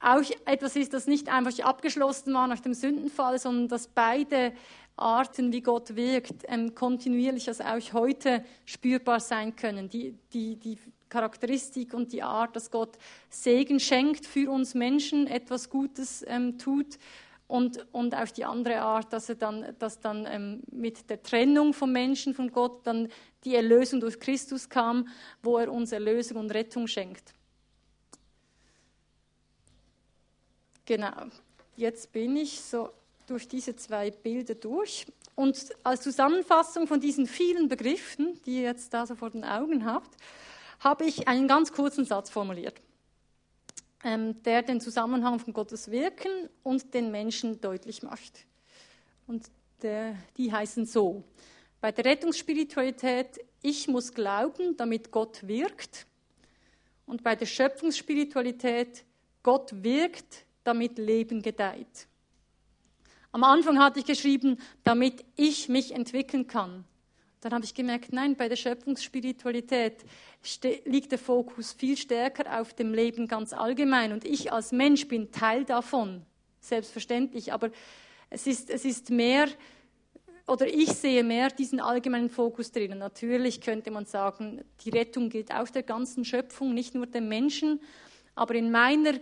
auch 0.00 0.24
etwas 0.44 0.74
ist, 0.74 0.92
das 0.92 1.06
nicht 1.06 1.28
einfach 1.28 1.56
abgeschlossen 1.60 2.34
war 2.34 2.48
nach 2.48 2.58
dem 2.58 2.74
Sündenfall, 2.74 3.38
sondern 3.38 3.68
dass 3.68 3.86
beide 3.86 4.52
Arten, 4.96 5.52
wie 5.52 5.62
Gott 5.62 5.96
wirkt, 5.96 6.44
ähm, 6.48 6.74
kontinuierlich, 6.74 7.48
also 7.48 7.64
auch 7.64 7.92
heute 7.92 8.44
spürbar 8.64 9.20
sein 9.20 9.56
können. 9.56 9.88
Die, 9.88 10.14
die, 10.32 10.56
die 10.56 10.78
Charakteristik 11.08 11.94
und 11.94 12.12
die 12.12 12.22
Art, 12.22 12.56
dass 12.56 12.70
Gott 12.70 12.96
Segen 13.28 13.80
schenkt 13.80 14.26
für 14.26 14.50
uns 14.50 14.74
Menschen, 14.74 15.26
etwas 15.26 15.68
Gutes 15.68 16.24
ähm, 16.26 16.58
tut 16.58 16.98
und, 17.48 17.86
und 17.92 18.14
auf 18.14 18.32
die 18.32 18.46
andere 18.46 18.80
Art, 18.80 19.12
dass 19.12 19.28
er 19.28 19.34
dann, 19.34 19.74
dass 19.78 20.00
dann 20.00 20.26
ähm, 20.26 20.62
mit 20.70 21.10
der 21.10 21.22
Trennung 21.22 21.74
vom 21.74 21.92
Menschen 21.92 22.32
von 22.32 22.50
Gott 22.50 22.86
dann 22.86 23.08
die 23.44 23.54
Erlösung 23.54 24.00
durch 24.00 24.18
Christus 24.18 24.70
kam, 24.70 25.08
wo 25.42 25.58
er 25.58 25.70
uns 25.70 25.92
Erlösung 25.92 26.38
und 26.38 26.54
Rettung 26.54 26.86
schenkt. 26.86 27.34
Genau, 30.86 31.26
jetzt 31.76 32.10
bin 32.10 32.36
ich 32.36 32.60
so 32.60 32.88
durch 33.26 33.48
diese 33.48 33.76
zwei 33.76 34.10
Bilder 34.10 34.54
durch. 34.54 35.06
Und 35.34 35.70
als 35.82 36.02
Zusammenfassung 36.02 36.86
von 36.86 37.00
diesen 37.00 37.26
vielen 37.26 37.68
Begriffen, 37.68 38.40
die 38.44 38.56
ihr 38.56 38.62
jetzt 38.62 38.92
da 38.92 39.06
so 39.06 39.14
vor 39.14 39.30
den 39.30 39.44
Augen 39.44 39.84
habt, 39.84 40.16
habe 40.80 41.04
ich 41.04 41.28
einen 41.28 41.48
ganz 41.48 41.72
kurzen 41.72 42.04
Satz 42.04 42.28
formuliert, 42.28 42.80
ähm, 44.04 44.42
der 44.42 44.62
den 44.62 44.80
Zusammenhang 44.80 45.38
von 45.38 45.52
Gottes 45.52 45.90
Wirken 45.90 46.48
und 46.62 46.92
den 46.92 47.10
Menschen 47.10 47.60
deutlich 47.60 48.02
macht. 48.02 48.46
Und 49.26 49.46
der, 49.82 50.16
die 50.36 50.52
heißen 50.52 50.86
so. 50.86 51.24
Bei 51.80 51.92
der 51.92 52.04
Rettungsspiritualität, 52.04 53.40
ich 53.62 53.88
muss 53.88 54.12
glauben, 54.12 54.76
damit 54.76 55.10
Gott 55.10 55.46
wirkt. 55.46 56.06
Und 57.06 57.22
bei 57.22 57.34
der 57.34 57.46
Schöpfungsspiritualität, 57.46 59.04
Gott 59.42 59.82
wirkt, 59.82 60.44
damit 60.64 60.98
Leben 60.98 61.42
gedeiht. 61.42 62.06
Am 63.32 63.44
Anfang 63.44 63.78
hatte 63.78 63.98
ich 63.98 64.04
geschrieben, 64.04 64.58
damit 64.84 65.24
ich 65.36 65.70
mich 65.70 65.92
entwickeln 65.92 66.46
kann. 66.46 66.84
Dann 67.40 67.54
habe 67.54 67.64
ich 67.64 67.74
gemerkt, 67.74 68.12
nein, 68.12 68.36
bei 68.36 68.48
der 68.48 68.56
Schöpfungsspiritualität 68.56 70.04
liegt 70.84 71.10
der 71.10 71.18
Fokus 71.18 71.72
viel 71.72 71.96
stärker 71.96 72.60
auf 72.60 72.74
dem 72.74 72.94
Leben 72.94 73.26
ganz 73.26 73.52
allgemein. 73.52 74.12
Und 74.12 74.24
ich 74.24 74.52
als 74.52 74.70
Mensch 74.70 75.08
bin 75.08 75.32
Teil 75.32 75.64
davon, 75.64 76.24
selbstverständlich. 76.60 77.52
Aber 77.52 77.70
es 78.30 78.46
ist, 78.46 78.70
es 78.70 78.84
ist 78.84 79.10
mehr, 79.10 79.48
oder 80.46 80.66
ich 80.66 80.90
sehe 80.90 81.24
mehr 81.24 81.48
diesen 81.48 81.80
allgemeinen 81.80 82.30
Fokus 82.30 82.70
drinnen. 82.70 82.98
Natürlich 82.98 83.60
könnte 83.60 83.90
man 83.90 84.04
sagen, 84.04 84.62
die 84.84 84.90
Rettung 84.90 85.30
gilt 85.30 85.52
auch 85.52 85.68
der 85.68 85.82
ganzen 85.82 86.24
Schöpfung, 86.24 86.74
nicht 86.74 86.94
nur 86.94 87.06
dem 87.06 87.28
Menschen. 87.28 87.80
Aber 88.34 88.54
in 88.54 88.70
meiner 88.70 89.14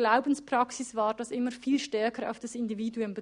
Glaubenspraxis 0.00 0.94
war 0.94 1.14
das 1.14 1.30
immer 1.30 1.50
viel 1.50 1.78
stärker 1.78 2.30
auf 2.30 2.40
das 2.40 2.54
Individuum, 2.54 3.14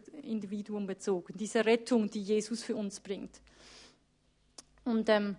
bezogen, 0.86 1.34
diese 1.36 1.64
Rettung, 1.64 2.08
die 2.08 2.22
Jesus 2.22 2.62
für 2.62 2.76
uns 2.76 3.00
bringt. 3.00 3.40
Und 4.84 5.08
ähm, 5.08 5.36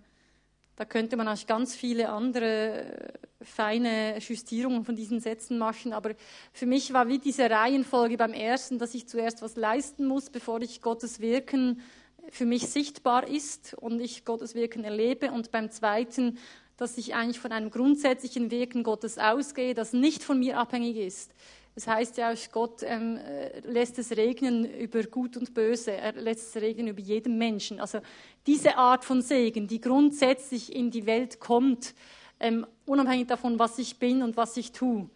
Da 0.80 0.86
könnte 0.86 1.18
man 1.18 1.28
auch 1.28 1.46
ganz 1.46 1.74
viele 1.74 2.08
andere 2.08 2.84
äh, 2.84 3.44
feine 3.44 4.18
Justierungen 4.18 4.86
von 4.86 4.96
diesen 4.96 5.20
Sätzen 5.20 5.58
machen. 5.58 5.92
Aber 5.92 6.14
für 6.54 6.64
mich 6.64 6.94
war 6.94 7.06
wie 7.06 7.18
diese 7.18 7.50
Reihenfolge 7.50 8.16
beim 8.16 8.32
ersten, 8.32 8.78
dass 8.78 8.94
ich 8.94 9.06
zuerst 9.06 9.42
was 9.42 9.56
leisten 9.56 10.06
muss, 10.06 10.30
bevor 10.30 10.62
ich 10.62 10.80
Gottes 10.80 11.20
Wirken 11.20 11.82
für 12.30 12.46
mich 12.46 12.68
sichtbar 12.68 13.28
ist 13.28 13.74
und 13.74 14.00
ich 14.00 14.24
Gottes 14.24 14.54
Wirken 14.54 14.82
erlebe. 14.82 15.32
Und 15.32 15.50
beim 15.50 15.70
zweiten, 15.70 16.38
dass 16.80 16.96
ich 16.96 17.14
eigentlich 17.14 17.38
von 17.38 17.52
einem 17.52 17.70
grundsätzlichen 17.70 18.50
Wirken 18.50 18.82
Gottes 18.82 19.18
ausgehe, 19.18 19.74
das 19.74 19.92
nicht 19.92 20.22
von 20.24 20.38
mir 20.38 20.58
abhängig 20.58 20.96
ist. 20.96 21.34
Das 21.74 21.86
heißt 21.86 22.16
ja 22.16 22.32
auch, 22.32 22.52
Gott 22.52 22.82
ähm, 22.82 23.18
äh, 23.18 23.60
lässt 23.60 23.98
es 23.98 24.16
regnen 24.16 24.64
über 24.64 25.02
Gut 25.02 25.36
und 25.36 25.52
Böse. 25.52 25.92
Er 25.92 26.14
lässt 26.14 26.56
es 26.56 26.62
regnen 26.62 26.88
über 26.88 27.00
jeden 27.00 27.36
Menschen. 27.36 27.80
Also 27.80 28.00
diese 28.46 28.78
Art 28.78 29.04
von 29.04 29.20
Segen, 29.20 29.68
die 29.68 29.80
grundsätzlich 29.80 30.74
in 30.74 30.90
die 30.90 31.04
Welt 31.04 31.38
kommt, 31.38 31.94
ähm, 32.40 32.66
unabhängig 32.86 33.26
davon, 33.26 33.58
was 33.58 33.78
ich 33.78 33.98
bin 33.98 34.22
und 34.22 34.38
was 34.38 34.56
ich 34.56 34.72
tue, 34.72 35.10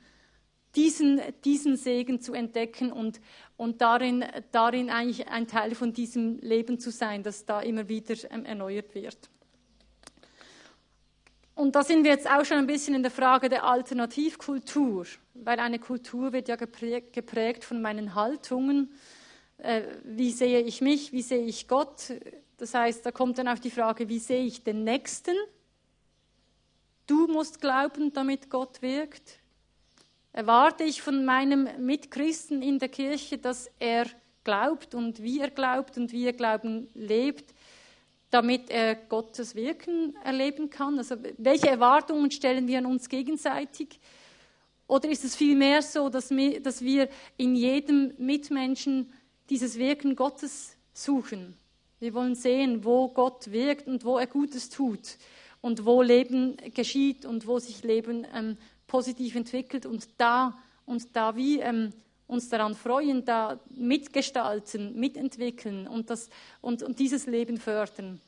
diesen, 0.77 1.21
diesen 1.45 1.77
Segen 1.77 2.21
zu 2.21 2.35
entdecken 2.35 2.93
und, 2.93 3.23
und 3.57 3.81
darin, 3.81 4.23
darin 4.53 4.91
eigentlich 4.91 5.29
ein 5.29 5.47
Teil 5.47 5.75
von 5.75 5.95
diesem 5.95 6.39
Leben 6.41 6.79
zu 6.79 6.91
sein, 6.91 7.23
das 7.23 7.47
da 7.47 7.63
immer 7.63 7.89
wieder 7.89 8.17
ähm, 8.31 8.45
erneuert 8.45 8.95
wird. 8.95 9.31
Und 11.55 11.77
da 11.77 11.85
sind 11.85 12.03
wir 12.03 12.11
jetzt 12.11 12.29
auch 12.29 12.45
schon 12.45 12.59
ein 12.59 12.67
bisschen 12.67 12.95
in 12.95 13.03
der 13.03 13.13
Frage 13.13 13.49
der 13.49 13.65
Alternativkultur, 13.65 15.07
weil 15.35 15.61
eine 15.61 15.79
Kultur 15.79 16.33
wird 16.33 16.49
ja 16.49 16.57
geprägt, 16.57 17.65
von 17.65 17.81
meinen 17.81 18.15
Haltungen. 18.15 18.93
Äh, 19.59 19.83
wie 20.03 20.33
sehe 20.33 20.61
ich 20.61 20.81
mich? 20.81 21.13
Wie 21.13 21.23
sehe 21.23 21.45
ich 21.45 21.69
Gott? 21.69 22.13
Das 22.57 22.75
heißt, 22.75 23.07
da 23.07 23.13
kommt 23.13 23.39
dann 23.39 23.49
auch 23.49 23.59
die 23.59 23.71
Frage, 23.71 24.09
wie 24.09 24.19
sehe 24.19 24.45
ich 24.45 24.65
den 24.65 24.83
Nächsten? 24.83 25.37
Du 27.07 27.29
musst 27.29 27.61
glauben, 27.61 28.13
damit 28.13 28.51
Gott 28.51 28.83
wirkt. 28.83 29.39
Erwarte 30.33 30.83
ich 30.83 31.03
von 31.03 31.25
meinem 31.25 31.69
Mitchristen 31.79 32.63
in 32.63 32.81
der 32.81 32.89
Kirche, 32.89 33.39
dass 33.39 33.71
er 33.79 34.07
glaubt 34.43 34.95
und 34.95 35.23
wie 35.23 35.39
er 35.39 35.51
glaubt 35.51 35.97
und 35.97 36.11
wie 36.11 36.27
er 36.27 36.33
Glauben 36.33 36.89
lebt 36.95 37.55
damit 38.35 38.69
er 38.69 38.97
Gottes 38.97 39.55
Wirken 39.55 40.17
erleben 40.25 40.69
kann? 40.69 40.99
Also 40.99 41.15
welche 41.39 41.69
Erwartungen 41.69 42.33
stellen 42.33 42.67
wir 42.67 42.79
an 42.79 42.87
uns 42.87 43.09
gegenseitig? 43.09 44.01
Oder 44.89 45.09
ist 45.09 45.23
es 45.23 45.37
vielmehr 45.37 45.83
so, 45.83 46.09
dass 46.09 46.31
wir, 46.33 46.61
dass 46.61 46.83
wir 46.83 47.09
in 47.37 47.55
jedem 47.55 48.13
Mitmenschen 48.19 49.13
dieses 49.51 49.79
Wirken 49.79 50.17
Gottes 50.17 50.77
suchen? 50.93 51.57
Wir 52.01 52.13
wollen 52.13 52.35
sehen, 52.35 52.85
wo 52.85 53.07
Gott 53.07 53.53
wirkt 53.53 53.87
und 53.87 54.05
wo 54.05 54.19
er 54.19 54.27
Gutes 54.27 54.69
tut 54.69 55.17
und 55.61 55.87
wo 55.87 56.03
Leben 56.03 56.57
geschieht 56.75 57.25
und 57.25 57.47
wo 57.47 57.61
sich 57.61 57.85
Leben 57.85 58.27
ähm, 58.35 58.57
positiv 58.89 59.37
entwickelt 59.37 59.87
und 59.87 60.09
da 60.19 60.59
und 60.87 61.15
da 61.15 61.37
wie 61.37 61.61
ähm, 61.61 61.93
uns 62.27 62.49
daran 62.49 62.75
freuen, 62.75 63.25
da 63.25 63.59
mitgestalten, 63.71 64.99
mitentwickeln 64.99 65.87
und, 65.87 66.11
das, 66.11 66.31
und, 66.61 66.83
und 66.83 66.99
dieses 66.99 67.27
Leben 67.27 67.59
fördern. 67.59 68.21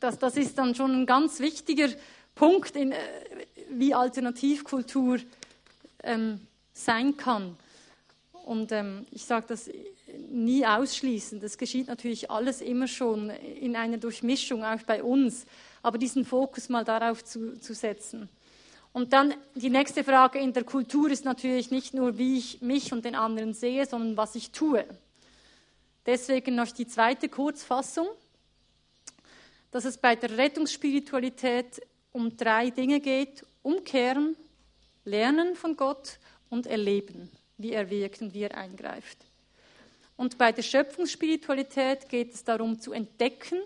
Das, 0.00 0.18
das 0.18 0.36
ist 0.36 0.58
dann 0.58 0.74
schon 0.74 0.92
ein 0.92 1.06
ganz 1.06 1.40
wichtiger 1.40 1.88
Punkt, 2.34 2.74
in, 2.74 2.92
äh, 2.92 2.98
wie 3.70 3.94
Alternativkultur 3.94 5.18
ähm, 6.02 6.40
sein 6.72 7.16
kann. 7.16 7.56
Und 8.44 8.72
ähm, 8.72 9.06
ich 9.10 9.24
sage 9.24 9.46
das 9.48 9.70
nie 10.30 10.66
ausschließend. 10.66 11.42
Das 11.42 11.58
geschieht 11.58 11.88
natürlich 11.88 12.30
alles 12.30 12.60
immer 12.60 12.88
schon 12.88 13.30
in 13.30 13.76
einer 13.76 13.98
Durchmischung, 13.98 14.64
auch 14.64 14.82
bei 14.86 15.02
uns. 15.02 15.46
Aber 15.82 15.98
diesen 15.98 16.24
Fokus 16.24 16.68
mal 16.68 16.84
darauf 16.84 17.24
zu, 17.24 17.60
zu 17.60 17.74
setzen. 17.74 18.28
Und 18.92 19.12
dann 19.12 19.34
die 19.54 19.70
nächste 19.70 20.02
Frage 20.02 20.40
in 20.40 20.52
der 20.52 20.64
Kultur 20.64 21.10
ist 21.10 21.24
natürlich 21.24 21.70
nicht 21.70 21.94
nur, 21.94 22.18
wie 22.18 22.38
ich 22.38 22.60
mich 22.60 22.92
und 22.92 23.04
den 23.04 23.14
anderen 23.14 23.54
sehe, 23.54 23.86
sondern 23.86 24.16
was 24.16 24.34
ich 24.34 24.50
tue. 24.50 24.84
Deswegen 26.06 26.56
noch 26.56 26.72
die 26.72 26.88
zweite 26.88 27.28
Kurzfassung, 27.28 28.08
dass 29.70 29.84
es 29.84 29.98
bei 29.98 30.16
der 30.16 30.36
Rettungsspiritualität 30.36 31.82
um 32.12 32.36
drei 32.36 32.70
Dinge 32.70 33.00
geht. 33.00 33.44
Umkehren, 33.62 34.36
Lernen 35.04 35.54
von 35.54 35.76
Gott 35.76 36.18
und 36.48 36.66
Erleben, 36.66 37.30
wie 37.58 37.72
er 37.72 37.90
wirkt 37.90 38.22
und 38.22 38.34
wie 38.34 38.42
er 38.42 38.56
eingreift. 38.56 39.18
Und 40.16 40.36
bei 40.36 40.50
der 40.50 40.62
Schöpfungsspiritualität 40.62 42.08
geht 42.08 42.34
es 42.34 42.42
darum 42.42 42.80
zu 42.80 42.92
entdecken, 42.92 43.60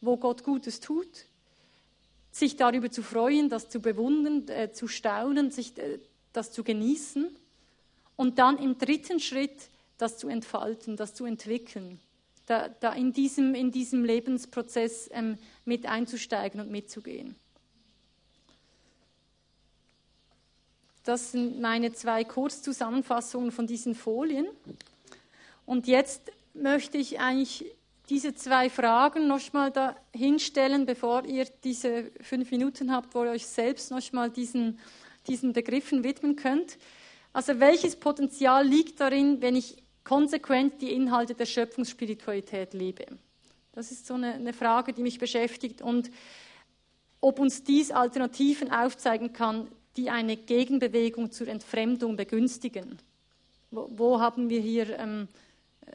wo 0.00 0.16
Gott 0.16 0.44
Gutes 0.44 0.78
tut 0.78 1.26
sich 2.32 2.56
darüber 2.56 2.90
zu 2.90 3.02
freuen, 3.02 3.48
das 3.48 3.68
zu 3.68 3.80
bewundern, 3.80 4.48
äh, 4.48 4.72
zu 4.72 4.88
staunen, 4.88 5.50
sich 5.50 5.76
äh, 5.78 5.98
das 6.32 6.52
zu 6.52 6.62
genießen 6.62 7.28
und 8.16 8.38
dann 8.38 8.58
im 8.58 8.78
dritten 8.78 9.20
Schritt 9.20 9.68
das 9.98 10.18
zu 10.18 10.28
entfalten, 10.28 10.96
das 10.96 11.14
zu 11.14 11.24
entwickeln, 11.24 12.00
da, 12.46 12.68
da 12.68 12.92
in, 12.92 13.12
diesem, 13.12 13.54
in 13.54 13.70
diesem 13.70 14.04
Lebensprozess 14.04 15.10
ähm, 15.12 15.38
mit 15.64 15.86
einzusteigen 15.86 16.60
und 16.60 16.70
mitzugehen. 16.70 17.36
Das 21.04 21.32
sind 21.32 21.60
meine 21.60 21.92
zwei 21.92 22.24
Kurzzusammenfassungen 22.24 23.52
von 23.52 23.66
diesen 23.66 23.94
Folien. 23.94 24.46
Und 25.66 25.86
jetzt 25.86 26.30
möchte 26.54 26.98
ich 26.98 27.20
eigentlich 27.20 27.64
diese 28.10 28.34
zwei 28.34 28.68
Fragen 28.68 29.28
noch 29.28 29.52
mal 29.52 29.70
da 29.70 29.94
hinstellen, 30.12 30.84
bevor 30.84 31.24
ihr 31.24 31.46
diese 31.62 32.10
fünf 32.20 32.50
Minuten 32.50 32.92
habt, 32.92 33.14
wo 33.14 33.24
ihr 33.24 33.30
euch 33.30 33.46
selbst 33.46 33.92
noch 33.92 34.12
mal 34.12 34.28
diesen, 34.28 34.80
diesen 35.28 35.52
Begriffen 35.52 36.02
widmen 36.02 36.34
könnt. 36.34 36.76
Also 37.32 37.60
welches 37.60 37.94
Potenzial 37.94 38.66
liegt 38.66 38.98
darin, 38.98 39.40
wenn 39.40 39.54
ich 39.54 39.76
konsequent 40.02 40.82
die 40.82 40.92
Inhalte 40.92 41.34
der 41.34 41.46
Schöpfungsspiritualität 41.46 42.74
lebe? 42.74 43.06
Das 43.72 43.92
ist 43.92 44.08
so 44.08 44.14
eine, 44.14 44.34
eine 44.34 44.52
Frage, 44.52 44.92
die 44.92 45.02
mich 45.02 45.20
beschäftigt 45.20 45.80
und 45.80 46.10
ob 47.20 47.38
uns 47.38 47.62
dies 47.62 47.92
Alternativen 47.92 48.72
aufzeigen 48.72 49.32
kann, 49.32 49.68
die 49.96 50.10
eine 50.10 50.36
Gegenbewegung 50.36 51.30
zur 51.30 51.46
Entfremdung 51.46 52.16
begünstigen. 52.16 52.98
Wo, 53.70 53.88
wo 53.90 54.20
haben 54.20 54.48
wir 54.48 54.60
hier 54.60 54.98
ähm, 54.98 55.28
äh, 55.86 55.90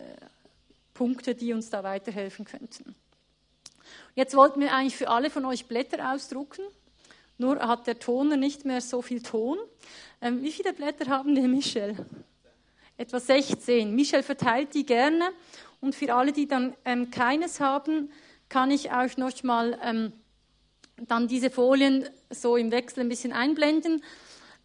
Punkte, 0.96 1.36
die 1.36 1.54
uns 1.54 1.70
da 1.70 1.84
weiterhelfen 1.84 2.46
könnten. 2.46 2.96
Jetzt 4.16 4.36
wollten 4.36 4.62
wir 4.62 4.74
eigentlich 4.74 4.96
für 4.96 5.10
alle 5.10 5.30
von 5.30 5.46
euch 5.46 5.68
Blätter 5.68 6.14
ausdrucken, 6.14 6.64
nur 7.38 7.60
hat 7.60 7.86
der 7.86 8.00
Toner 8.00 8.38
nicht 8.38 8.66
mehr 8.66 8.82
so 8.82 9.04
viel 9.04 9.22
Ton. 9.22 9.58
Ähm, 10.22 10.42
wie 10.42 10.52
viele 10.52 10.74
Blätter 10.74 11.08
haben 11.08 11.36
wir, 11.36 11.48
Michel? 11.48 11.96
Etwa 12.98 13.20
16. 13.20 13.94
Michel 13.94 14.24
verteilt 14.24 14.74
die 14.74 14.86
gerne 14.86 15.30
und 15.82 15.94
für 15.94 16.16
alle, 16.16 16.32
die 16.32 16.48
dann 16.48 16.74
ähm, 16.86 17.12
keines 17.12 17.60
haben, 17.60 18.10
kann 18.48 18.72
ich 18.72 18.96
euch 18.96 19.18
noch 19.18 19.44
mal 19.44 19.78
ähm, 19.84 20.14
dann 20.96 21.28
diese 21.28 21.50
Folien 21.50 22.08
so 22.30 22.56
im 22.56 22.72
Wechsel 22.72 23.02
ein 23.02 23.10
bisschen 23.10 23.34
einblenden. 23.34 24.02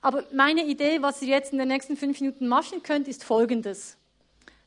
Aber 0.01 0.25
meine 0.33 0.65
Idee, 0.65 1.03
was 1.03 1.21
ihr 1.23 1.29
jetzt 1.29 1.53
in 1.53 1.59
den 1.59 1.69
nächsten 1.69 1.97
fünf 1.97 2.21
Minuten 2.21 2.47
machen 2.47 2.85
könnt, 2.85 3.09
ist 3.09 3.25
folgendes. 3.25 3.97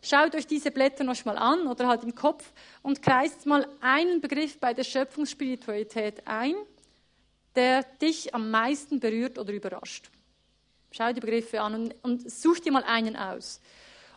Schaut 0.06 0.36
euch 0.36 0.46
diese 0.46 0.70
Blätter 0.70 1.06
noch 1.06 1.24
mal 1.24 1.38
an 1.38 1.66
oder 1.66 1.88
halt 1.88 2.04
im 2.04 2.14
Kopf 2.14 2.52
und 2.82 3.02
kreist 3.02 3.46
mal 3.46 3.66
einen 3.80 4.20
Begriff 4.20 4.60
bei 4.60 4.74
der 4.74 4.84
Schöpfungsspiritualität 4.84 6.28
ein, 6.28 6.56
der 7.56 7.84
dich 8.02 8.36
am 8.36 8.52
meisten 8.52 9.00
berührt 9.00 9.40
oder 9.40 9.54
überrascht. 9.54 10.10
Schau 10.92 11.14
die 11.14 11.22
Begriffe 11.22 11.62
an 11.62 11.76
und, 11.76 11.96
und 12.04 12.30
such 12.30 12.60
dir 12.60 12.74
mal 12.74 12.84
einen 12.84 13.16
aus. 13.16 13.62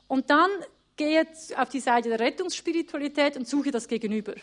Und 0.09 0.29
dann 0.29 0.51
geh 0.97 1.25
auf 1.57 1.69
die 1.69 1.79
Seite 1.79 2.09
der 2.09 2.19
Rettungsspiritualität 2.19 3.37
und 3.37 3.47
suche 3.47 3.71
das 3.71 3.87
Gegenüber. 3.87 4.35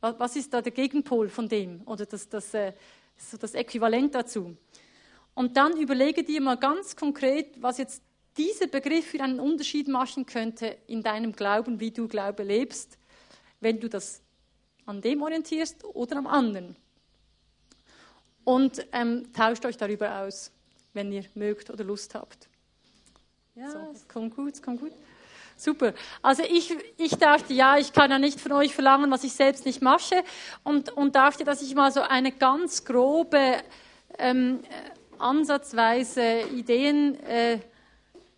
Was 0.00 0.36
ist 0.36 0.54
da 0.54 0.62
der 0.62 0.70
Gegenpol 0.70 1.30
von 1.30 1.48
dem 1.48 1.82
oder 1.84 2.06
das, 2.06 2.28
das, 2.28 2.54
äh, 2.54 2.74
das 3.40 3.54
Äquivalent 3.54 4.14
dazu? 4.14 4.56
Und 5.34 5.56
dann 5.56 5.76
überlege 5.76 6.22
dir 6.22 6.40
mal 6.40 6.58
ganz 6.58 6.94
konkret, 6.94 7.60
was 7.60 7.78
jetzt 7.78 8.02
dieser 8.36 8.66
Begriff 8.66 9.06
für 9.06 9.22
einen 9.22 9.40
Unterschied 9.40 9.88
machen 9.88 10.26
könnte 10.26 10.76
in 10.86 11.02
deinem 11.02 11.32
Glauben, 11.32 11.80
wie 11.80 11.90
du 11.90 12.08
Glaube 12.08 12.42
lebst, 12.42 12.98
wenn 13.60 13.80
du 13.80 13.88
das 13.88 14.20
an 14.86 15.00
dem 15.00 15.22
orientierst 15.22 15.84
oder 15.84 16.16
am 16.16 16.26
anderen. 16.26 16.76
Und 18.44 18.86
ähm, 18.92 19.32
tauscht 19.32 19.64
euch 19.64 19.76
darüber 19.76 20.20
aus, 20.20 20.50
wenn 20.92 21.10
ihr 21.12 21.24
mögt 21.34 21.70
oder 21.70 21.84
Lust 21.84 22.14
habt. 22.14 22.48
Ja, 23.54 23.70
so. 23.70 23.78
es 23.94 24.06
kommt 24.06 24.34
gut, 24.36 24.54
es 24.54 24.62
kommt 24.62 24.80
gut. 24.80 24.92
Super. 25.56 25.94
Also 26.20 26.42
ich, 26.42 26.76
ich 26.98 27.16
dachte, 27.16 27.52
ja, 27.52 27.78
ich 27.78 27.92
kann 27.92 28.10
ja 28.10 28.18
nicht 28.18 28.40
von 28.40 28.52
euch 28.52 28.74
verlangen, 28.74 29.10
was 29.10 29.22
ich 29.22 29.32
selbst 29.32 29.64
nicht 29.64 29.80
mache. 29.80 30.24
Und, 30.64 30.90
und 30.90 31.14
dachte, 31.14 31.44
dass 31.44 31.62
ich 31.62 31.74
mal 31.74 31.92
so 31.92 32.02
eine 32.02 32.32
ganz 32.32 32.84
grobe, 32.84 33.62
ähm, 34.18 34.60
äh, 34.64 35.20
ansatzweise 35.20 36.40
Ideen 36.52 37.18
äh, 37.20 37.60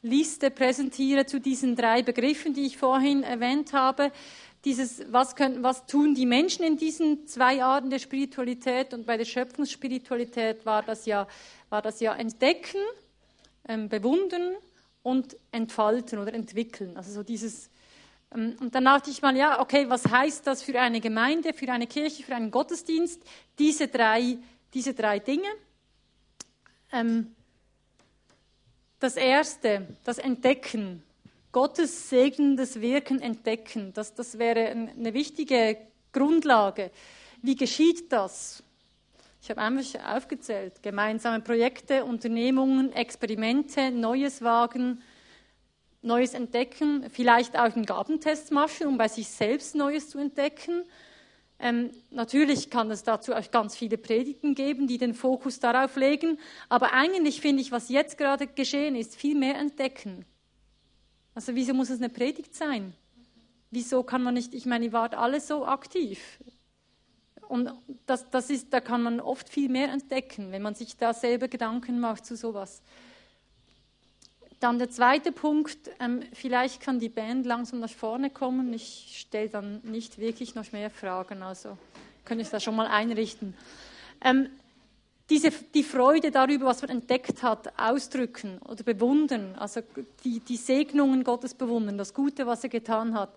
Liste 0.06 0.50
präsentiere 0.50 1.26
zu 1.26 1.40
diesen 1.40 1.76
drei 1.76 2.02
Begriffen, 2.02 2.54
die 2.54 2.66
ich 2.66 2.78
vorhin 2.78 3.22
erwähnt 3.22 3.72
habe, 3.72 4.12
dieses, 4.64 5.04
was, 5.12 5.36
können, 5.36 5.62
was 5.62 5.86
tun 5.86 6.14
die 6.14 6.26
Menschen 6.26 6.64
in 6.64 6.76
diesen 6.76 7.26
zwei 7.28 7.62
Arten 7.62 7.88
der 7.88 8.00
Spiritualität 8.00 8.92
und 8.94 9.06
bei 9.06 9.16
der 9.16 9.24
Schöpfungsspiritualität 9.24 10.66
war 10.66 10.82
das 10.82 11.06
ja, 11.06 11.28
war 11.68 11.82
das 11.82 12.00
ja 12.00 12.14
entdecken, 12.14 12.80
ähm, 13.68 13.88
bewundern 13.88 14.54
und 15.04 15.36
entfalten 15.52 16.18
oder 16.18 16.34
entwickeln. 16.34 16.96
Also 16.96 17.12
so 17.12 17.22
dieses, 17.22 17.70
ähm, 18.34 18.56
und 18.58 18.74
dann 18.74 18.86
dachte 18.86 19.08
ich 19.08 19.22
mal, 19.22 19.36
ja, 19.36 19.60
okay, 19.60 19.88
was 19.88 20.04
heißt 20.04 20.44
das 20.48 20.64
für 20.64 20.80
eine 20.80 21.00
Gemeinde, 21.00 21.52
für 21.52 21.70
eine 21.70 21.86
Kirche, 21.86 22.24
für 22.24 22.34
einen 22.34 22.50
Gottesdienst, 22.50 23.22
diese 23.60 23.86
drei, 23.86 24.36
diese 24.74 24.94
drei 24.94 25.20
Dinge? 25.20 25.48
Ähm, 26.90 27.35
das 28.98 29.16
erste, 29.16 29.86
das 30.04 30.18
Entdecken, 30.18 31.02
Gottes 31.52 32.10
segnendes 32.10 32.80
Wirken 32.80 33.20
entdecken, 33.20 33.92
das, 33.94 34.14
das 34.14 34.38
wäre 34.38 34.68
eine 34.68 35.14
wichtige 35.14 35.78
Grundlage. 36.12 36.90
Wie 37.42 37.56
geschieht 37.56 38.12
das? 38.12 38.62
Ich 39.40 39.50
habe 39.50 39.60
einfach 39.60 40.16
aufgezählt. 40.16 40.82
Gemeinsame 40.82 41.40
Projekte, 41.40 42.04
Unternehmungen, 42.04 42.92
Experimente, 42.92 43.90
Neues 43.90 44.42
wagen, 44.42 45.02
Neues 46.02 46.34
entdecken, 46.34 47.08
vielleicht 47.10 47.56
auch 47.56 47.74
einen 47.74 47.86
Gabentest 47.86 48.50
machen, 48.50 48.86
um 48.86 48.98
bei 48.98 49.08
sich 49.08 49.28
selbst 49.28 49.74
Neues 49.74 50.10
zu 50.10 50.18
entdecken. 50.18 50.84
Ähm, 51.58 51.90
natürlich 52.10 52.68
kann 52.68 52.90
es 52.90 53.02
dazu 53.02 53.34
auch 53.34 53.50
ganz 53.50 53.76
viele 53.76 53.96
Predigten 53.96 54.54
geben, 54.54 54.86
die 54.86 54.98
den 54.98 55.14
Fokus 55.14 55.58
darauf 55.58 55.96
legen, 55.96 56.38
aber 56.68 56.92
eigentlich 56.92 57.40
finde 57.40 57.62
ich, 57.62 57.72
was 57.72 57.88
jetzt 57.88 58.18
gerade 58.18 58.46
geschehen 58.46 58.94
ist, 58.94 59.16
viel 59.16 59.36
mehr 59.36 59.56
entdecken. 59.56 60.26
Also 61.34 61.54
wieso 61.54 61.72
muss 61.72 61.90
es 61.90 61.98
eine 61.98 62.10
Predigt 62.10 62.54
sein? 62.54 62.94
Wieso 63.70 64.02
kann 64.02 64.22
man 64.22 64.34
nicht, 64.34 64.54
ich 64.54 64.66
meine, 64.66 64.86
ihr 64.86 64.92
wart 64.92 65.14
alle 65.14 65.40
so 65.40 65.66
aktiv. 65.66 66.38
Und 67.48 67.72
das, 68.06 68.28
das 68.30 68.50
ist, 68.50 68.72
da 68.72 68.80
kann 68.80 69.02
man 69.02 69.20
oft 69.20 69.48
viel 69.48 69.68
mehr 69.68 69.90
entdecken, 69.92 70.52
wenn 70.52 70.62
man 70.62 70.74
sich 70.74 70.96
da 70.96 71.14
selber 71.14 71.48
Gedanken 71.48 72.00
macht 72.00 72.26
zu 72.26 72.36
sowas. 72.36 72.82
Dann 74.60 74.78
der 74.78 74.90
zweite 74.90 75.32
Punkt, 75.32 75.90
ähm, 76.00 76.22
vielleicht 76.32 76.80
kann 76.80 76.98
die 76.98 77.10
Band 77.10 77.44
langsam 77.44 77.80
nach 77.80 77.90
vorne 77.90 78.30
kommen. 78.30 78.72
Ich 78.72 79.16
stelle 79.18 79.50
dann 79.50 79.80
nicht 79.82 80.18
wirklich 80.18 80.54
noch 80.54 80.72
mehr 80.72 80.88
Fragen, 80.88 81.42
also 81.42 81.76
könnte 82.24 82.42
ich 82.42 82.48
das 82.48 82.62
schon 82.62 82.74
mal 82.74 82.86
einrichten. 82.86 83.54
Ähm, 84.22 84.48
diese, 85.28 85.50
die 85.50 85.82
Freude 85.82 86.30
darüber, 86.30 86.66
was 86.66 86.82
man 86.82 86.90
entdeckt 86.90 87.42
hat, 87.42 87.78
ausdrücken 87.78 88.58
oder 88.66 88.84
bewundern, 88.84 89.56
also 89.56 89.82
die, 90.24 90.40
die 90.40 90.56
Segnungen 90.56 91.24
Gottes 91.24 91.52
bewundern, 91.54 91.98
das 91.98 92.14
Gute, 92.14 92.46
was 92.46 92.62
er 92.62 92.70
getan 92.70 93.14
hat. 93.14 93.36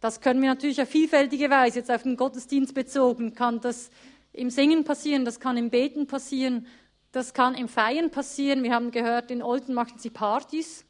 Das 0.00 0.20
können 0.20 0.40
wir 0.40 0.48
natürlich 0.48 0.80
auf 0.80 0.88
vielfältige 0.88 1.50
Weise, 1.50 1.80
jetzt 1.80 1.90
auf 1.90 2.04
den 2.04 2.16
Gottesdienst 2.16 2.72
bezogen, 2.72 3.34
kann 3.34 3.60
das 3.60 3.90
im 4.32 4.48
Singen 4.50 4.84
passieren, 4.84 5.24
das 5.24 5.40
kann 5.40 5.56
im 5.56 5.70
Beten 5.70 6.06
passieren, 6.06 6.66
das 7.12 7.34
kann 7.34 7.54
im 7.54 7.68
Feiern 7.68 8.10
passieren. 8.10 8.62
Wir 8.62 8.74
haben 8.74 8.90
gehört, 8.90 9.30
in 9.30 9.42
Olten 9.42 9.74
machen 9.74 9.98
sie 9.98 10.10
Partys. 10.10 10.84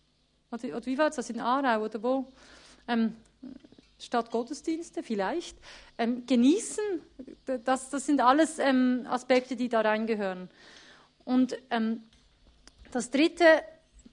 Oder, 0.50 0.76
oder 0.76 0.86
wie 0.86 0.98
war 0.98 1.10
das? 1.10 1.30
In 1.30 1.40
Aarau 1.40 1.84
oder 1.84 2.02
wo? 2.02 2.32
Ähm, 2.86 3.16
statt 3.98 4.30
Gottesdienste 4.30 5.02
vielleicht. 5.02 5.56
Ähm, 5.96 6.24
genießen, 6.26 6.84
das, 7.64 7.90
das 7.90 8.06
sind 8.06 8.20
alles 8.20 8.58
ähm, 8.58 9.06
Aspekte, 9.08 9.56
die 9.56 9.68
da 9.68 9.80
reingehören. 9.80 10.48
Und 11.24 11.58
ähm, 11.70 12.02
das 12.90 13.10
Dritte, 13.10 13.44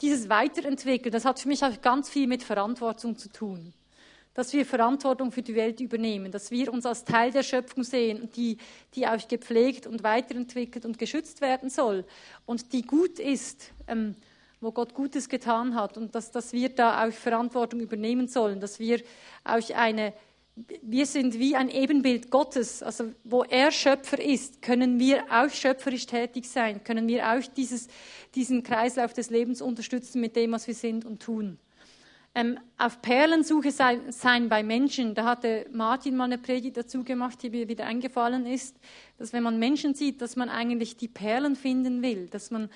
dieses 0.02 0.30
Weiterentwickeln, 0.30 1.12
das 1.12 1.26
hat 1.26 1.40
für 1.40 1.48
mich 1.48 1.64
auch 1.64 1.82
ganz 1.82 2.10
viel 2.10 2.28
mit 2.28 2.44
Verantwortung 2.44 3.18
zu 3.18 3.30
tun 3.30 3.74
dass 4.36 4.52
wir 4.54 4.66
Verantwortung 4.66 5.32
für 5.32 5.42
die 5.42 5.56
Welt 5.56 5.80
übernehmen, 5.80 6.32
dass 6.32 6.52
wir 6.52 6.72
uns 6.72 6.86
als 6.86 7.06
Teil 7.06 7.32
der 7.32 7.42
Schöpfung 7.42 7.84
sehen, 7.84 8.30
die, 8.36 8.58
die 8.94 9.08
auch 9.08 9.28
gepflegt 9.28 9.88
und 9.88 10.04
weiterentwickelt 10.04 10.86
und 10.86 11.00
geschützt 11.00 11.42
werden 11.42 11.70
soll. 11.70 12.06
Und 12.46 12.74
die 12.74 12.84
gut 12.84 13.18
ist, 13.18 13.72
ähm, 13.88 14.16
wo 14.60 14.72
Gott 14.72 14.94
Gutes 14.94 15.30
getan 15.30 15.74
hat 15.76 15.98
und 15.98 16.14
dass, 16.16 16.32
dass 16.32 16.52
wir 16.52 16.70
da 16.70 17.06
auch 17.06 17.14
Verantwortung 17.14 17.80
übernehmen 17.80 18.28
sollen, 18.28 18.60
dass 18.60 18.78
wir 18.78 19.02
auch 19.46 19.70
eine, 19.74 20.14
wir 20.82 21.06
sind 21.06 21.40
wie 21.40 21.56
ein 21.56 21.70
Ebenbild 21.70 22.30
Gottes, 22.30 22.84
also 22.84 23.14
wo 23.24 23.44
er 23.44 23.72
Schöpfer 23.72 24.22
ist, 24.22 24.62
können 24.62 25.00
wir 25.00 25.24
auch 25.30 25.50
schöpferisch 25.50 26.08
tätig 26.08 26.50
sein, 26.50 26.84
können 26.84 27.08
wir 27.08 27.32
auch 27.32 27.44
dieses, 27.56 27.88
diesen 28.34 28.64
Kreislauf 28.64 29.14
des 29.14 29.30
Lebens 29.30 29.62
unterstützen 29.62 30.20
mit 30.20 30.36
dem, 30.36 30.52
was 30.52 30.68
wir 30.68 30.76
sind 30.76 31.06
und 31.06 31.22
tun 31.22 31.58
ähm, 32.36 32.60
auf 32.78 33.02
Perlensuche 33.02 33.72
sein, 33.72 34.12
sein, 34.12 34.50
bei 34.50 34.62
Menschen. 34.62 35.16
Da 35.16 35.24
hatte 35.24 35.68
Martin 35.72 36.18
mal 36.18 36.26
eine 36.26 36.38
Predigt 36.38 36.76
dazu 36.76 37.06
gemacht, 37.06 37.42
die 37.42 37.50
mir 37.50 37.70
wieder 37.70 37.86
eingefallen 37.86 38.46
ist, 38.46 38.76
dass 39.18 39.32
wenn 39.32 39.42
man 39.42 39.58
Menschen 39.58 39.96
sieht, 39.96 40.22
dass 40.22 40.36
man 40.36 40.50
eigentlich 40.50 40.98
die 40.98 41.08
Perlen 41.08 41.56
finden 41.56 42.02
will, 42.02 42.28
dass 42.28 42.52
man, 42.52 42.70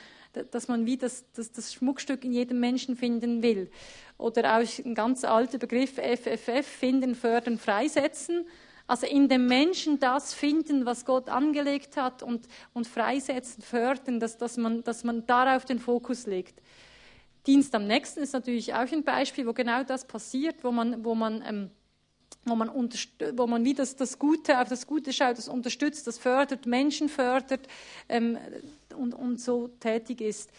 dass 0.52 0.70
man 0.70 0.86
wie 0.86 0.96
das, 0.96 1.26
das, 1.34 1.52
das 1.52 1.74
Schmuckstück 1.74 2.24
in 2.24 2.32
jedem 2.32 2.62
Menschen 2.62 2.96
finden 2.96 3.44
will. 3.44 3.70
Oder 4.18 4.58
auch 4.58 4.86
ein 4.86 4.96
ganz 4.96 5.26
alter 5.26 5.58
Begriff, 5.58 5.96
FFF, 5.96 6.66
finden, 6.66 7.14
fördern, 7.14 7.58
freisetzen. 7.58 8.46
Also 8.88 9.08
in 9.08 9.28
dem 9.28 9.46
Menschen 9.46 10.00
das 10.00 10.34
finden, 10.34 10.86
was 10.86 11.06
Gott 11.06 11.28
angelegt 11.28 11.98
hat 11.98 12.24
und, 12.24 12.48
und 12.74 12.88
freisetzen, 12.88 13.62
fördern, 13.62 14.22
dass, 14.22 14.38
dass, 14.38 14.56
man, 14.56 14.84
dass 14.84 15.04
man 15.04 15.28
darauf 15.28 15.66
den 15.66 15.80
Fokus 15.80 16.26
legt. 16.28 16.62
Dienst 17.50 17.74
am 17.74 17.88
nächsten 17.88 18.22
ist 18.22 18.34
natürlich 18.34 18.76
auch 18.76 18.92
ein 18.92 19.04
Beispiel, 19.04 19.48
wo 19.48 19.54
genau 19.54 19.84
das 19.84 20.06
passiert, 20.06 20.64
wo 20.64 20.72
man, 20.72 21.04
wo 21.04 21.16
man, 21.16 21.44
ähm, 21.48 21.72
wo 22.46 22.56
man, 22.56 22.70
wo 22.70 23.48
man 23.48 23.66
wie 23.66 23.74
das, 23.74 23.96
das 23.96 24.20
Gute 24.20 24.62
auf 24.62 24.70
das 24.70 24.86
Gute 24.86 25.12
schaut, 25.12 25.40
das 25.40 25.50
unterstützt, 25.50 26.06
das 26.06 26.20
fördert, 26.20 26.68
Menschen 26.68 27.10
fördert 27.10 27.62
ähm, 28.08 28.38
und, 28.96 29.16
und 29.16 29.42
so 29.42 29.70
tätig 29.80 30.22
ist. 30.22 30.52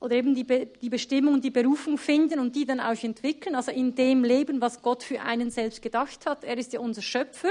Oder 0.00 0.16
eben 0.16 0.34
die, 0.34 0.44
Be 0.44 0.68
die 0.80 0.88
Bestimmung, 0.88 1.42
die 1.42 1.50
Berufung 1.50 1.98
finden 1.98 2.40
und 2.40 2.56
die 2.56 2.64
dann 2.64 2.80
auch 2.80 3.02
entwickeln, 3.02 3.54
also 3.54 3.70
in 3.70 3.94
dem 3.94 4.24
Leben, 4.24 4.62
was 4.62 4.80
Gott 4.80 5.02
für 5.02 5.20
einen 5.20 5.50
selbst 5.50 5.82
gedacht 5.82 6.24
hat. 6.24 6.44
Er 6.44 6.56
ist 6.56 6.72
ja 6.72 6.80
unser 6.80 7.02
Schöpfer. 7.02 7.50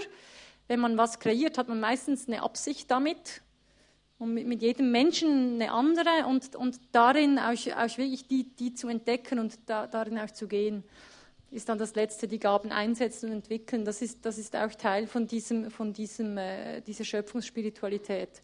Wenn 0.67 0.79
man 0.79 0.97
was 0.97 1.19
kreiert, 1.19 1.59
hat 1.59 1.67
man 1.67 1.79
meistens 1.79 2.27
eine 2.27 2.41
Absicht 2.41 2.89
damit 2.89 3.43
und 4.19 4.33
mit, 4.33 4.47
mit, 4.47 4.61
jedem 4.61 4.91
Menschen 4.91 5.55
eine 5.55 5.71
andere 5.71 6.25
und, 6.27 6.55
und 6.55 6.79
darin 6.91 7.37
auch, 7.37 7.51
auch 7.51 7.97
wirklich 7.97 8.27
die, 8.27 8.43
die 8.43 8.73
zu 8.73 8.87
entdecken 8.87 9.39
und 9.39 9.57
da, 9.67 9.85
darin 9.85 10.17
auch 10.17 10.31
zu 10.31 10.47
gehen, 10.47 10.83
ist 11.51 11.69
dann 11.69 11.77
das 11.77 11.95
Letzte, 11.95 12.27
die 12.27 12.39
Gaben 12.39 12.71
einsetzen 12.71 13.29
und 13.29 13.37
entwickeln. 13.37 13.85
Das 13.85 14.01
ist, 14.01 14.25
das 14.25 14.37
ist 14.37 14.55
auch 14.55 14.73
Teil 14.73 15.07
von, 15.07 15.27
diesem, 15.27 15.71
von 15.71 15.93
diesem, 15.93 16.37
äh, 16.37 16.81
dieser 16.81 17.05
Schöpfungsspiritualität. 17.05 18.41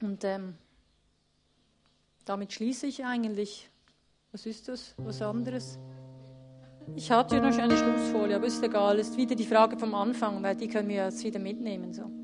Und 0.00 0.24
ähm, 0.24 0.54
damit 2.24 2.52
schließe 2.52 2.86
ich 2.86 3.04
eigentlich. 3.04 3.68
Was 4.32 4.46
ist 4.46 4.68
das? 4.68 4.94
Was 4.98 5.20
anderes? 5.22 5.78
Ich 6.96 7.10
hatte 7.10 7.40
noch 7.40 7.56
eine 7.56 7.76
Schlussfolie, 7.76 8.36
aber 8.36 8.46
ist 8.46 8.62
egal. 8.62 8.98
Ist 8.98 9.16
wieder 9.16 9.34
die 9.34 9.46
Frage 9.46 9.78
vom 9.78 9.94
Anfang, 9.94 10.42
weil 10.42 10.56
die 10.56 10.68
können 10.68 10.88
wir 10.88 11.04
jetzt 11.04 11.22
wieder 11.22 11.38
mitnehmen. 11.38 11.92
So. 11.92 12.19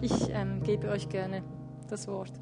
Ich 0.00 0.30
ähm, 0.30 0.62
gebe 0.62 0.88
euch 0.88 1.08
gerne 1.08 1.42
das 1.88 2.06
Wort. 2.06 2.32